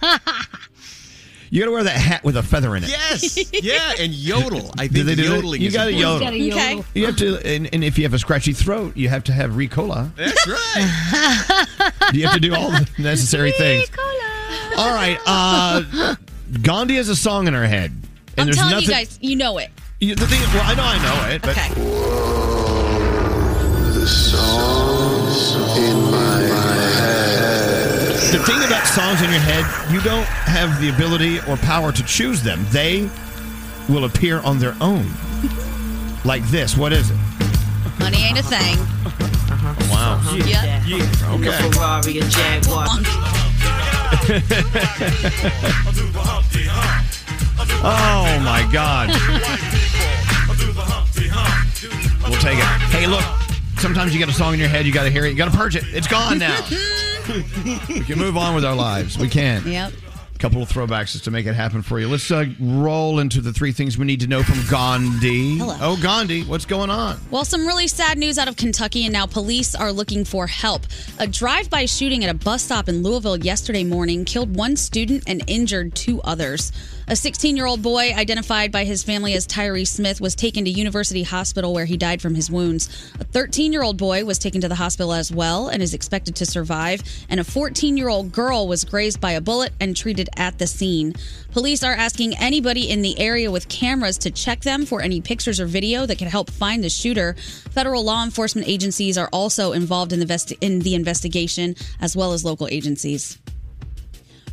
[1.49, 2.89] You got to wear that hat with a feather in it.
[2.89, 3.53] Yes.
[3.63, 4.69] Yeah, and yodel.
[4.77, 5.35] I Do think they do that?
[5.35, 6.35] yodeling You is got to important.
[6.35, 6.79] yodel.
[6.79, 6.83] Okay.
[6.99, 9.51] You have to, and, and if you have a scratchy throat, you have to have
[9.51, 10.13] Ricola.
[10.15, 12.13] That's right.
[12.13, 13.87] You have to do all the necessary things.
[14.77, 15.17] All right.
[15.25, 16.15] Uh,
[16.61, 17.91] Gandhi has a song in her head.
[17.91, 19.69] And I'm there's telling nothing, you guys, you know it.
[19.99, 21.73] You- the thing is, well, I know I know it, but Okay.
[23.93, 28.09] The songs in my head.
[28.31, 32.03] the thing about songs in your head, you don't have the ability or power to
[32.03, 32.65] choose them.
[32.71, 33.09] They
[33.89, 35.05] will appear on their own.
[36.25, 36.75] Like this.
[36.77, 37.17] What is it?
[37.99, 38.77] Money ain't a thing.
[39.89, 40.21] Wow.
[40.35, 40.83] Yeah.
[40.85, 40.97] Yeah.
[41.33, 41.69] Okay.
[41.71, 42.87] Ferrari, a Jaguar.
[47.89, 49.09] Oh my God.
[52.27, 52.65] We'll take it.
[52.91, 53.23] Hey, look.
[53.77, 55.51] Sometimes you get a song in your head, you got to hear it, you got
[55.51, 55.83] to purge it.
[55.89, 56.59] It's gone now.
[57.87, 59.17] we can move on with our lives.
[59.17, 59.65] We can.
[59.65, 59.93] Yep.
[60.37, 62.07] A couple of throwbacks just to make it happen for you.
[62.07, 65.57] Let's uh, roll into the three things we need to know from Gandhi.
[65.57, 65.75] Hello.
[65.81, 67.19] Oh, Gandhi, what's going on?
[67.31, 70.83] Well, some really sad news out of Kentucky, and now police are looking for help.
[71.17, 75.23] A drive by shooting at a bus stop in Louisville yesterday morning killed one student
[75.25, 76.71] and injured two others.
[77.09, 80.69] A 16 year old boy, identified by his family as Tyree Smith, was taken to
[80.69, 82.89] University Hospital where he died from his wounds.
[83.21, 86.35] A 13 year old boy was taken to the hospital as well and is expected
[86.35, 87.01] to survive.
[87.29, 90.67] And a 14 year old girl was grazed by a bullet and treated at the
[90.67, 91.13] scene.
[91.53, 95.61] Police are asking anybody in the area with cameras to check them for any pictures
[95.61, 97.35] or video that could help find the shooter.
[97.71, 102.43] Federal law enforcement agencies are also involved in the, in the investigation, as well as
[102.43, 103.39] local agencies.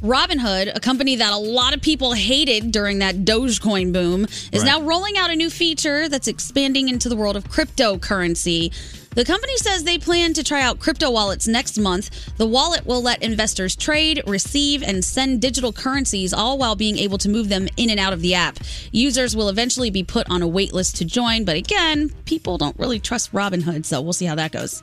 [0.04, 4.64] Robinhood, a company that a lot of people hated during that Dogecoin boom, is Right.
[4.66, 8.70] now rolling out a new feature that's expanding into the world of cryptocurrency.
[9.14, 12.10] The company says they plan to try out crypto wallets next month.
[12.36, 17.16] The wallet will let investors trade, receive, and send digital currencies, all while being able
[17.18, 18.58] to move them in and out of the app.
[18.92, 22.98] Users will eventually be put on a waitlist to join, but again, people don't really
[23.00, 24.82] trust Robinhood, so we'll see how that goes.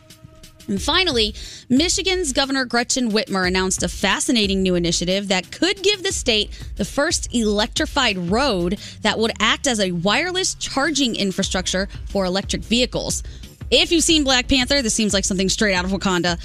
[0.72, 1.36] And finally,
[1.68, 6.86] Michigan's Governor Gretchen Whitmer announced a fascinating new initiative that could give the state the
[6.86, 13.22] first electrified road that would act as a wireless charging infrastructure for electric vehicles.
[13.74, 16.38] If you've seen Black Panther, this seems like something straight out of Wakanda.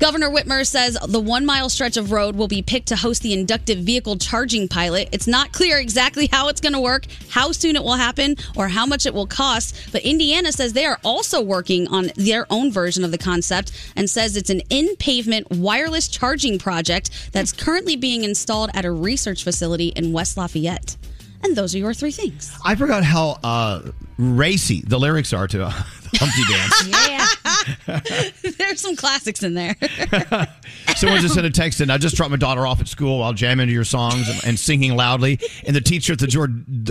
[0.00, 3.32] Governor Whitmer says the one mile stretch of road will be picked to host the
[3.32, 5.08] inductive vehicle charging pilot.
[5.12, 8.66] It's not clear exactly how it's going to work, how soon it will happen, or
[8.66, 9.76] how much it will cost.
[9.92, 14.10] But Indiana says they are also working on their own version of the concept and
[14.10, 19.44] says it's an in pavement wireless charging project that's currently being installed at a research
[19.44, 20.96] facility in West Lafayette.
[21.44, 22.52] And those are your three things.
[22.64, 23.82] I forgot how uh,
[24.18, 25.82] racy the lyrics are to uh,
[26.14, 26.88] Humpty Dance.
[27.86, 28.00] Yeah.
[28.58, 29.76] There's some classics in there.
[30.96, 31.90] Someone just sent a text in.
[31.90, 34.58] I just dropped my daughter off at school while jamming to your songs and, and
[34.58, 36.48] singing loudly, and the teacher at the door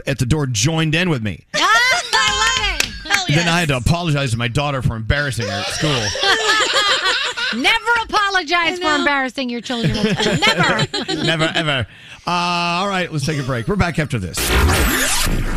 [0.07, 1.45] at the door joined in with me.
[1.55, 3.35] Ah, I love it.
[3.35, 7.59] Then I had to apologize to my daughter for embarrassing her at school.
[7.61, 9.93] Never apologize for embarrassing your children.
[9.93, 10.87] Never.
[11.23, 11.87] Never ever.
[12.27, 13.67] Uh, all right, let's take a break.
[13.67, 14.37] We're back after this.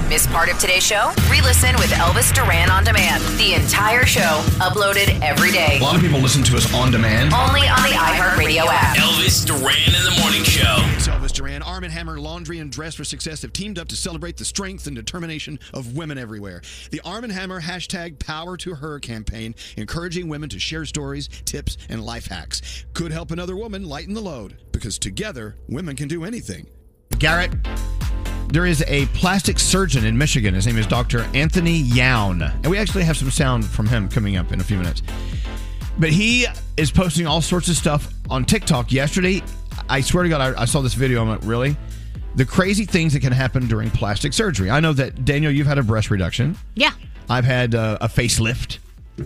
[0.09, 1.13] Miss part of today's show?
[1.31, 3.23] Re-listen with Elvis Duran on demand.
[3.39, 5.79] The entire show uploaded every day.
[5.79, 7.35] A lot of people listen to us on demand.
[7.35, 8.97] Only on the iHeartRadio app.
[8.97, 10.77] Elvis Duran in the morning show.
[10.95, 11.63] It's Elvis Duran.
[11.63, 14.87] Arm & Hammer Laundry and Dress for Success have teamed up to celebrate the strength
[14.87, 16.63] and determination of women everywhere.
[16.91, 21.77] The Arm & Hammer hashtag Power to Her campaign, encouraging women to share stories, tips,
[21.89, 24.57] and life hacks, could help another woman lighten the load.
[24.73, 26.64] Because together, women can do anything.
[27.25, 27.53] Garrett,
[28.49, 30.53] there is a plastic surgeon in Michigan.
[30.53, 31.21] His name is Dr.
[31.33, 32.43] Anthony Youn.
[32.43, 35.01] And we actually have some sound from him coming up in a few minutes.
[35.99, 36.47] But he
[36.77, 38.93] is posting all sorts of stuff on TikTok.
[38.93, 39.43] Yesterday,
[39.89, 41.23] I swear to God, I, I saw this video.
[41.23, 41.79] I'm like, really?
[42.35, 44.69] The crazy things that can happen during plastic surgery.
[44.69, 46.59] I know that, Daniel, you've had a breast reduction.
[46.75, 46.91] Yeah.
[47.31, 48.81] I've had uh, a facelift.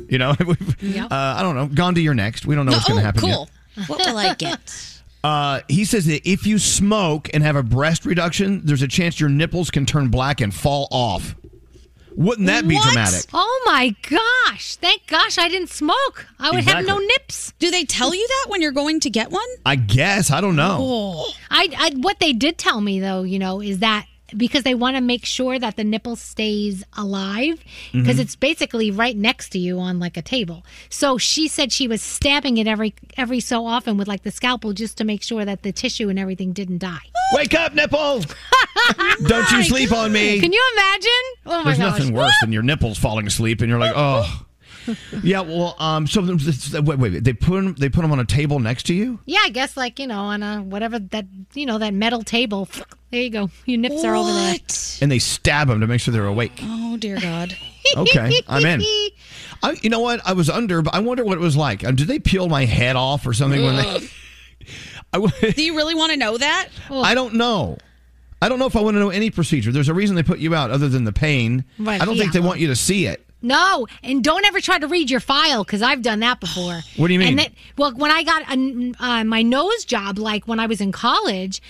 [0.09, 1.67] You know, uh, I don't know.
[1.67, 2.47] Gandhi, you're next.
[2.47, 3.49] We don't know what's going to happen yet.
[3.89, 4.98] What will I get?
[5.25, 9.19] Uh, he says that if you smoke and have a breast reduction, there's a chance
[9.19, 11.35] your nipples can turn black and fall off.
[12.15, 12.85] Wouldn't that be What?
[12.93, 13.27] dramatic?
[13.33, 14.75] Oh my gosh!
[14.77, 16.27] Thank gosh I didn't smoke.
[16.41, 17.07] I would have no Exactly.
[17.07, 17.53] nips.
[17.61, 19.47] Do they tell you that when you're going to get one?
[19.65, 20.31] I guess.
[20.33, 20.79] I don't know.
[20.81, 21.31] Oh.
[21.51, 24.07] I, I what they did tell me though, you know, is that
[24.37, 27.63] because they want to make sure that the nipple stays alive
[27.93, 28.21] because Mhm.
[28.21, 30.65] it's basically right next to you on like a table.
[30.91, 34.73] So she said she was stabbing it every every so often with like the scalpel
[34.73, 36.99] just to make sure that the tissue and everything didn't die.
[37.35, 38.23] Wake up, nipple!
[39.27, 40.41] Don't you sleep on me.
[40.41, 41.11] Can you imagine?
[41.47, 41.99] Oh my There's gosh.
[41.99, 44.45] nothing worse than your nipples falling asleep and you're like, oh.
[45.23, 47.23] Yeah, well, um, so wait, wait.
[47.23, 49.21] They put them, they put them on a table next to you.
[49.27, 52.69] Yeah, I guess like, you know, on a whatever that you know, that metal table.
[53.11, 53.51] There you go.
[53.65, 54.57] Your nips are over there.
[55.01, 56.53] and they stab them to make sure they're awake.
[56.63, 57.57] Oh dear God.
[57.97, 58.83] Okay, I'm in.
[59.63, 60.21] I, you know what?
[60.27, 61.85] I was under, but I wonder what it was like.
[61.85, 63.89] Um, did they peel my head off or something when they?
[63.89, 64.03] Ugh.
[65.15, 66.69] I, w- Do you really want to know that?
[66.91, 67.79] I don't know.
[68.43, 69.73] I don't know if I want to know any procedure.
[69.73, 71.65] There's a reason they put you out other than the pain.
[71.79, 73.25] Right, I don't think they want you to see it.
[73.41, 76.81] No, and don't ever try to read your file because I've done that before.
[76.97, 77.29] What do you mean?
[77.29, 80.83] And that, well, when I got a, uh, my nose job, like when I was
[80.83, 81.63] in college,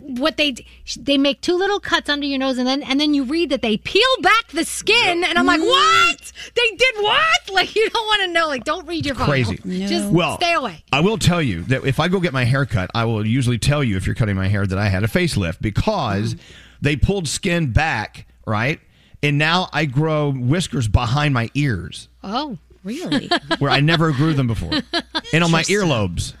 [0.00, 0.54] what they
[0.98, 3.62] they make two little cuts under your nose, and then and then you read that
[3.62, 6.32] they peel back the skin, and I'm like, what?
[6.54, 7.24] They did what?
[7.52, 8.46] Like you don't want to know.
[8.46, 9.26] Like don't read your file.
[9.26, 9.56] Crazy.
[9.86, 10.84] Just Well, stay away.
[10.92, 13.58] I will tell you that if I go get my hair cut, I will usually
[13.58, 16.40] tell you if you're cutting my hair that I had a facelift because Mm.
[16.82, 18.80] they pulled skin back, right?
[19.22, 22.58] And now I grow whiskers behind my ears Oh,
[22.88, 23.30] really?
[23.58, 24.72] where I never grew them before,
[25.32, 26.34] and on my earlobes.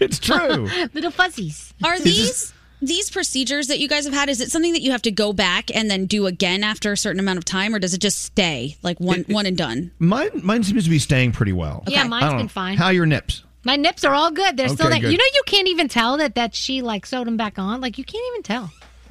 [0.00, 0.68] It's true.
[0.94, 1.74] Little fuzzies.
[1.84, 4.28] Are these these procedures that you guys have had?
[4.28, 6.96] Is it something that you have to go back and then do again after a
[6.96, 9.90] certain amount of time, or does it just stay like one one and done?
[9.98, 11.82] Mine, mine seems to be staying pretty well.
[11.88, 12.38] Yeah, I mine's don't know.
[12.38, 12.76] been fine.
[12.76, 13.42] How are your nips?
[13.64, 14.56] My nips are all good.
[14.56, 15.00] They're still Okay, there.
[15.02, 15.12] good.
[15.12, 17.80] You know, you can't even tell that that she like sewed them back on.
[17.80, 18.70] Like you can't even tell.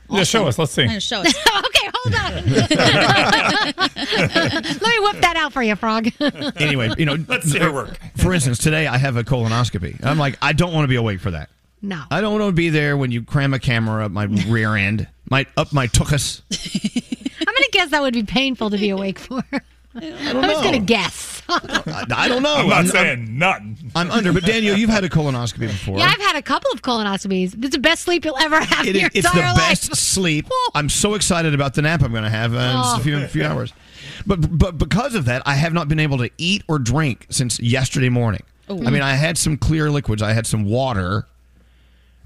[0.10, 0.58] Yeah, show us.
[0.58, 0.84] Let's see.
[0.84, 1.28] Yeah, show us.
[1.66, 2.34] okay, hold on.
[3.78, 6.09] Let me whip that out for you, Frog.
[6.58, 7.97] Anyway, you know, Let's see her work.
[8.17, 10.04] For instance, today I have a colonoscopy.
[10.04, 11.50] I'm like, I don't want to be awake for that.
[11.82, 12.04] No.
[12.09, 15.08] I don't want to be there when you cram a camera up my rear end,
[15.29, 16.42] my up my tuchus.
[17.39, 19.43] I'm gonna guess that would be painful to be awake for.
[19.97, 21.41] I'm just gonna guess.
[21.49, 22.55] I, I don't know.
[22.55, 23.78] I'm not I'm- saying nothing.
[23.95, 25.97] I'm under, but Daniel, you've had a colonoscopy before.
[25.97, 27.63] Yeah, I've had a couple of colonoscopies.
[27.63, 29.95] It's the best sleep you'll ever have It in is- your it's the entire best
[29.95, 30.47] sleep.
[30.75, 33.03] I'm so excited about the nap I'm going to have uh, in just a Oh.
[33.03, 33.74] few, few hours.
[34.25, 37.59] But but because of that, I have not been able to eat or drink since
[37.59, 38.43] yesterday morning.
[38.69, 38.83] Ooh.
[38.86, 40.21] I mean, I had some clear liquids.
[40.21, 41.25] I had some water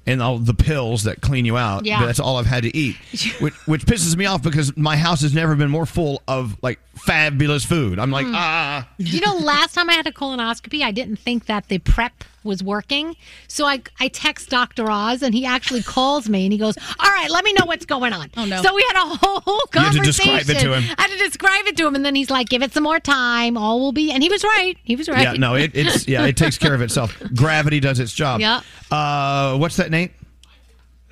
[0.08, 1.86] and all the pills that clean you out.
[1.86, 2.00] Yeah.
[2.00, 2.96] But that's all I've had to eat,
[3.40, 6.80] which, which pisses me off because my house has never been more full of like
[6.96, 8.00] fabulous food.
[8.00, 8.34] I'm like, Mm.
[8.36, 8.88] ah.
[8.98, 12.64] You know, last time I had a colonoscopy, I didn't think that the prep was
[12.64, 13.16] working.
[13.48, 14.90] So I, I text Dr.
[14.90, 17.86] Oz and he actually calls me and he goes, All right, let me know what's
[17.86, 18.30] going on.
[18.36, 18.62] Oh, no.
[18.62, 19.42] So we had a whole
[19.72, 20.26] conversation.
[20.28, 20.54] You had to conversation.
[20.54, 20.96] describe it to him.
[20.98, 21.96] I had to describe it to him.
[21.96, 23.58] And then he's like, Give it some more time.
[23.58, 24.12] All will be.
[24.12, 24.76] And he was right.
[24.84, 25.22] He was right.
[25.22, 27.18] Yeah, no, it, it's yeah, it takes care of itself.
[27.36, 28.42] Gravity does its job.
[28.42, 28.62] Yeah.
[28.90, 30.12] Uh, what's that, Nate?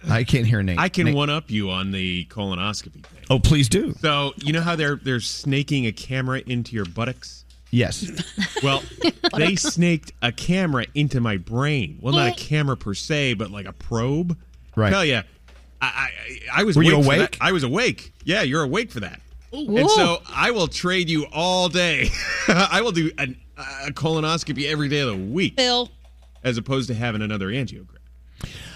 [0.08, 0.80] I can't hear Nate.
[0.80, 1.16] I can Nate.
[1.16, 3.24] one up you on the colonoscopy thing.
[3.30, 3.94] Oh, please do.
[4.00, 7.46] So you know how they're they're snaking a camera into your buttocks?
[7.72, 8.10] Yes.
[8.64, 8.84] Well,
[9.38, 11.98] they snaked a camera into my brain.
[12.02, 14.38] Well, not a camera per se, but like a probe.
[14.76, 14.92] Right.
[14.92, 15.22] Hell yeah.
[15.82, 16.10] I
[16.54, 17.38] I, I was Were you awake for awake?
[17.40, 18.12] I was awake.
[18.26, 19.22] Yeah, you're awake for that.
[19.54, 19.78] Ooh.
[19.78, 22.10] And so I will trade you all day.
[22.50, 25.56] I will do an, a colonoscopy every day of the week.
[25.56, 25.90] Bill.
[26.44, 27.99] As opposed to having another angiogram.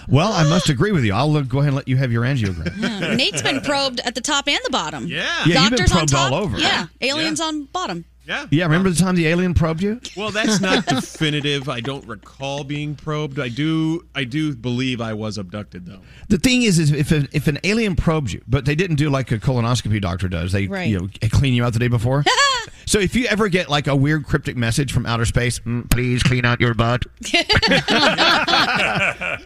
[0.08, 1.14] Well, I must agree with you.
[1.14, 2.74] I'll uh, go ahead and let you have your angiogram.
[2.84, 5.08] Yeah, Nate's been probed at the top and the bottom.
[5.08, 5.24] Yeah.
[5.46, 6.32] Yeah, you've been Doctors probed on top.
[6.34, 6.58] all over.
[6.58, 6.88] Yeah.
[7.02, 8.06] Aliens on bottom.
[8.26, 8.46] Yeah.
[8.52, 10.00] Yeah, remember the time the alien probed you?
[10.16, 11.68] Well, that's not definitive.
[11.68, 13.38] I don't recall being probed.
[13.40, 14.06] I do.
[14.16, 16.00] I do believe I was abducted, though.
[16.30, 19.10] The thing is, is if an, if an alien probes you, but they didn't do
[19.10, 20.88] like a colonoscopy doctor does, they Right.
[20.90, 22.24] you know clean you out the day before.
[22.86, 26.24] so if you ever get like a weird cryptic message from outer space, "Mm, please
[26.24, 27.04] clean out your butt.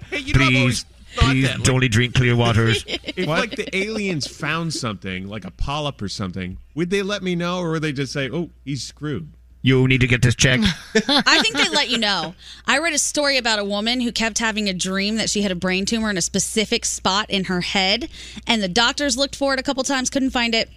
[0.10, 1.60] Hey, you know, I've always Please, thought please that.
[1.60, 2.84] Like, only drink clear waters.
[2.88, 3.40] if What?
[3.40, 7.60] like the aliens found something, like a polyp or something, would they let me know,
[7.60, 9.32] or would they just say, "Oh, he's screwed"?
[9.64, 10.64] You need to get this checked.
[11.10, 12.36] I think they let you know.
[12.66, 15.52] I read a story about a woman who kept having a dream that she had
[15.52, 18.10] a brain tumor in a specific spot in her head,
[18.46, 20.70] and the doctors looked for it a couple times, couldn't find it.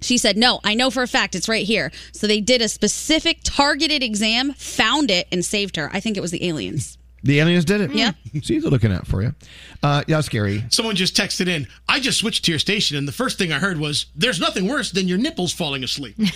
[0.00, 1.90] She said, No, I know for a fact it's right here.
[2.12, 5.88] So they did a specific targeted exam, found it, and saved her.
[5.94, 6.98] I think it was the aliens.
[7.24, 7.92] The aliens did it.
[7.92, 8.12] Yeah.
[8.42, 9.34] See, they're looking out for you.
[9.82, 10.62] Uh, yeah, scary.
[10.68, 11.66] Someone just texted in.
[11.88, 14.68] I just switched to your station, and the first thing I heard was, "There's nothing
[14.68, 16.16] worse than your nipples falling asleep."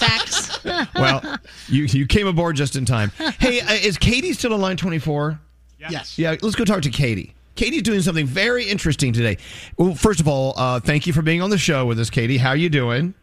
[0.00, 0.62] Facts.
[0.94, 1.38] Well,
[1.68, 3.10] you you came aboard just in time.
[3.40, 5.40] Hey, uh, is Katie still on line twenty four?
[5.78, 6.18] Yes.
[6.18, 7.34] Yeah, let's go talk to Katie.
[7.54, 9.38] Katie's doing something very interesting today.
[9.76, 12.36] Well, first of all, uh, thank you for being on the show with us, Katie.
[12.36, 13.14] How you doing?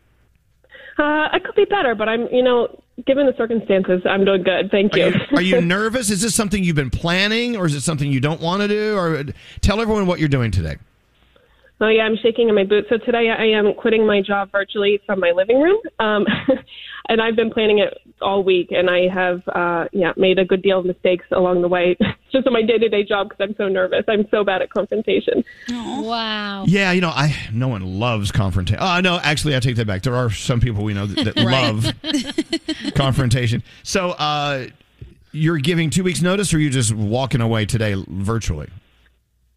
[0.97, 4.71] Uh, I could be better, but I'm, you know, given the circumstances, I'm doing good.
[4.71, 5.05] Thank Are you.
[5.05, 6.09] you, are you nervous?
[6.09, 8.97] Is this something you've been planning, or is it something you don't want to do?
[8.97, 9.23] Or
[9.61, 10.77] tell everyone what you're doing today.
[11.81, 12.87] Oh yeah, I'm shaking in my boots.
[12.89, 16.25] So today I am quitting my job virtually from my living room, um,
[17.09, 20.61] and I've been planning it all week, and I have uh, yeah made a good
[20.61, 21.97] deal of mistakes along the way,
[22.31, 24.05] just on my day to day job because I'm so nervous.
[24.07, 25.43] I'm so bad at confrontation.
[25.69, 26.63] Wow.
[26.65, 28.81] Yeah, you know, I no one loves confrontation.
[28.81, 30.03] Oh no, actually, I take that back.
[30.03, 31.37] There are some people we know that, that
[32.85, 33.63] love confrontation.
[33.83, 34.67] So, uh,
[35.33, 38.69] you're giving two weeks notice, or you just walking away today virtually?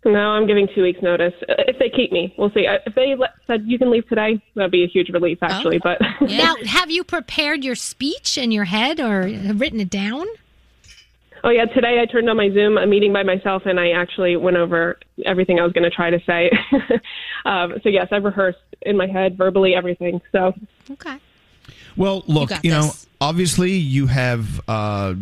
[0.09, 1.35] No, I'm giving two weeks notice.
[1.49, 2.67] Uh, If they keep me, we'll see.
[2.67, 5.79] Uh, If they let, said you can leave today, that'd be a huge relief, actually.
[5.79, 9.23] But Now, have you prepared your speech in your head or
[9.55, 10.27] written it down?
[11.45, 14.37] Oh yeah, today I turned on my Zoom a meeting by myself, and I actually
[14.37, 16.51] went over everything I was going to try to say.
[17.45, 20.21] um, so yes, I've rehearsed in my head verbally everything.
[20.33, 20.53] So
[20.91, 21.19] okay.
[21.97, 22.91] Well, look, got you, know,
[23.21, 25.15] obviously you have uh,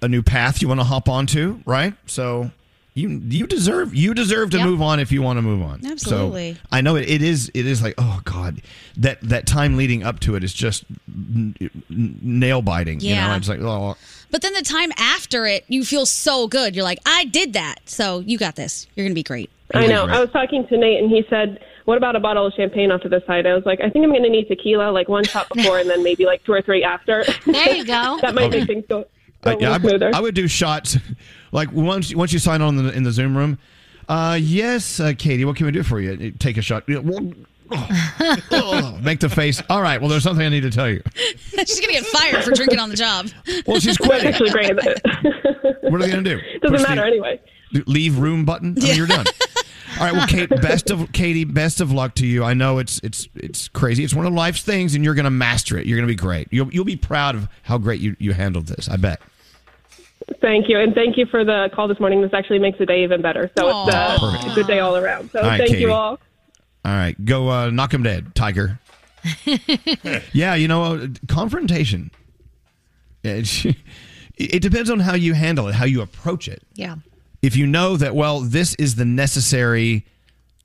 [0.00, 1.94] a new path you want to hop onto, right?
[2.06, 2.50] So
[2.98, 4.66] you you deserve you deserve to Yep.
[4.66, 5.80] move on if you want to move on.
[5.86, 6.54] Absolutely.
[6.54, 8.60] So I know it, it is it is like oh god
[8.96, 13.00] that that time leading up to it is just n- n- nail biting.
[13.00, 13.36] You know, Yeah.
[13.36, 13.96] it's like oh
[14.30, 16.74] But then the time after it, you feel so good.
[16.76, 17.76] You're like, I did that.
[17.86, 18.86] So you got this.
[18.94, 19.48] You're going to be great.
[19.74, 20.04] I know.
[20.06, 23.02] I was talking to Nate, and he said, "What about a bottle of champagne off
[23.02, 25.24] to the side?" I was like, "I think I'm going to need tequila, like one
[25.24, 28.18] shot before, and then maybe like two or three after." There you go.
[28.22, 28.58] that might Okay.
[28.60, 29.04] make things go.
[29.44, 30.96] I, yeah, I, would- I would do shots
[31.52, 33.58] like once once you sign on in the, in the Zoom room.
[34.08, 36.30] Uh, yes, uh, Katie, what can we do for you?
[36.32, 36.84] Take a shot.
[37.70, 39.62] Oh, make the face.
[39.68, 40.00] All right.
[40.00, 41.02] Well, there's something I need to tell you.
[41.14, 43.28] she's going to get fired for drinking on the job.
[43.66, 44.28] Well, she's quitting.
[44.28, 44.74] Actually, great.
[45.82, 46.40] What are they going to do?
[46.60, 47.40] Doesn't Push the matter anyway.
[47.86, 48.74] Leave room button.
[48.80, 49.26] I mean, you're done.
[49.98, 50.12] All right.
[50.12, 52.44] Well, Kate, best of Katie, best of luck to you.
[52.44, 54.04] I know it's it's it's crazy.
[54.04, 55.86] It's one of life's things, and you're going to master it.
[55.86, 56.48] You're going to be great.
[56.50, 58.88] You'll you'll be proud of how great you you handled this.
[58.88, 59.20] I bet.
[60.40, 62.20] Thank you, and thank you for the call this morning.
[62.20, 63.50] This actually makes the day even better.
[63.58, 65.30] So it's uh, a good day all around.
[65.30, 65.82] So All right, thank Katie.
[65.82, 66.18] you all.
[66.84, 68.78] All right, go uh, knock him dead, Tiger.
[70.32, 72.10] yeah, you know, uh, confrontation.
[73.24, 73.64] It,
[74.36, 76.62] it depends on how you handle it, how you approach it.
[76.74, 76.96] Yeah.
[77.42, 80.06] If you know that, well, this is the necessary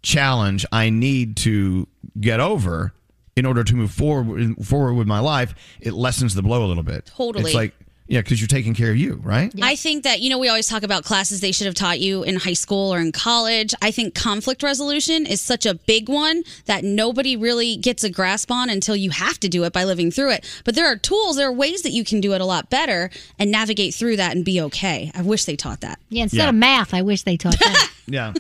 [0.02, 1.88] challenge I need to
[2.20, 2.94] get over
[3.36, 6.84] in order to move forward forward with my life, it lessens the blow a little
[6.84, 7.12] bit.
[7.16, 7.46] Totally.
[7.46, 7.74] It's like,
[8.08, 9.52] yeah, because you're taking care of you, right?
[9.62, 12.24] I think that, you know, we always talk about classes they should have taught you
[12.24, 13.74] in high school or in college.
[13.82, 18.52] I think conflict resolution is such a big one that nobody really gets a grasp
[18.52, 20.62] on until you have to do it by living through it.
[20.66, 23.10] But there are tools, there are ways that you can do it a lot better
[23.40, 25.10] and navigate through that and be okay.
[25.16, 25.98] I wish they taught that.
[26.10, 26.50] Yeah, instead Yeah.
[26.50, 27.90] of math, I wish they taught that.
[28.06, 28.34] Yeah.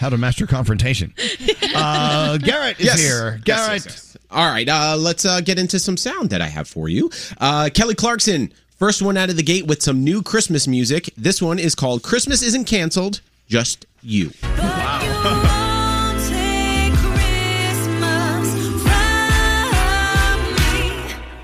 [0.00, 1.14] How to master confrontation.
[1.72, 3.00] Uh, Garrett is Yes.
[3.00, 3.34] here.
[3.36, 3.84] Yes, Garrett.
[3.84, 4.16] yes, yes.
[4.30, 7.10] All right, uh, let's uh, get into some sound that I have for you.
[7.38, 11.10] Uh, Kelly Clarkson, first one out of the gate with some new Christmas music.
[11.14, 14.30] This one is called Christmas Isn't Canceled, Just You.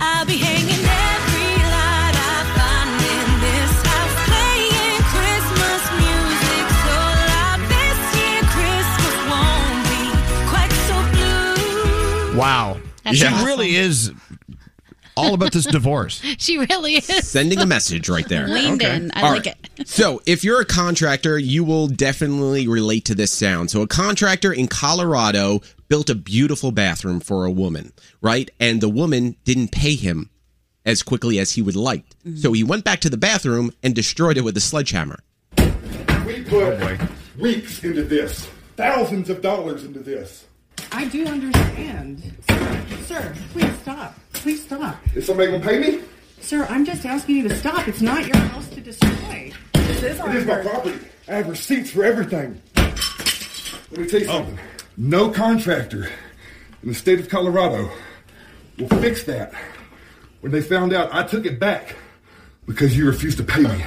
[0.01, 6.65] I'll be hanging every light I find in this house, playing Christmas music.
[6.89, 6.97] So
[7.29, 10.09] loud this year, Christmas won't be
[10.49, 10.97] quite so
[12.33, 12.41] blue.
[12.41, 12.81] Wow.
[13.05, 13.45] That's she awesome.
[13.47, 14.11] really is
[15.17, 16.21] all about this divorce.
[16.39, 17.29] she really is.
[17.29, 18.47] Sending a message right there.
[18.47, 19.11] Leaned in.
[19.15, 19.57] I All like right.
[19.79, 19.89] it.
[19.89, 23.71] So, if you're a contractor, you will definitely relate to this sound.
[23.71, 28.51] So, a contractor in Colorado built a beautiful bathroom for a woman, right?
[28.59, 30.31] And the woman didn't pay him
[30.87, 32.09] as quickly as he would like.
[32.21, 32.37] Mm-hmm.
[32.37, 35.19] So, he went back to the bathroom and destroyed it with a sledgehammer.
[36.27, 40.47] We put oh, weeks into this, thousands of dollars into this.
[40.91, 42.35] I do understand.
[42.49, 44.19] Sir, sir, please stop.
[44.47, 44.97] Please stop.
[45.17, 46.01] Is somebody gonna pay me?
[46.41, 47.89] Sir, I'm just asking you to stop.
[47.89, 49.53] It's not your house to destroy.
[49.73, 50.67] This is our It is my house.
[50.69, 51.05] property.
[51.27, 52.63] I have receipts for everything.
[52.77, 54.45] Let me tell you oh.
[54.45, 54.59] something.
[54.97, 56.05] No contractor
[56.85, 57.91] in the state of Colorado
[58.79, 59.53] will fix that
[60.43, 61.97] when they found out I took it back
[62.67, 63.85] because you refused to pay me.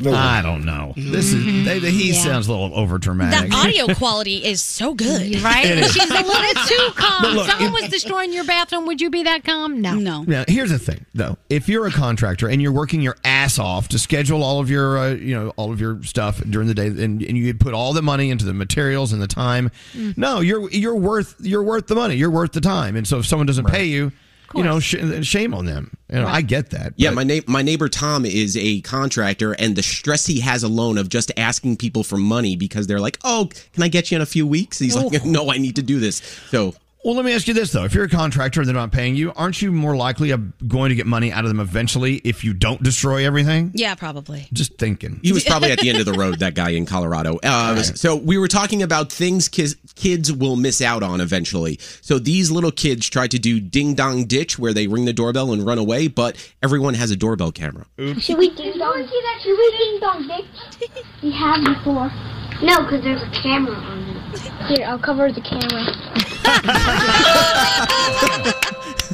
[0.00, 0.14] No.
[0.14, 0.92] I don't know.
[0.96, 2.22] This is they, he Yeah.
[2.22, 3.50] sounds a little over dramatic.
[3.50, 5.42] The audio quality is so good.
[5.42, 5.64] Right?
[5.66, 5.92] It is.
[5.92, 7.34] She's a little too calm.
[7.34, 8.86] Look, Someone if- was destroying your bathroom.
[8.86, 9.80] Would you be that calm?
[9.80, 9.94] No.
[9.94, 10.22] No.
[10.24, 11.36] Now, here's the thing, though.
[11.48, 14.98] If you're a contractor and you're working your ass off to schedule all of your,
[14.98, 17.92] uh, you know, all of your stuff during the day, and, and you put all
[17.92, 20.16] the money into the materials and the time, Mm.
[20.18, 22.14] no, you're you're worth you're worth the money.
[22.16, 22.94] You're worth the time.
[22.96, 24.12] And so if someone doesn't pay you,
[24.54, 25.96] you know, sh- shame on them.
[26.10, 26.94] You know, I get that.
[26.96, 30.98] Yeah, my na- my neighbor Tom is a contractor, and the stress he has alone
[30.98, 34.22] of just asking people for money because they're like, "Oh, can I get you in
[34.22, 35.06] a few weeks?" He's oh.
[35.06, 37.84] like, "No, I need to do this." So Well, let me ask you this though:
[37.84, 40.34] If you're a contractor and they're not paying you, aren't you more likely
[40.66, 43.70] going to get money out of them eventually if you don't destroy everything?
[43.72, 44.48] Yeah, probably.
[44.52, 45.20] Just thinking.
[45.22, 47.38] He was probably at the end of the road, that guy in Colorado.
[47.42, 51.78] Uh, So we were talking about things kids, kids will miss out on eventually.
[52.00, 55.52] So these little kids tried to do ding dong ditch where they ring the doorbell
[55.52, 57.86] and run away, but everyone has a doorbell camera.
[58.18, 59.06] Should we ding dong?
[59.08, 59.40] see that?
[59.42, 61.04] Should we ding dong dick?
[61.22, 62.10] we have before.
[62.60, 63.98] No, because there's a camera on
[64.34, 64.40] it.
[64.76, 66.27] Here, I'll cover the camera.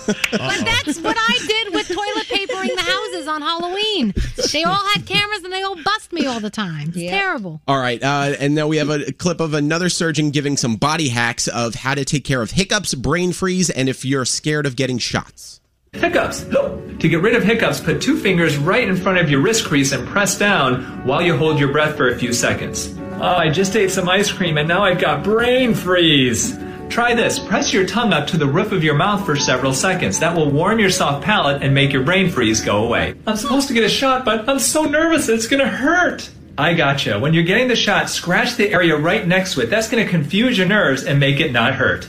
[0.06, 4.12] But that's what I did with toilet papering the houses on Halloween.
[4.52, 6.88] They all had cameras and they all bust me all the time.
[6.88, 7.60] It's terrible.
[7.66, 11.08] All right, uh, and now we have a clip of another surgeon giving some body
[11.08, 14.76] hacks of how to take care of hiccups, brain freeze, and if you're scared of
[14.76, 15.60] getting shots.
[15.94, 16.44] Hiccups.
[16.44, 19.92] To get rid of hiccups, put two fingers right in front of your wrist crease
[19.92, 22.92] and press down while you hold your breath for a few seconds.
[23.14, 26.58] Oh, I just ate some ice cream and now I've got brain freeze.
[26.94, 27.40] Try this.
[27.40, 30.20] Press your tongue up to the roof of your mouth for several seconds.
[30.20, 33.16] That will warm your soft palate and make your brain freeze go away.
[33.26, 36.30] I'm supposed to get a shot, but I'm so nervous it's gonna hurt.
[36.56, 37.18] I gotcha.
[37.18, 39.70] When you're getting the shot, scratch the area right next to it.
[39.70, 42.08] That's gonna confuse your nerves and make it not hurt.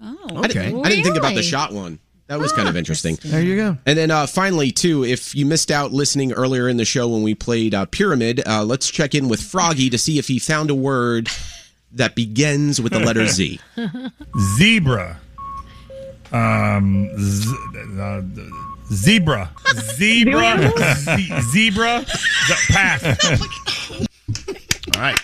[0.00, 1.98] I didn't, I didn't think about the shot one.
[2.28, 3.18] That was kind of interesting.
[3.22, 3.76] There you go.
[3.84, 7.22] And then uh, finally, too, if you missed out listening earlier in the show when
[7.22, 10.70] we played uh, Pyramid, uh, let's check in with Froggy to see if he found
[10.70, 11.28] a word
[11.96, 13.60] that begins with the letter Z.
[14.58, 15.18] Zebra.
[16.32, 17.54] Um, z-
[18.00, 18.22] uh,
[18.92, 19.50] zebra.
[19.96, 20.72] Zebra.
[20.96, 22.04] Ze- zebra.
[22.06, 23.02] Z- pass.
[24.96, 25.18] All right.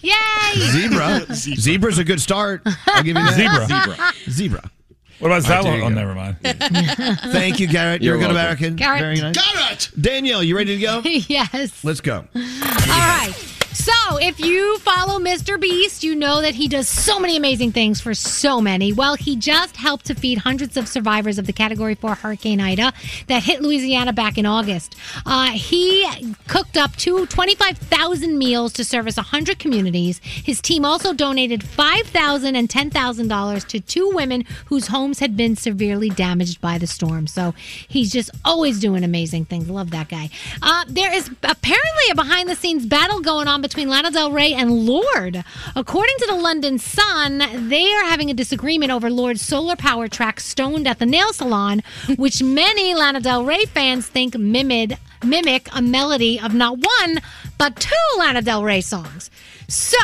[0.00, 0.54] Yay!
[0.54, 1.34] Zebra.
[1.34, 1.60] Zebra.
[1.60, 2.62] Zebra's a good start.
[2.86, 3.34] I'll give you that.
[3.34, 3.66] Zebra.
[3.66, 4.12] Zebra.
[4.30, 4.70] Zebra.
[5.18, 5.78] What about All right, that there one?
[5.80, 6.36] you Oh, never mind.
[7.32, 8.00] Thank you, Garrett.
[8.00, 8.64] You're, You're a good welcome.
[8.66, 8.76] American.
[8.76, 9.00] Garrett.
[9.00, 9.36] Very nice.
[9.36, 9.90] Garrett!
[10.00, 11.02] Danielle, you ready to go?
[11.04, 11.84] yes.
[11.84, 12.24] Let's go.
[12.34, 13.34] All right.
[13.72, 15.58] So, if you follow Mr.
[15.58, 18.92] Beast, you know that he does so many amazing things for so many.
[18.92, 22.92] Well, he just helped to feed hundreds of survivors of the Category 4 Hurricane Ida
[23.28, 24.96] that hit Louisiana back in August.
[25.24, 26.04] Uh, he
[26.48, 30.18] cooked up two, 25,000 meals to service 100 communities.
[30.24, 36.10] His team also donated $5,000 and $10,000 to two women whose homes had been severely
[36.10, 37.28] damaged by the storm.
[37.28, 37.54] So,
[37.86, 39.70] he's just always doing amazing things.
[39.70, 40.28] Love that guy.
[40.60, 44.52] Uh, there is apparently a behind the scenes battle going on between Lana Del Rey
[44.52, 45.44] and Lorde.
[45.76, 50.40] According to the London Sun, they are having a disagreement over Lorde's solar power track
[50.40, 51.82] Stoned at the Nail Salon,
[52.16, 57.20] which many Lana Del Rey fans think mimic, mimic a melody of not one,
[57.58, 59.30] but two Lana Del Rey songs.
[59.68, 59.98] So,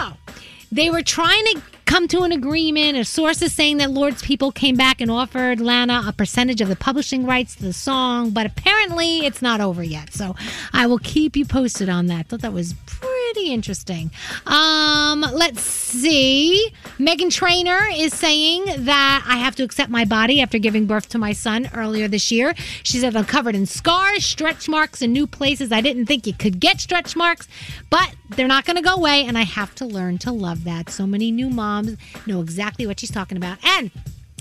[0.71, 2.99] they were trying to come to an agreement.
[2.99, 6.69] A source is saying that Lorde's people came back and offered Lana a percentage of
[6.69, 10.13] the publishing rights to the song, but apparently it's not over yet.
[10.13, 10.35] So
[10.73, 12.27] I will keep you posted on that.
[12.29, 14.11] Thought that was pretty interesting.
[14.47, 16.71] Um, let's see.
[16.99, 21.19] Meghan Trainor is saying that I have to accept my body after giving birth to
[21.19, 22.55] my son earlier this year.
[22.83, 25.73] She said I'm covered in scars, stretch marks, and new places.
[25.73, 27.49] I didn't think you could get stretch marks,
[27.91, 30.91] but they're not going to go away, and I have to learn to love that.
[30.91, 31.97] So many new moms
[32.27, 33.59] know exactly what she's talking about.
[33.65, 33.91] And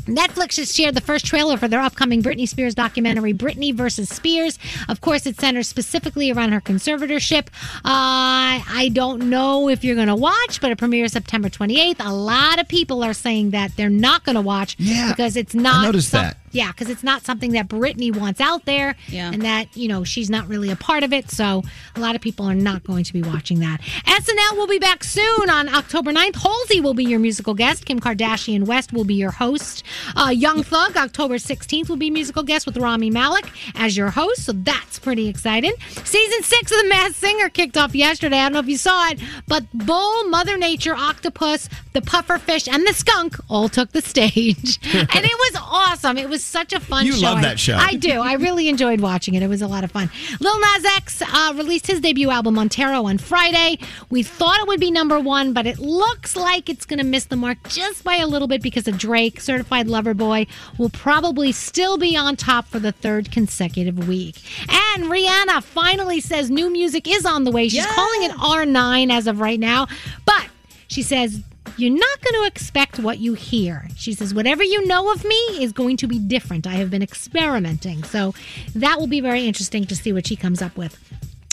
[0.06, 4.60] Netflix has shared the first trailer for their upcoming Britney Spears documentary, Britney versus Spears.
[4.88, 7.48] Of course, it centers specifically around her conservatorship.
[7.77, 12.06] Uh, I don't know if you're going to watch, but it premieres September 28th.
[12.06, 15.56] A lot of people are saying that they're not going to watch Yeah, because it's
[15.56, 15.77] not.
[15.84, 16.38] I noticed some- that.
[16.56, 19.32] Yeah, because it's not something that Britney wants out there, Yeah.
[19.32, 21.30] and that you know she's not really a part of it.
[21.30, 21.64] So
[21.95, 23.82] a lot of people are not going to be watching that.
[24.06, 26.36] SNL will be back soon on October 9th.
[26.41, 27.86] Halsey will be your musical guest.
[27.86, 29.84] Kim Kardashian West will be your host.
[30.15, 33.45] Uh, Young Thug October 16th will be musical guest with Rami Malek
[33.76, 34.45] as your host.
[34.45, 35.73] So that's pretty exciting.
[36.06, 38.38] Season six of The Masked Singer kicked off yesterday.
[38.40, 42.68] I don't know if you saw it, but Bull, Mother Nature, Octopus, the puffer fish,
[42.68, 46.18] and the skunk all took the stage, and it was awesome.
[46.18, 47.22] It was such a fun You show.
[47.22, 47.76] love I- that show.
[47.77, 48.11] I do.
[48.22, 49.43] I really enjoyed watching it.
[49.43, 50.09] It was a lot of fun.
[50.39, 53.80] Lil Nas X uh, released his debut album Montero on Friday.
[54.09, 57.26] We thought it would be number one, but it looks like it's going to miss
[57.26, 59.41] the mark just by a little bit because of Drake.
[59.41, 60.47] Certified Lover Boy
[60.77, 64.35] will probably still be on top for the third consecutive week.
[64.69, 67.67] And Rihanna finally says new music is on the way.
[67.69, 69.88] She's calling it R9 as of right now,
[70.26, 70.47] but
[70.88, 71.41] she says
[71.77, 73.87] you're not going to expect what you hear.
[73.95, 76.65] She says, whatever you know of me is going to be different.
[76.65, 78.03] I have been experimenting.
[78.03, 78.33] So
[78.75, 80.97] that will be very interesting to see what she comes up with.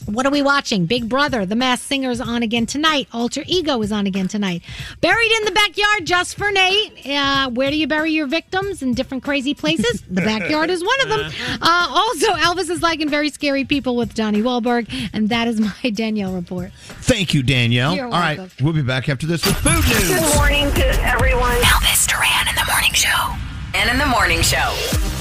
[0.06, 0.86] What are we watching?
[0.86, 3.08] Big Brother, The Masked Singer is on again tonight.
[3.12, 4.62] Alter Ego is on again tonight.
[5.00, 7.06] Buried in the Backyard, just for Nate.
[7.06, 8.82] Uh, where do you bury your victims?
[8.82, 10.02] In different crazy places?
[10.12, 11.32] The backyard is one of them.
[11.62, 14.92] Uh, also, Elvis is liking Very Scary People with Donnie Wahlberg.
[15.14, 16.70] And that is my Danielle report.
[16.74, 17.94] Thank you, Danielle.
[17.94, 20.08] You're All right, we'll be back after this with food news.
[20.08, 21.56] Good morning to everyone.
[21.62, 23.34] Elvis Duran in the morning show.
[23.74, 25.11] And in the morning show.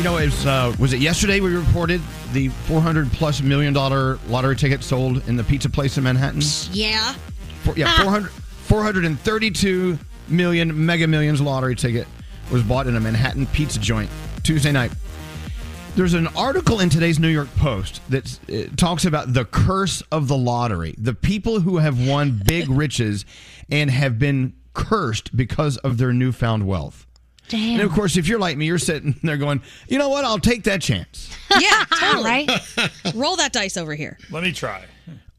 [0.00, 2.00] You know, it was, uh, was it yesterday we reported
[2.32, 6.40] the 400 plus million dollar lottery ticket sold in the pizza place in Manhattan?
[6.72, 7.12] Yeah.
[7.64, 9.98] For, yeah, 400, 432
[10.28, 12.08] million mega millions lottery ticket
[12.50, 14.08] was bought in a Manhattan pizza joint
[14.42, 14.90] Tuesday night.
[15.96, 20.28] There's an article in today's New York Post that uh, talks about the curse of
[20.28, 20.94] the lottery.
[20.96, 23.26] The people who have won big riches
[23.70, 27.06] and have been cursed because of their newfound wealth.
[27.50, 27.80] Damn.
[27.80, 30.24] And of course, if you're like me, you're sitting there going, you know what?
[30.24, 31.36] I'll take that chance.
[31.60, 32.24] Yeah, totally.
[32.24, 32.50] right?
[33.14, 34.16] Roll that dice over here.
[34.30, 34.84] Let me try.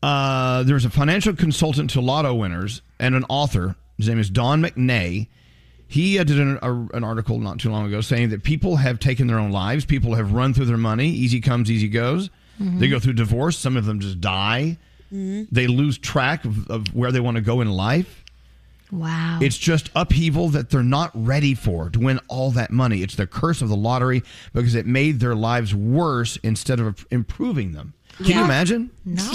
[0.04, 3.76] Uh, there's a financial consultant to lotto winners and an author.
[3.98, 5.28] His name is Don McNay.
[5.88, 9.00] He uh, did an, a, an article not too long ago saying that people have
[9.00, 9.86] taken their own lives.
[9.86, 11.08] People have run through their money.
[11.10, 12.30] Easy comes, easy goes.
[12.60, 12.80] Mhm.
[12.80, 13.58] They go through divorce.
[13.58, 14.78] Some of them just die.
[15.14, 18.21] They lose track of, of where they want to go in life.
[18.92, 19.40] Wow.
[19.42, 23.02] It's just upheaval that they're not ready for to win all that money.
[23.04, 24.24] It's the curse of the lottery
[24.54, 27.94] because it made their lives worse instead of improving them.
[28.18, 28.92] Can you imagine?
[29.06, 29.32] No.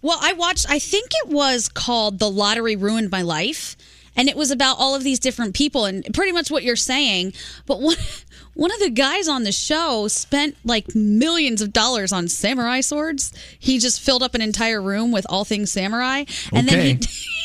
[0.00, 3.76] Well, I watched, I think it was called The Lottery Ruined My Life.
[4.16, 7.32] And it was about all of these different people and pretty much what you're saying.
[7.66, 7.96] But one,
[8.54, 13.32] one of the guys on the show spent like millions of dollars on samurai swords.
[13.58, 16.24] He just filled up an entire room with all things samurai.
[16.52, 16.94] And then he,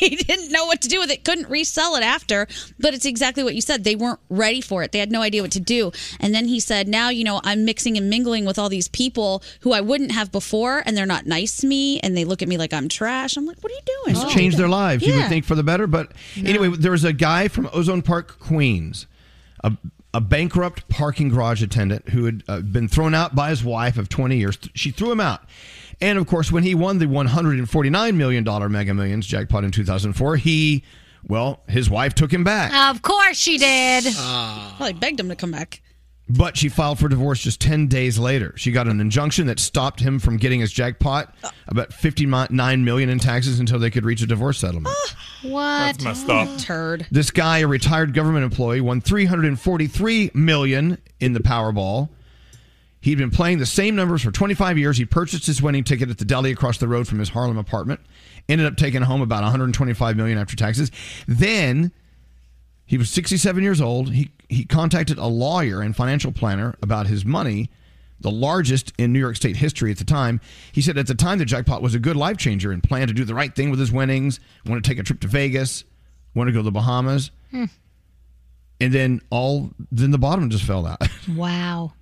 [0.00, 2.46] he didn't know what to do with it, couldn't resell it after.
[2.78, 3.84] But it's exactly what you said.
[3.84, 5.92] They weren't ready for it, they had no idea what to do.
[6.18, 9.42] And then he said, Now, you know, I'm mixing and mingling with all these people
[9.60, 12.48] who I wouldn't have before, and they're not nice to me, and they look at
[12.48, 13.36] me like I'm trash.
[13.36, 14.16] I'm like, What are you doing?
[14.16, 15.06] It's changed their lives.
[15.06, 18.38] You would think for the better, but anyway, there was a guy from Ozone Park,
[18.38, 19.06] Queens,
[19.64, 19.72] a,
[20.12, 24.08] a bankrupt parking garage attendant who had uh, been thrown out by his wife of
[24.08, 24.58] 20 years.
[24.74, 25.42] She threw him out.
[26.00, 30.82] And of course, when he won the $149 million Mega Millions jackpot in 2004, he,
[31.26, 32.94] well, his wife took him back.
[32.94, 34.04] Of course she did.
[34.04, 35.82] well, I begged him to come back.
[36.30, 38.52] But she filed for divorce just 10 days later.
[38.56, 41.34] She got an injunction that stopped him from getting his jackpot,
[41.66, 44.94] about 59 million in taxes until they could reach a divorce settlement.
[44.96, 45.78] Ah, what?
[45.98, 46.58] That's messed up.
[46.58, 47.06] Turd.
[47.10, 52.10] This guy, a retired government employee, won 343 million in the Powerball.
[53.00, 54.98] He'd been playing the same numbers for 25 years.
[54.98, 57.98] He purchased his winning ticket at the deli across the road from his Harlem apartment.
[58.48, 60.92] Ended up taking home about 125 million after taxes.
[61.26, 61.92] Then
[62.90, 64.12] he was 67 years old.
[64.12, 67.70] He he contacted a lawyer and financial planner about his money,
[68.18, 70.40] the largest in New York State history at the time.
[70.72, 73.14] He said at the time the jackpot was a good life changer and planned to
[73.14, 74.40] do the right thing with his winnings.
[74.66, 75.84] Want to take a trip to Vegas.
[76.34, 77.30] Want to go to the Bahamas.
[77.52, 77.66] Hmm.
[78.80, 81.00] And then all then the bottom just fell out.
[81.36, 81.92] Wow.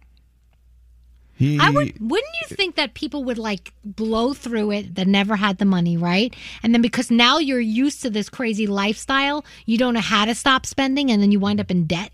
[1.38, 5.36] He, I would wouldn't you think that people would like blow through it that never
[5.36, 6.34] had the money, right?
[6.64, 10.34] And then because now you're used to this crazy lifestyle, you don't know how to
[10.34, 12.10] stop spending and then you wind up in debt.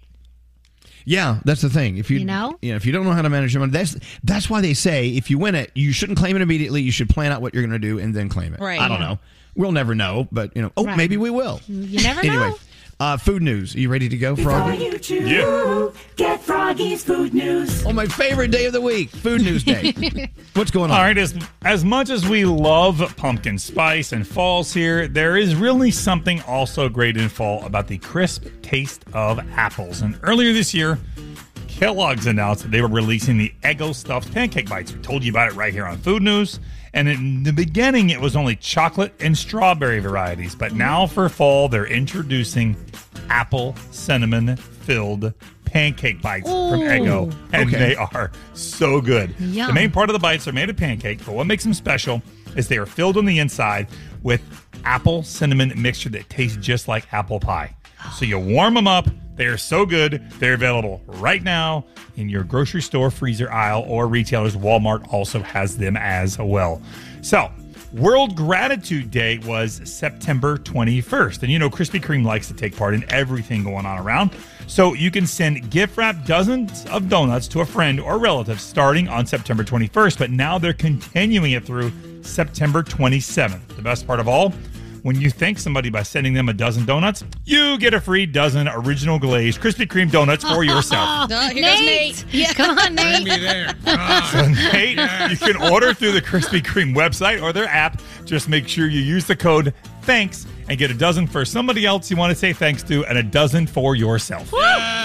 [1.06, 1.98] Yeah, that's the thing.
[1.98, 2.58] If you, You know?
[2.62, 5.08] yeah, if you don't know how to manage your money, that's that's why they say
[5.10, 6.80] if you win it, you shouldn't claim it immediately.
[6.82, 8.60] You should plan out what you're going to do and then claim it.
[8.60, 8.80] Right.
[8.80, 9.08] I don't Yeah.
[9.08, 9.18] know.
[9.56, 10.72] We'll never know, but you know.
[10.76, 10.96] Oh, Right.
[10.96, 11.60] maybe we will.
[11.68, 12.56] You never anyway, know.
[13.00, 13.74] Uh, food news.
[13.74, 14.98] Are you ready to go, Froggy?
[15.08, 15.88] Yeah.
[16.16, 17.84] Get Froggy's food news.
[17.84, 20.30] Oh, my favorite day of the week, Food News Day.
[20.54, 20.96] What's going on?
[20.96, 25.54] All right, as as much as we love pumpkin spice and falls here, there is
[25.54, 30.02] really something also great in fall about the crisp taste of apples.
[30.02, 30.98] And earlier this year,
[31.68, 34.92] Kellogg's announced that they were releasing the Eggo stuffed pancake bites.
[34.92, 36.60] We told you about it right here on Food News.
[36.94, 40.54] And in the beginning, it was only chocolate and strawberry varieties.
[40.54, 42.76] But now for fall, they're introducing
[43.28, 45.32] apple cinnamon filled
[45.64, 46.88] pancake bites from Ooh.
[46.88, 47.34] Eggo.
[47.52, 47.78] And Okay.
[47.78, 49.34] they are so good.
[49.40, 49.66] Yum.
[49.66, 52.22] The main part of the bites are made of pancake, but what makes them special
[52.56, 53.88] is they are filled on the inside
[54.22, 54.40] with
[54.84, 57.74] apple cinnamon mixture that tastes just like apple pie.
[58.12, 59.08] So you warm them up.
[59.36, 60.22] They are so good.
[60.38, 61.84] They're available right now
[62.16, 64.56] in your grocery store freezer aisle or retailers.
[64.56, 66.80] Walmart also has them as well.
[67.20, 67.50] So,
[67.94, 71.42] World Gratitude Day was September 21st.
[71.42, 74.32] And you know, Krispy Kreme likes to take part in everything going on around.
[74.66, 79.08] So you can send gift wrap dozens of donuts to a friend or relative starting
[79.08, 83.76] on September 21st, but now they're continuing it through September 27th.
[83.76, 84.52] The best part of all,
[85.04, 88.66] when you thank somebody by sending them a dozen donuts, you get a free dozen
[88.68, 91.28] original glazed Krispy Kreme donuts for yourself.
[91.28, 92.24] Duh, here goes Nate.
[92.32, 92.54] Yeah.
[92.54, 93.26] Come on, Nate.
[93.26, 93.74] Bring me there.
[94.32, 94.98] So, Nate,
[95.30, 98.00] you can order through the Krispy Kreme website or their app.
[98.24, 102.10] Just make sure you use the code THANKS and get a dozen for somebody else
[102.10, 104.50] you want to say thanks to and a dozen for yourself.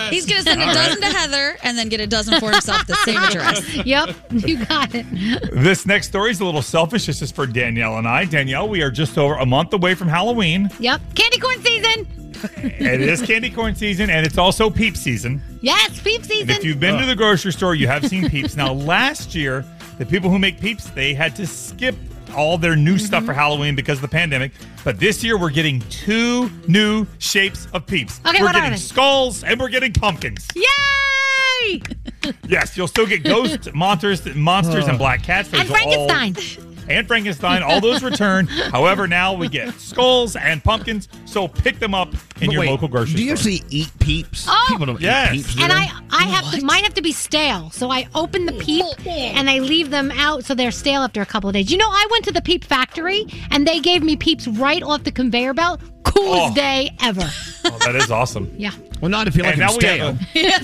[0.10, 1.11] He's going to send a All dozen right.
[1.11, 3.76] to Heather and then get a dozen for himself, the same address.
[3.86, 5.06] yep, you got it.
[5.52, 7.06] This next story is a little selfish.
[7.06, 8.26] This is for Danielle and I.
[8.26, 10.69] Danielle, we are just over a month away from Halloween.
[10.80, 12.07] Yep, candy corn season.
[12.53, 15.41] it is candy corn season and it's also peep season.
[15.61, 16.49] Yes, peep And season.
[16.52, 18.56] if you've been to the grocery store, you have seen peeps.
[18.56, 19.65] Now, last year,
[19.98, 21.95] the people who make peeps, they had to skip
[22.31, 23.26] all their new stuff Mm-hmm.
[23.27, 24.51] for Halloween because of the pandemic.
[24.84, 28.19] But this year, we're getting two new shapes of peeps.
[28.26, 28.77] Okay, we're what are getting they?
[28.77, 30.47] skulls and we're getting pumpkins.
[30.56, 31.81] Yay!
[32.47, 35.49] Yes, you'll still get ghost monsters, monsters, and black cats.
[35.53, 36.69] And Those are all- Frankenstein.
[36.90, 37.61] And Frankenstein.
[37.64, 38.48] All those return.
[38.72, 41.07] However, now we get skulls and pumpkins.
[41.26, 43.52] So pick them up in But your wait, local grocery do you store.
[43.53, 44.45] actually eat peeps?
[44.49, 44.66] Oh.
[44.70, 45.34] People don't Yes.
[45.34, 45.56] eat peeps.
[45.56, 45.76] do And they?
[45.76, 47.70] I, I have to, mine have to be stale.
[47.72, 51.26] So I open the peep and I leave them out so they're stale after a
[51.26, 51.72] couple of days.
[51.72, 55.03] You know, I went to the peep factory and they gave me peeps right off
[55.03, 55.82] the conveyor belt.
[56.03, 56.56] Coolest Oh.
[56.56, 57.22] day ever.
[57.66, 58.52] Oh, that is awesome.
[58.57, 58.72] Yeah.
[58.99, 60.61] Well, not if you like And them now we have stale.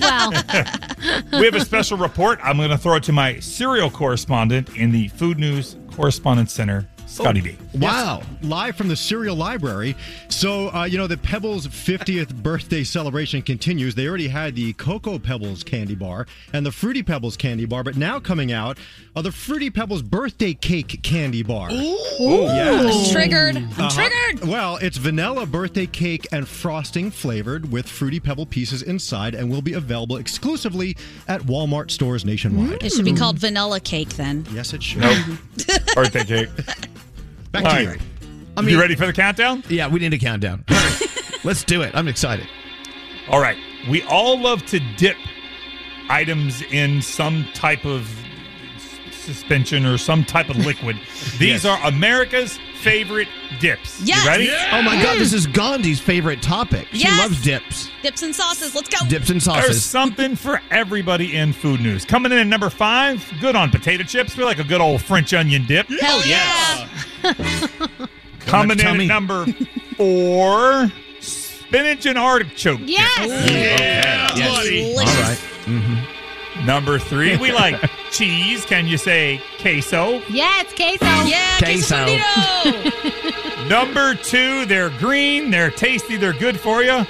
[1.32, 2.38] well, we have a special report.
[2.42, 6.86] I'm going to throw it to my cereal correspondent in the Food News Correspondence Center,
[7.06, 7.56] Scotty B.
[7.72, 9.96] Yes, live from the Cereal Library.
[10.28, 13.94] So, uh, you know, the Pebbles 50th birthday celebration continues.
[13.94, 17.96] They already had the Cocoa Pebbles candy bar and the Fruity Pebbles candy bar, but
[17.96, 18.76] now coming out
[19.14, 21.70] are the Fruity Pebbles birthday cake candy bar.
[21.70, 21.96] Ooh.
[22.20, 23.08] Yes.
[23.08, 23.56] I'm triggered.
[23.56, 23.90] I'm Uh-huh.
[23.90, 24.48] triggered.
[24.48, 29.62] Well, it's vanilla birthday cake and frosting flavored with Fruity Pebble pieces inside and will
[29.62, 30.96] be available exclusively
[31.28, 32.82] at Walmart stores nationwide.
[32.82, 34.44] It should be called vanilla cake then.
[34.52, 35.02] Yes, it should.
[35.02, 35.38] Nope.
[35.94, 36.48] Birthday cake.
[37.52, 38.00] Back All to right.
[38.00, 38.28] you.
[38.56, 39.62] I mean- you ready for the countdown?
[39.68, 40.64] Yeah, we need a countdown.
[41.44, 41.94] Let's do it.
[41.94, 42.46] I'm excited.
[43.28, 43.56] All right.
[43.88, 45.16] We all love to dip
[46.08, 48.08] items in some type of
[49.10, 50.96] suspension or some type of liquid.
[51.38, 51.64] These Yes.
[51.64, 53.28] are America's favorite
[53.60, 54.00] dips.
[54.02, 54.22] Yes.
[54.24, 54.50] You ready?
[54.72, 56.86] Oh my God, this is Gandhi's favorite topic.
[56.92, 57.18] She Yes.
[57.18, 57.90] loves dips.
[58.02, 58.74] Dips and sauces.
[58.74, 58.98] Let's go.
[59.08, 59.84] Dips and There's sauces.
[59.84, 62.04] something for everybody in food news.
[62.04, 64.36] Coming in at number five, good on potato chips.
[64.36, 65.88] We like a good old French onion dip.
[66.00, 66.88] Hell yeah.
[68.40, 69.06] Coming in Tell at me.
[69.06, 69.46] number
[69.96, 70.90] four,
[71.20, 72.78] spinach and artichoke.
[72.80, 72.88] dip.
[72.88, 74.36] Yes.
[74.36, 74.64] Yes.
[74.64, 74.98] Delicious.
[74.98, 75.38] All right.
[75.64, 76.06] Mhm.
[76.66, 77.80] Number three, we like
[78.10, 78.66] cheese.
[78.66, 80.20] Can you say queso?
[80.28, 81.06] Yeah, it's queso.
[81.24, 82.04] Yeah, queso.
[82.04, 83.68] Queso.
[83.68, 87.06] Number two, they're green, they're tasty, they're good for you.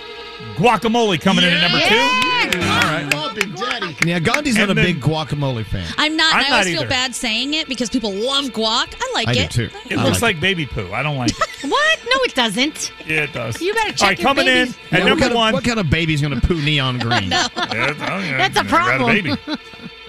[0.56, 2.60] Guacamole coming in at number two.
[2.60, 3.12] All right.
[3.34, 3.94] Big Daddy.
[4.06, 5.86] Yeah, Gandhi's not And a then- big guacamole fan.
[5.98, 6.32] I'm not.
[6.34, 8.94] I'm and I not always feel bad saying it because people love guac.
[8.98, 9.50] I like I do it.
[9.50, 9.68] too.
[9.90, 10.90] It I looks like like baby poo.
[10.94, 11.36] I don't like it.
[11.70, 11.98] What?
[12.04, 12.92] No, it doesn't.
[13.06, 13.60] Yeah, it does.
[13.60, 14.74] You better All check right, your coming babies.
[14.74, 15.52] in at Yeah, what, number kind of, one.
[15.54, 17.28] what kind of baby's going to poo neon green?
[17.30, 19.12] That's, oh, yeah, That's a I got problem.
[19.14, 19.34] baby.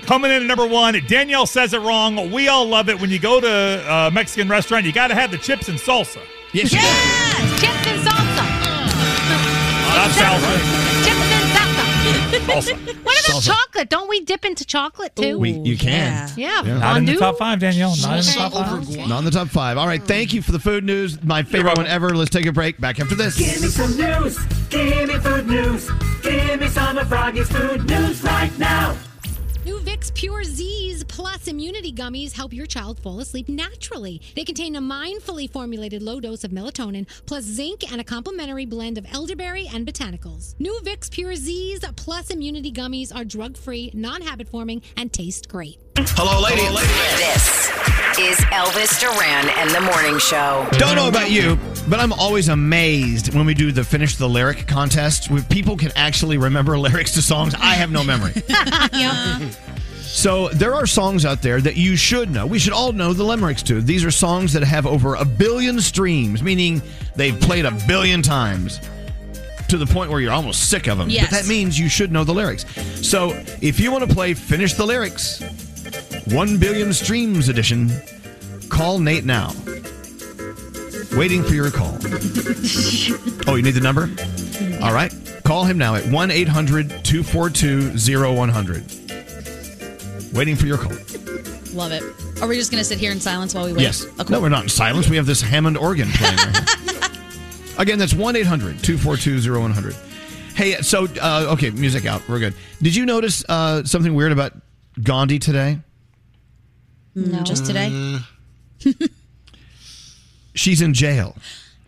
[0.03, 2.31] Coming in at number one, Danielle says it wrong.
[2.31, 4.85] We all love it when you go to a Mexican restaurant.
[4.85, 6.19] You got to have the chips and salsa.
[6.53, 6.77] Yes, you.
[6.79, 7.59] Yes.
[7.61, 8.46] Chips and salsa.
[9.97, 10.53] Not salsa.
[11.05, 11.83] Chips and salsa.
[12.45, 13.03] salsa.
[13.03, 13.47] What about Salsa.
[13.47, 13.89] chocolate?
[13.89, 15.39] Don't we dip into chocolate too?
[15.39, 16.29] We, you can.
[16.37, 16.61] yeah.
[16.63, 16.77] Yeah.
[16.77, 17.17] Not in the Fondue?
[17.19, 17.95] top five, Danielle.
[17.97, 19.07] Not in the top five.
[19.07, 19.75] Not in the top five.
[19.79, 19.99] All right.
[19.99, 20.05] Mm.
[20.07, 21.23] Thank you for the food news.
[21.23, 22.15] My favorite one ever.
[22.15, 22.79] Let's take a break.
[22.79, 23.37] Back after this.
[23.39, 24.37] Give me some news.
[24.69, 25.89] Give me food news.
[26.21, 28.95] Give me some of Froggy's food news right now.
[29.65, 34.19] New Vicks Pure Z's Plus Immunity Gummies help your child fall asleep naturally.
[34.35, 38.97] They contain a mindfully formulated low dose of melatonin, plus zinc and a complementary blend
[38.97, 40.55] of elderberry and botanicals.
[40.57, 45.49] New Vicks Pure Z's Plus Immunity Gummies are drug free, non habit forming, and taste
[45.49, 45.77] great.
[45.97, 46.63] Hello, lady.
[46.63, 46.87] lady
[47.17, 47.67] This
[48.17, 50.67] is Elvis Duran and the Morning Show.
[50.79, 54.67] Don't know about you, but I'm always amazed when we do the finish the lyric
[54.67, 57.53] contest where people can actually remember lyrics to songs.
[57.53, 58.33] I have no memory.
[60.17, 62.47] So there are songs out there that you should know.
[62.47, 63.81] We should all know the limericks to.
[63.81, 66.81] These are songs that have over a billion streams, meaning
[67.15, 68.81] they've played a billion times
[69.69, 71.11] to the point where you're almost sick of them.
[71.11, 71.29] Yes.
[71.29, 72.65] But that means you should know the lyrics.
[73.07, 73.29] So
[73.61, 75.39] if you want to play Finish the Lyrics,
[76.33, 77.91] 1 billion streams edition,
[78.69, 79.53] call Nate now.
[81.15, 81.95] Waiting for your call.
[83.45, 84.09] oh, you need the number?
[84.83, 85.13] All right.
[85.43, 87.91] Call him now at 1 800 242
[88.33, 89.06] 0100.
[90.33, 90.93] Waiting for your call.
[91.73, 92.03] Love it.
[92.41, 93.81] Are we just gonna sit here in silence while we wait?
[93.81, 94.05] Yes.
[94.05, 94.25] Oh, cool.
[94.29, 95.09] No, we're not in silence.
[95.09, 96.37] We have this Hammond organ playing.
[96.37, 97.09] right.
[97.79, 99.95] Again, that's 1 800 242 0100.
[100.55, 102.27] Hey, so, uh, okay, music out.
[102.27, 102.55] We're good.
[102.81, 104.53] Did you notice uh, something weird about
[105.03, 105.79] Gandhi today?
[107.13, 107.43] No.
[107.43, 108.17] Just today.
[110.55, 111.35] She's in jail.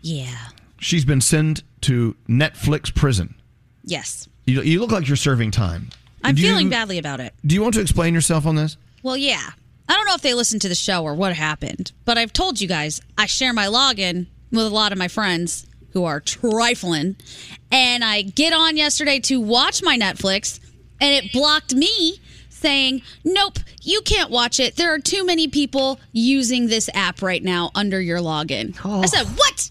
[0.02, 0.36] Yeah.
[0.78, 3.34] She's been sent to Netflix prison.
[3.84, 4.28] Yes.
[4.46, 5.90] You, you look like you're serving time.
[6.22, 7.34] I'm Do you- feeling badly about it.
[7.44, 8.76] Do you want to explain yourself on this?
[9.02, 9.50] Well, yeah.
[9.88, 12.60] I don't know if they listened to the show or what happened, but I've told
[12.60, 17.16] you guys I share my login with a lot of my friends who are trifling.
[17.72, 20.60] And I get on yesterday to watch my Netflix,
[21.00, 22.20] and it blocked me
[22.50, 24.76] saying, Nope, you can't watch it.
[24.76, 28.76] There are too many people using this app right now under your login.
[28.84, 29.32] I said, oh.
[29.36, 29.70] What?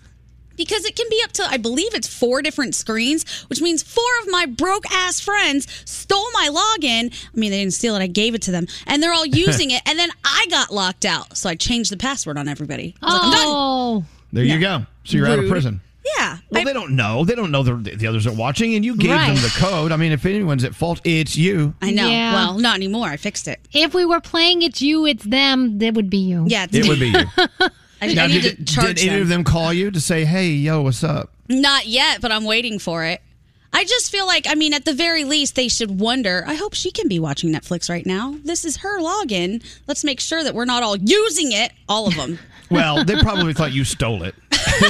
[0.60, 4.03] Because it can be up to, I believe it's four different screens, which means four
[4.22, 7.14] of my broke ass friends stole my login.
[7.14, 8.68] I mean, they didn't steal it, I gave it to them.
[8.86, 9.81] And they're all using it.
[9.86, 11.38] And then I got locked out.
[11.38, 12.94] So I changed the password on everybody.
[13.02, 13.41] I was like, I'm done.
[13.45, 14.06] Oh.
[14.34, 14.86] There you go.
[15.06, 15.80] So you're out of prison.
[16.18, 16.38] Yeah.
[16.49, 17.23] Well, they don't know.
[17.23, 19.94] They don't know the, the others are watching, and you gave them the code.
[19.94, 21.73] I mean, if anyone's at fault, it's you.
[21.81, 22.10] I know.
[22.10, 22.34] Yeah.
[22.34, 23.07] Well, not anymore.
[23.07, 23.60] I fixed it.
[23.72, 26.44] If we were playing it's you, it's them, that would be you.
[26.48, 26.68] Yeah.
[26.69, 27.23] It would be you.
[28.01, 29.21] I, now, I need did, to charge did any them.
[29.23, 31.34] of them call you to say, "Hey, yo, what's up"?
[31.47, 33.21] Not yet, but I'm waiting for it.
[33.71, 36.43] I just feel like, I mean, at the very least, they should wonder.
[36.47, 38.35] I hope she can be watching Netflix right now.
[38.43, 39.63] This is her login.
[39.88, 42.39] Let's make sure that we're not all using it, all of them.
[42.71, 44.35] Well, they probably thought you stole it.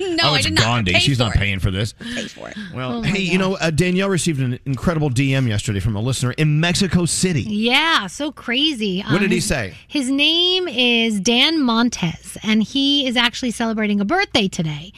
[0.00, 0.92] no, oh, I it's did not Gandhi.
[0.94, 1.38] pay She's for not it.
[1.38, 1.92] paying for this.
[1.94, 2.56] Pay for it.
[2.74, 6.00] Well, Oh my hey, you know, uh, Danielle received an incredible DM yesterday from a
[6.00, 7.42] listener in Mexico City.
[7.42, 9.02] Yeah, so crazy.
[9.02, 9.74] What did he say?
[9.88, 14.92] His name is Dan Montez, and he is actually celebrating a birthday today.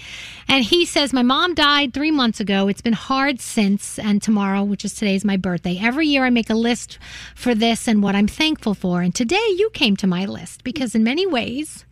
[0.48, 2.68] And he says, My mom died three months ago.
[2.68, 5.78] It's been hard since, and tomorrow, which is today, is my birthday.
[5.80, 6.98] Every year I make a list
[7.34, 9.00] for this and what I'm thankful for.
[9.02, 11.84] And today you came to my list because, in many ways,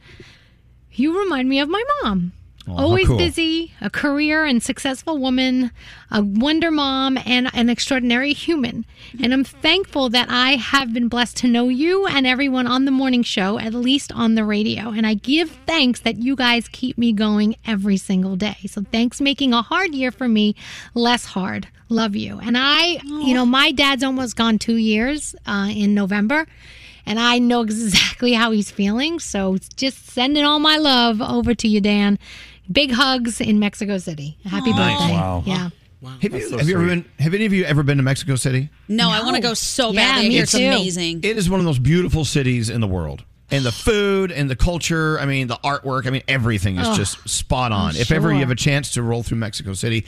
[1.00, 2.32] you remind me of my mom.
[2.68, 3.16] Oh, Always cool.
[3.16, 5.72] busy, a career and successful woman,
[6.10, 8.84] a wonder mom, and an extraordinary human.
[9.20, 12.90] And I'm thankful that I have been blessed to know you and everyone on the
[12.90, 14.90] morning show, at least on the radio.
[14.90, 18.58] And I give thanks that you guys keep me going every single day.
[18.66, 20.54] So thanks making a hard year for me
[20.94, 21.66] less hard.
[21.88, 22.38] Love you.
[22.40, 26.46] And I, you know, my dad's almost gone two years uh, in November.
[27.06, 29.18] And I know exactly how he's feeling.
[29.18, 32.18] So just sending all my love over to you, Dan.
[32.70, 34.36] Big hugs in Mexico City.
[34.44, 34.98] Happy Nice.
[34.98, 35.12] birthday!
[35.14, 35.42] Wow.
[35.46, 35.70] Yeah.
[36.22, 37.04] Have you, have you ever been?
[37.18, 38.70] Have any of you ever been to Mexico City?
[38.88, 40.24] No, I want to go so Yeah, badly.
[40.24, 40.58] I me hear it's too.
[40.66, 41.20] amazing.
[41.24, 43.22] It is one of those beautiful cities in the world.
[43.50, 46.94] And the food and the culture, I mean, the artwork, I mean, everything is Oh,
[46.94, 47.90] just spot on.
[47.90, 50.06] I'm If ever you have a chance to roll through Mexico City,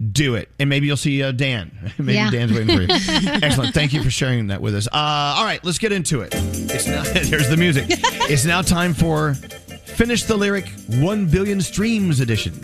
[0.00, 0.48] do it.
[0.58, 1.92] And maybe you'll see uh, Dan.
[1.98, 2.30] maybe Yeah.
[2.30, 2.88] Dan's waiting for you.
[3.42, 3.74] Excellent.
[3.74, 4.86] Thank you for sharing that with us.
[4.86, 6.32] Uh, all right, let's get into it.
[6.34, 7.86] It's now, here's the music.
[7.88, 12.54] It's now time for Finish the Lyric 1 Billion Streams edition.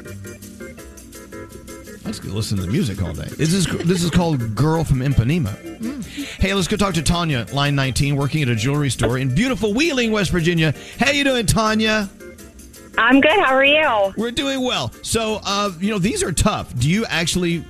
[2.04, 3.24] Let's go listen to the music all day.
[3.36, 6.04] This is this is called Girl from Ipanema.
[6.38, 9.74] Hey, let's go talk to Tanya, line 19, working at a jewelry store in beautiful
[9.74, 10.74] Wheeling, West Virginia.
[11.00, 12.08] How you doing, Tanya?
[12.98, 13.32] I'm good.
[13.32, 14.14] How are you?
[14.16, 14.92] We're doing well.
[15.02, 16.76] So, uh, you know, these are tough.
[16.78, 17.64] Do you actually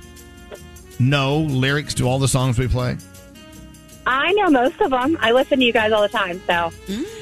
[0.99, 2.97] know lyrics to all the songs we play?
[4.07, 5.17] I know most of them.
[5.19, 6.39] I listen to you guys all the time.
[6.45, 6.71] So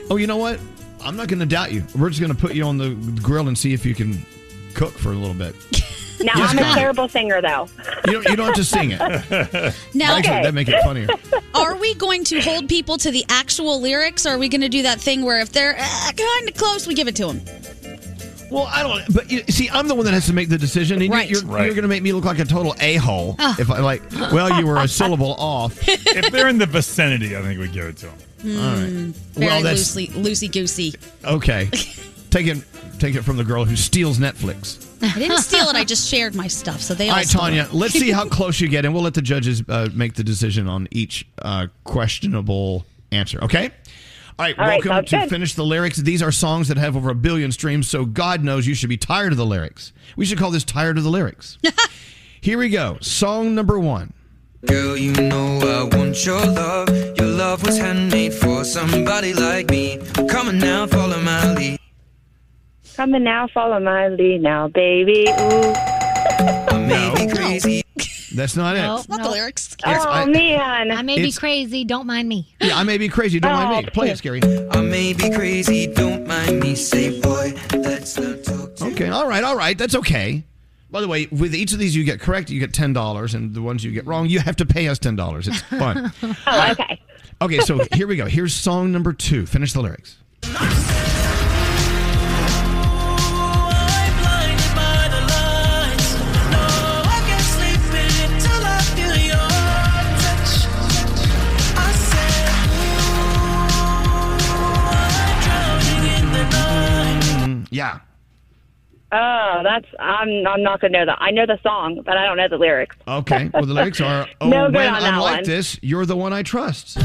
[0.10, 0.60] Oh, you know what?
[1.02, 1.84] I'm not going to doubt you.
[1.98, 4.26] We're just going to put you on the grill and see if you can
[4.74, 5.56] cook for a little bit.
[6.22, 6.76] now Yes, I'm a Connie.
[6.82, 7.68] terrible singer, though.
[8.08, 9.00] You don't, you don't have to sing it.
[9.94, 10.44] Now- Actually, Okay.
[10.44, 11.08] that make it funnier.
[11.56, 14.70] Are we going to hold people to the actual lyrics, or are we going to
[14.70, 17.42] do that thing where if they're uh, kind of close, we give it to them?
[18.54, 19.14] Well, I don't.
[19.14, 21.30] But you, see, I'm the one that has to make the decision, and Right.
[21.30, 21.66] you're, Right.
[21.66, 23.56] you're going to make me look like a total a hole Oh.
[23.60, 24.02] if I like.
[24.32, 25.78] Well, you were a syllable off.
[25.88, 28.16] if they're in the vicinity, I think we give it to them.
[28.46, 28.90] All right.
[28.90, 29.12] Hmm.
[29.34, 30.94] Very Well, that's loosely, loosey goosey.
[31.26, 31.70] okay.
[32.30, 32.58] Take it,
[32.98, 34.84] take it from the girl who steals Netflix.
[35.04, 35.76] I didn't steal it.
[35.76, 37.18] I just shared my stuff, so they All all.
[37.18, 37.64] right, Tanya.
[37.66, 37.74] it.
[37.74, 40.68] Let's see how close you get, and we'll let the judges uh, make the decision
[40.68, 43.38] on each uh, questionable answer.
[43.44, 43.70] Okay.
[44.40, 44.58] All right.
[44.58, 45.30] All right, welcome sounds to good.
[45.30, 45.98] finish the lyrics.
[45.98, 48.98] These are songs that have over a billion streams, so God knows you should be
[48.98, 49.94] tired of the lyrics.
[50.16, 51.58] We should call this "Tired of the Lyrics."
[52.42, 52.98] Here we go.
[53.00, 54.12] Song number one.
[54.66, 56.90] Girl, you know I want your love.
[57.18, 60.00] Your love was handmade for somebody like me.
[60.30, 61.80] Come on now, follow my lead.
[62.96, 65.26] Come Coming now, follow my lead now, baby.
[65.28, 65.74] Ooh.
[65.76, 67.83] I may be crazy.
[68.34, 68.82] That's not it.
[68.82, 69.24] No, Not no.
[69.26, 69.76] the lyrics.
[69.86, 70.92] Oh I- man.
[70.92, 71.84] I may be crazy.
[71.84, 72.54] Don't mind me.
[72.62, 73.40] Yeah, I may be crazy.
[73.40, 73.90] Don't mind Oh, me.
[73.92, 74.42] Play it, scary.
[74.72, 76.76] I may be crazy, don't mind me.
[76.76, 79.10] Say, boy, let's not talk too Okay.
[79.10, 79.44] All right.
[79.44, 79.78] All right.
[79.78, 80.44] That's okay.
[80.92, 83.54] By the way, with each of these you get correct, you get ten dollars, and
[83.54, 85.48] the ones you get wrong, you have to pay us ten dollars.
[85.48, 86.12] It's fun.
[86.48, 87.02] Oh, okay.
[87.42, 88.26] Okay, so here we go.
[88.26, 89.46] Here's song number two.
[89.46, 90.18] Finish the lyrics.
[107.74, 108.00] Yeah.
[109.12, 111.18] Oh, that's I'm I'm not gonna know that.
[111.22, 112.96] I know the song, but I don't know the lyrics.
[113.08, 113.50] Okay.
[113.54, 115.40] Well, the lyrics are, "Oh, No good when on I'm that like one.
[115.42, 117.04] Oh, this, you're the one I trust." All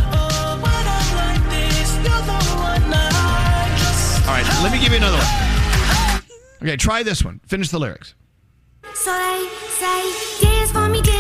[4.35, 4.47] right.
[4.63, 6.23] Let me give you another one.
[6.63, 7.41] Okay, try this one.
[7.47, 8.15] Finish the lyrics.
[8.95, 11.18] So they say, dance for me, dance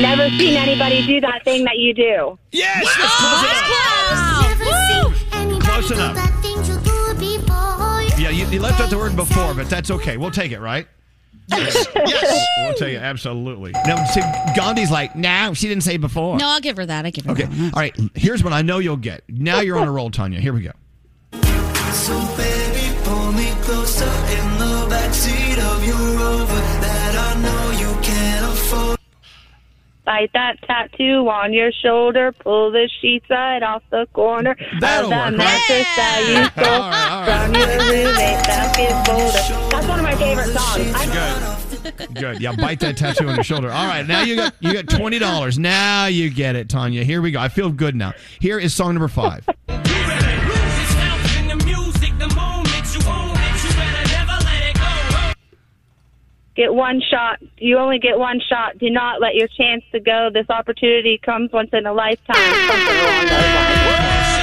[0.00, 2.38] Never seen anybody do that thing that you do.
[2.52, 2.84] Yes.
[4.42, 6.14] Never Close enough.
[6.14, 8.02] that thing you do before.
[8.20, 10.16] Yeah, you, you left out the word before, but that's okay.
[10.16, 10.86] We'll take it, right?
[11.48, 11.86] Yes.
[11.96, 12.46] yes.
[12.58, 13.02] We'll take it.
[13.02, 13.72] Absolutely.
[13.86, 14.20] No, see,
[14.54, 16.36] Gandhi's like, no, she didn't say before.
[16.36, 17.06] No, I'll give her that.
[17.06, 17.44] I give her Okay.
[17.44, 17.50] that.
[17.58, 17.64] one.
[17.74, 17.96] All right.
[18.14, 19.22] Here's what I know you'll get.
[19.28, 20.40] Now you're on a roll, Tanya.
[20.40, 20.72] Here we go.
[21.92, 22.18] So
[30.08, 32.32] Bite that tattoo on your shoulder.
[32.32, 35.46] Pull the sheets right off the corner That'll of that work, right?
[35.68, 37.44] mattress that you stole All right, all right.
[37.44, 37.68] from your
[38.06, 39.70] roommate basket folder.
[39.70, 40.94] That's one of my favorite songs.
[40.94, 41.58] I-
[41.92, 42.14] Good.
[42.14, 42.40] Good.
[42.40, 43.70] Yeah, bite that tattoo on your shoulder.
[43.70, 45.58] All right, now you got you got twenty dollars.
[45.58, 47.04] Now you get it, Tanya.
[47.04, 47.38] Here we go.
[47.40, 48.14] I feel good now.
[48.40, 49.46] Here is song number five.
[56.58, 57.38] Get one shot.
[57.58, 58.78] You only get one shot.
[58.78, 60.28] Do not let your chance to go.
[60.34, 62.34] This opportunity comes once in a lifetime.
[62.34, 64.38] Something along those lines.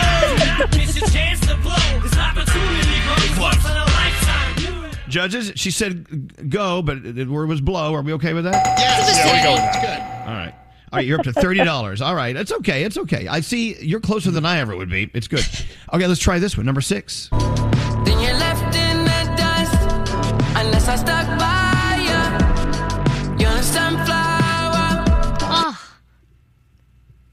[5.10, 7.94] Judges, she said go, but the word was blow.
[7.94, 8.64] Are we okay with that?
[8.78, 9.18] Yes.
[9.18, 10.00] Yeah, we go It's good.
[10.30, 10.54] All right.
[10.94, 12.02] All right, you're up to thirty dollars.
[12.02, 12.86] All right, it's okay.
[12.86, 13.28] It's okay.
[13.28, 15.12] I see you're closer than I ever would be.
[15.14, 15.46] It's good.
[15.92, 16.66] Okay, let's try this one.
[16.66, 17.30] Number six.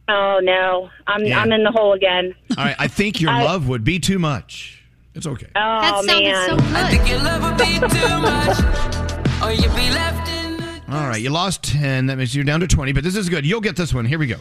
[0.08, 1.40] Oh no, I'm Yeah.
[1.40, 2.34] I'm in the hole again.
[2.58, 4.82] All right, I think your I- love would be too much.
[5.14, 5.46] It's okay.
[5.54, 6.48] Oh that sounded man.
[6.48, 6.90] so I good.
[6.98, 10.56] think your love would be too much, or you'd be left in.
[10.56, 12.06] The All All right, you lost 10.
[12.06, 13.44] That means you're down to 20, but this is good.
[13.46, 14.04] You'll get this one.
[14.06, 14.36] Here we go.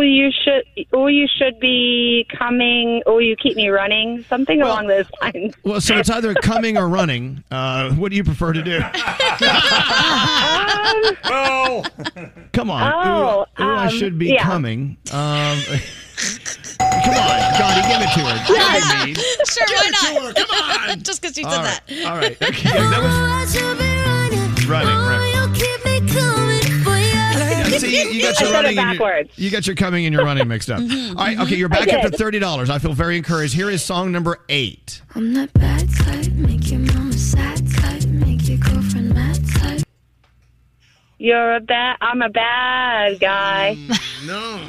[0.00, 0.64] Ooh, you should.
[0.96, 3.02] Ooh, you should be coming.
[3.08, 4.24] Ooh, you keep me running.
[4.24, 5.54] Something along those lines.
[5.62, 7.44] Well, so it's either coming or running.
[7.50, 8.80] Uh, what do you prefer to do?
[11.24, 11.84] oh,
[12.52, 12.92] come on.
[12.94, 14.42] Oh, ooh, ooh, I um, should be yeah.
[14.42, 14.96] coming.
[15.12, 15.58] Um,
[17.04, 18.36] come on, Gandhi, give it to her.
[18.48, 19.14] Don't be mean.
[19.46, 20.34] Sure, why not?
[20.36, 21.02] Come on.
[21.02, 22.06] Just because you said All right, that.
[22.10, 22.42] all right.
[22.42, 24.70] Okay, yeah, that was running.
[24.70, 25.29] Right.
[27.80, 30.46] See, you, you got your running and your, you got your coming and your running
[30.48, 30.80] mixed up.
[30.80, 31.10] Mhm.
[31.10, 32.70] All right, okay, you're back up to thirty dollars.
[32.70, 33.54] I feel very encouraged.
[33.54, 35.02] Here is song number eight.
[35.14, 39.82] I'm that bad type, make your mama sad type, make your girlfriend mad type.
[41.18, 41.96] You're a bad.
[42.00, 43.76] I'm a bad guy.
[44.26, 44.60] no.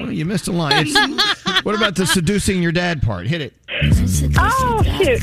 [0.00, 0.86] Well, you missed a line.
[0.88, 3.26] It's, what about the seducing your dad part?
[3.26, 3.52] Hit it.
[4.38, 5.22] Oh shoot.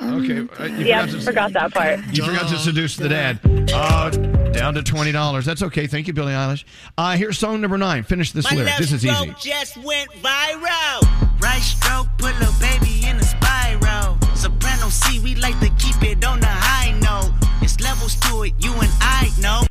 [0.00, 0.46] Okay.
[0.60, 2.00] uh, you Yeah, forgot to- forgot that part.
[2.12, 3.40] You forgot to seduce the dad.
[3.72, 4.10] Uh,
[4.58, 5.44] down to twenty dollars.
[5.44, 5.86] That's okay.
[5.86, 6.64] Thank you, Billie Eilish.
[6.96, 8.02] Uh, here's song number nine.
[8.02, 8.72] Finish this lyric.
[8.78, 9.34] This is easy.
[9.40, 11.40] just went viral.
[11.40, 14.18] Right stroke, put a baby in a spiral.
[14.34, 17.32] Soprano C, we like to keep it on the high note.
[17.62, 19.62] It's levels to it, you and I know.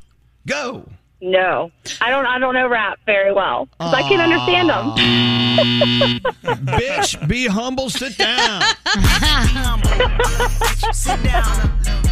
[0.46, 0.88] Go.
[1.20, 2.26] No, I don't.
[2.28, 4.94] I don't know rap very well 'cause I can understand them.
[6.68, 7.90] Bitch, be humble.
[7.90, 8.62] Sit down.
[10.94, 12.07] Sit down.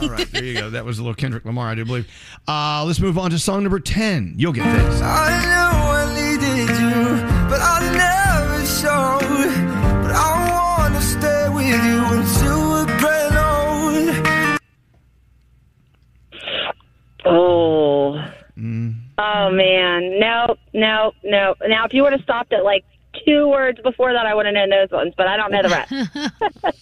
[0.00, 0.10] Sit down.
[0.10, 0.70] All right, there you go.
[0.70, 2.08] That was a little Kendrick Lamar, I do believe.
[2.48, 4.34] Uh, let's move on to song number ten.
[4.36, 5.00] You'll get this.
[5.02, 7.16] I know I needed you,
[7.48, 9.20] but I never showed.
[10.02, 14.60] But I wanna stay with you until we're grown old.
[17.24, 18.24] Oh.
[18.56, 18.96] Mm.
[19.18, 21.54] Oh man, no, no, no.
[21.66, 22.84] Now, if you would have stopped at like
[23.24, 25.68] two words before that, I would have known those ones, but I don't know the
[25.68, 25.92] rest.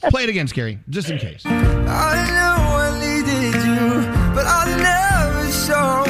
[0.11, 1.43] Play it again, Scary, just in case.
[1.47, 4.03] I know I needed you,
[4.35, 6.07] but I never showed.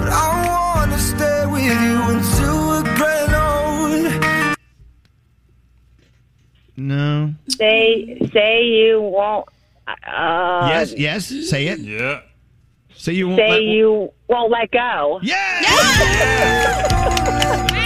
[0.00, 4.56] But I wanna stay with you until we're grown old.
[6.76, 7.34] No.
[7.48, 9.46] say, say you won't.
[9.86, 11.26] Uh, yes, yes.
[11.48, 11.78] Say it.
[11.80, 12.20] Yeah.
[12.94, 13.38] Say you won't.
[13.40, 15.20] Say let- you won't let go.
[15.22, 15.26] Oh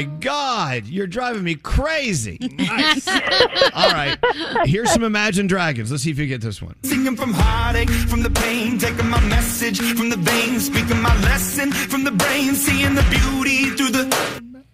[0.00, 2.38] my God, you're driving me crazy.
[3.74, 4.16] All right,
[4.64, 5.90] here's some Imagine Dragons.
[5.90, 6.74] Let's see if you get this one.
[6.82, 11.70] Singing from heartache, from the pain, taking my message from the veins, speaking my lesson
[11.72, 14.64] from the brain, seeing the beauty through the.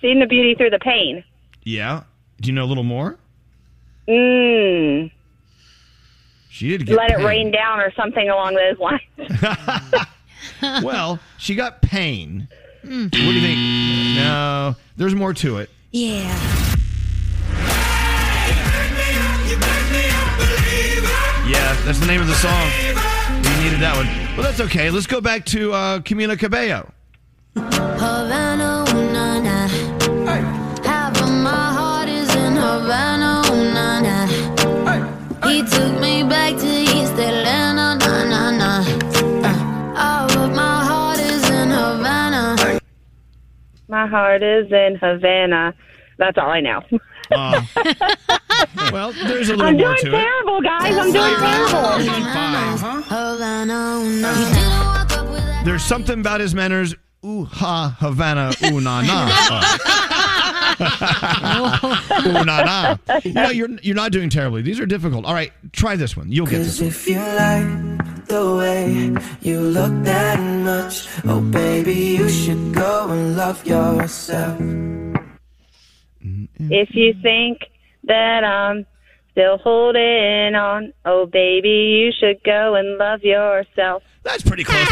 [0.00, 1.24] Seeing the beauty through the pain.
[1.64, 2.04] Yeah.
[2.40, 3.18] Do you know a little more?
[4.06, 5.10] Mmm.
[6.50, 10.04] She did get Let it rain down or something along those lines.
[10.84, 12.46] well, she got pain.
[12.84, 13.58] What do you think?
[14.16, 15.70] No, there's more to it.
[15.90, 16.28] Yeah.
[21.46, 22.70] Yeah, that's the name of the song.
[23.42, 24.06] We needed that one.
[24.36, 24.90] Well, that's okay.
[24.90, 26.90] Let's go back to uh, Camila Cabello.
[27.56, 29.68] Havana, ooh, na, na.
[30.82, 34.26] Half of my heart is in Havana, ooh, na, na.
[35.48, 35.83] He took
[43.94, 45.72] My heart is in Havana.
[46.18, 46.82] That's all I know.
[47.34, 47.62] Uh,
[48.92, 50.10] well, there's a little I'm more doing to it.
[50.10, 50.94] terrible, guys.
[50.94, 53.02] I'm doing terrible.
[53.08, 54.30] Havana, ooh, na.
[54.30, 55.62] You didn't walk up with that.
[55.64, 56.94] There's something about his manners.
[57.24, 59.30] Ooh ha Havana ooh na na.
[59.50, 59.78] Uh,
[60.80, 62.96] ooh na na.
[63.22, 64.62] You know, you're you're not doing terribly.
[64.62, 65.24] These are difficult.
[65.24, 66.30] All right, try this one.
[66.30, 66.88] You'll get this one.
[66.88, 73.36] if you like the way you look that much, oh baby, you should go and
[73.36, 74.58] love yourself.
[76.58, 77.58] If you think
[78.04, 78.86] that I'm
[79.32, 84.02] still holding on, oh baby, you should go and love yourself.
[84.22, 84.88] That's pretty close.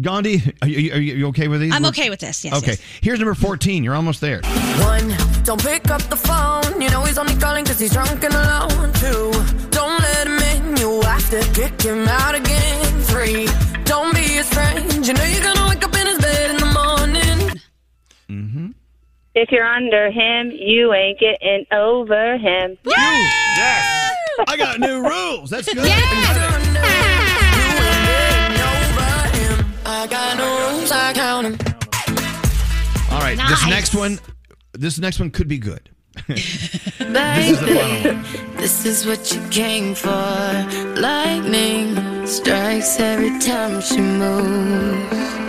[0.00, 1.74] Gandhi, are you, are you, okay with these?
[1.74, 2.44] I'm We're- okay with this.
[2.44, 2.54] Yes.
[2.56, 2.72] okay.
[2.72, 2.80] yes.
[3.02, 3.84] Here's number 14.
[3.84, 4.40] You're almost there.
[4.80, 5.14] One,
[5.44, 6.80] don't pick up the phone.
[6.80, 8.92] You know he's only calling cause he's drunk and alone.
[8.94, 9.32] Two,
[9.70, 10.76] don't let him in.
[10.78, 13.00] You have to kick him out again.
[13.02, 13.48] Three,
[13.84, 15.06] don't be his friend.
[15.06, 17.60] You know you're gonna wake up in his bed in the morning.
[18.30, 18.66] Mm-hmm.
[19.34, 22.76] If you're under him, you ain't getting over him.
[22.84, 24.14] Yes.
[24.46, 25.48] I got new rules.
[25.50, 25.84] That's good.
[29.84, 31.58] I got no rules, I count 'em.
[33.10, 34.18] All right, this next one,
[34.72, 35.88] this next one could be good.
[36.28, 36.90] this
[37.50, 38.56] is the final one.
[38.56, 40.10] This is what you came for.
[41.00, 41.96] Lightning
[42.26, 45.41] strikes every time she moves.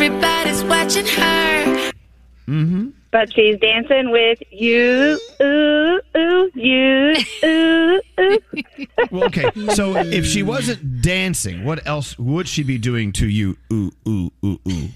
[0.00, 1.90] Everybody's watching her.
[2.46, 2.90] Mm-hmm.
[3.10, 8.38] But she's dancing with you, ooh, ooh, you, ooh, ooh.
[9.10, 13.56] Well, okay, so if she wasn't dancing, what else would she be doing to you?
[13.72, 14.88] Ooh, ooh, ooh, ooh.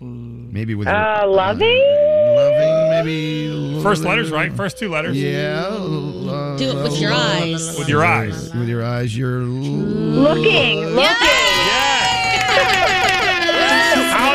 [0.00, 1.78] Maybe with her, Uh, loving?
[2.36, 3.80] loving, maybe.
[3.82, 4.52] First letters, right?
[4.52, 5.16] First two letters.
[5.16, 5.70] Yeah.
[6.58, 7.78] Do it with your eyes.
[7.78, 8.52] With your eyes.
[8.54, 11.04] With your eyes, you're Looking, looking.
[12.46, 13.03] How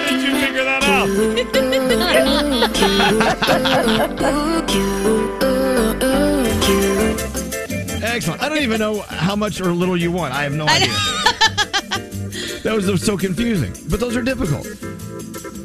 [0.10, 1.10] did you figure that out?
[8.04, 8.42] Excellent.
[8.42, 10.34] I don't even know how much or little you want.
[10.34, 10.88] I have no idea.
[12.64, 13.74] that was so confusing.
[13.88, 14.66] But those are difficult.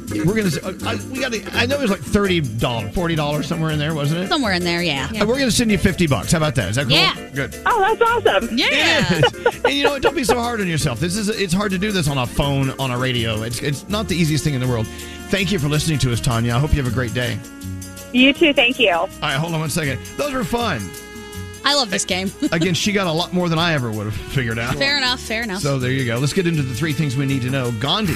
[0.09, 0.49] We're gonna.
[0.63, 1.33] Uh, I, we got.
[1.55, 4.27] I know it was like thirty dollars, forty dollars somewhere in there, wasn't it?
[4.27, 5.09] Somewhere in there, yeah.
[5.19, 6.31] Uh, We're gonna send you fifty bucks.
[6.31, 6.69] How about that?
[6.69, 6.93] Is that cool?
[6.93, 7.29] Yeah.
[7.33, 7.59] Good.
[7.65, 8.57] Oh, that's awesome.
[8.57, 9.21] Yeah.
[9.65, 10.01] and you know, what?
[10.01, 10.99] don't be so hard on yourself.
[10.99, 11.29] This is.
[11.29, 13.41] It's hard to do this on a phone, on a radio.
[13.43, 13.61] It's.
[13.61, 14.87] It's not the easiest thing in the world.
[15.29, 16.55] Thank you for listening to us, Tanya.
[16.55, 17.39] I hope you have a great day.
[18.13, 18.91] You too, thank you.
[18.91, 19.99] All right, hold on one second.
[20.17, 20.89] Those were fun.
[21.65, 22.31] I love this game.
[22.51, 24.75] Again, she got a lot more than I ever would have figured out.
[24.75, 25.61] fair enough, fair enough.
[25.61, 26.17] So there you go.
[26.19, 27.71] Let's get into the three things we need to know.
[27.73, 28.13] Gandhi,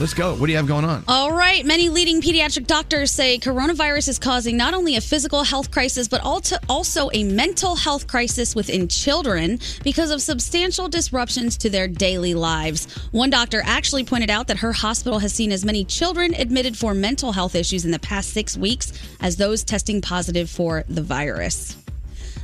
[0.00, 0.34] let's go.
[0.34, 1.04] What do you have going on?
[1.08, 1.64] All right.
[1.64, 6.20] Many leading pediatric doctors say coronavirus is causing not only a physical health crisis, but
[6.22, 12.92] also a mental health crisis within children because of substantial disruptions to their daily lives.
[13.12, 16.94] One doctor actually pointed out that her hospital has seen as many children admitted for
[16.94, 21.81] mental health issues in the past six weeks as those testing positive for the virus.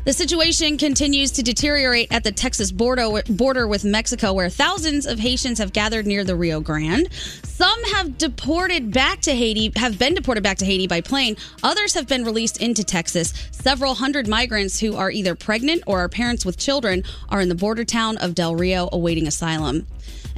[0.08, 5.18] The situation continues to deteriorate at the Texas border, border with Mexico, where thousands of
[5.18, 7.12] Haitians have gathered near the Rio Grande.
[7.42, 11.36] Some have deported back to Haiti, have been deported back to Haiti by plane.
[11.62, 13.34] Others have been released into Texas.
[13.50, 17.54] Several hundred migrants who are either pregnant or are parents with children are in the
[17.54, 19.86] border town of Del Rio awaiting asylum.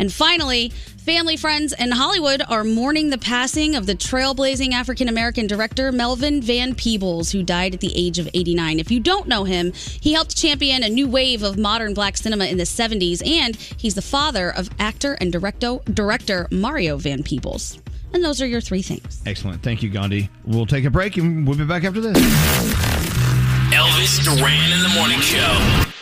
[0.00, 5.46] And finally, family, friends, and Hollywood are mourning the passing of the trailblazing African American
[5.46, 8.80] director Melvin Van Peebles, who died at the age of 89.
[8.80, 12.46] If you don't know him, he helped champion a new wave of modern black cinema
[12.46, 17.78] in the 70s, and he's the father of actor and directo, director Mario Van Peebles.
[18.14, 19.20] And those are your three things.
[19.26, 19.62] Excellent.
[19.62, 20.30] Thank you, Gandhi.
[20.46, 22.16] We'll take a break and we'll be back after this.
[23.70, 25.99] Elvis Duran in the Morning Show.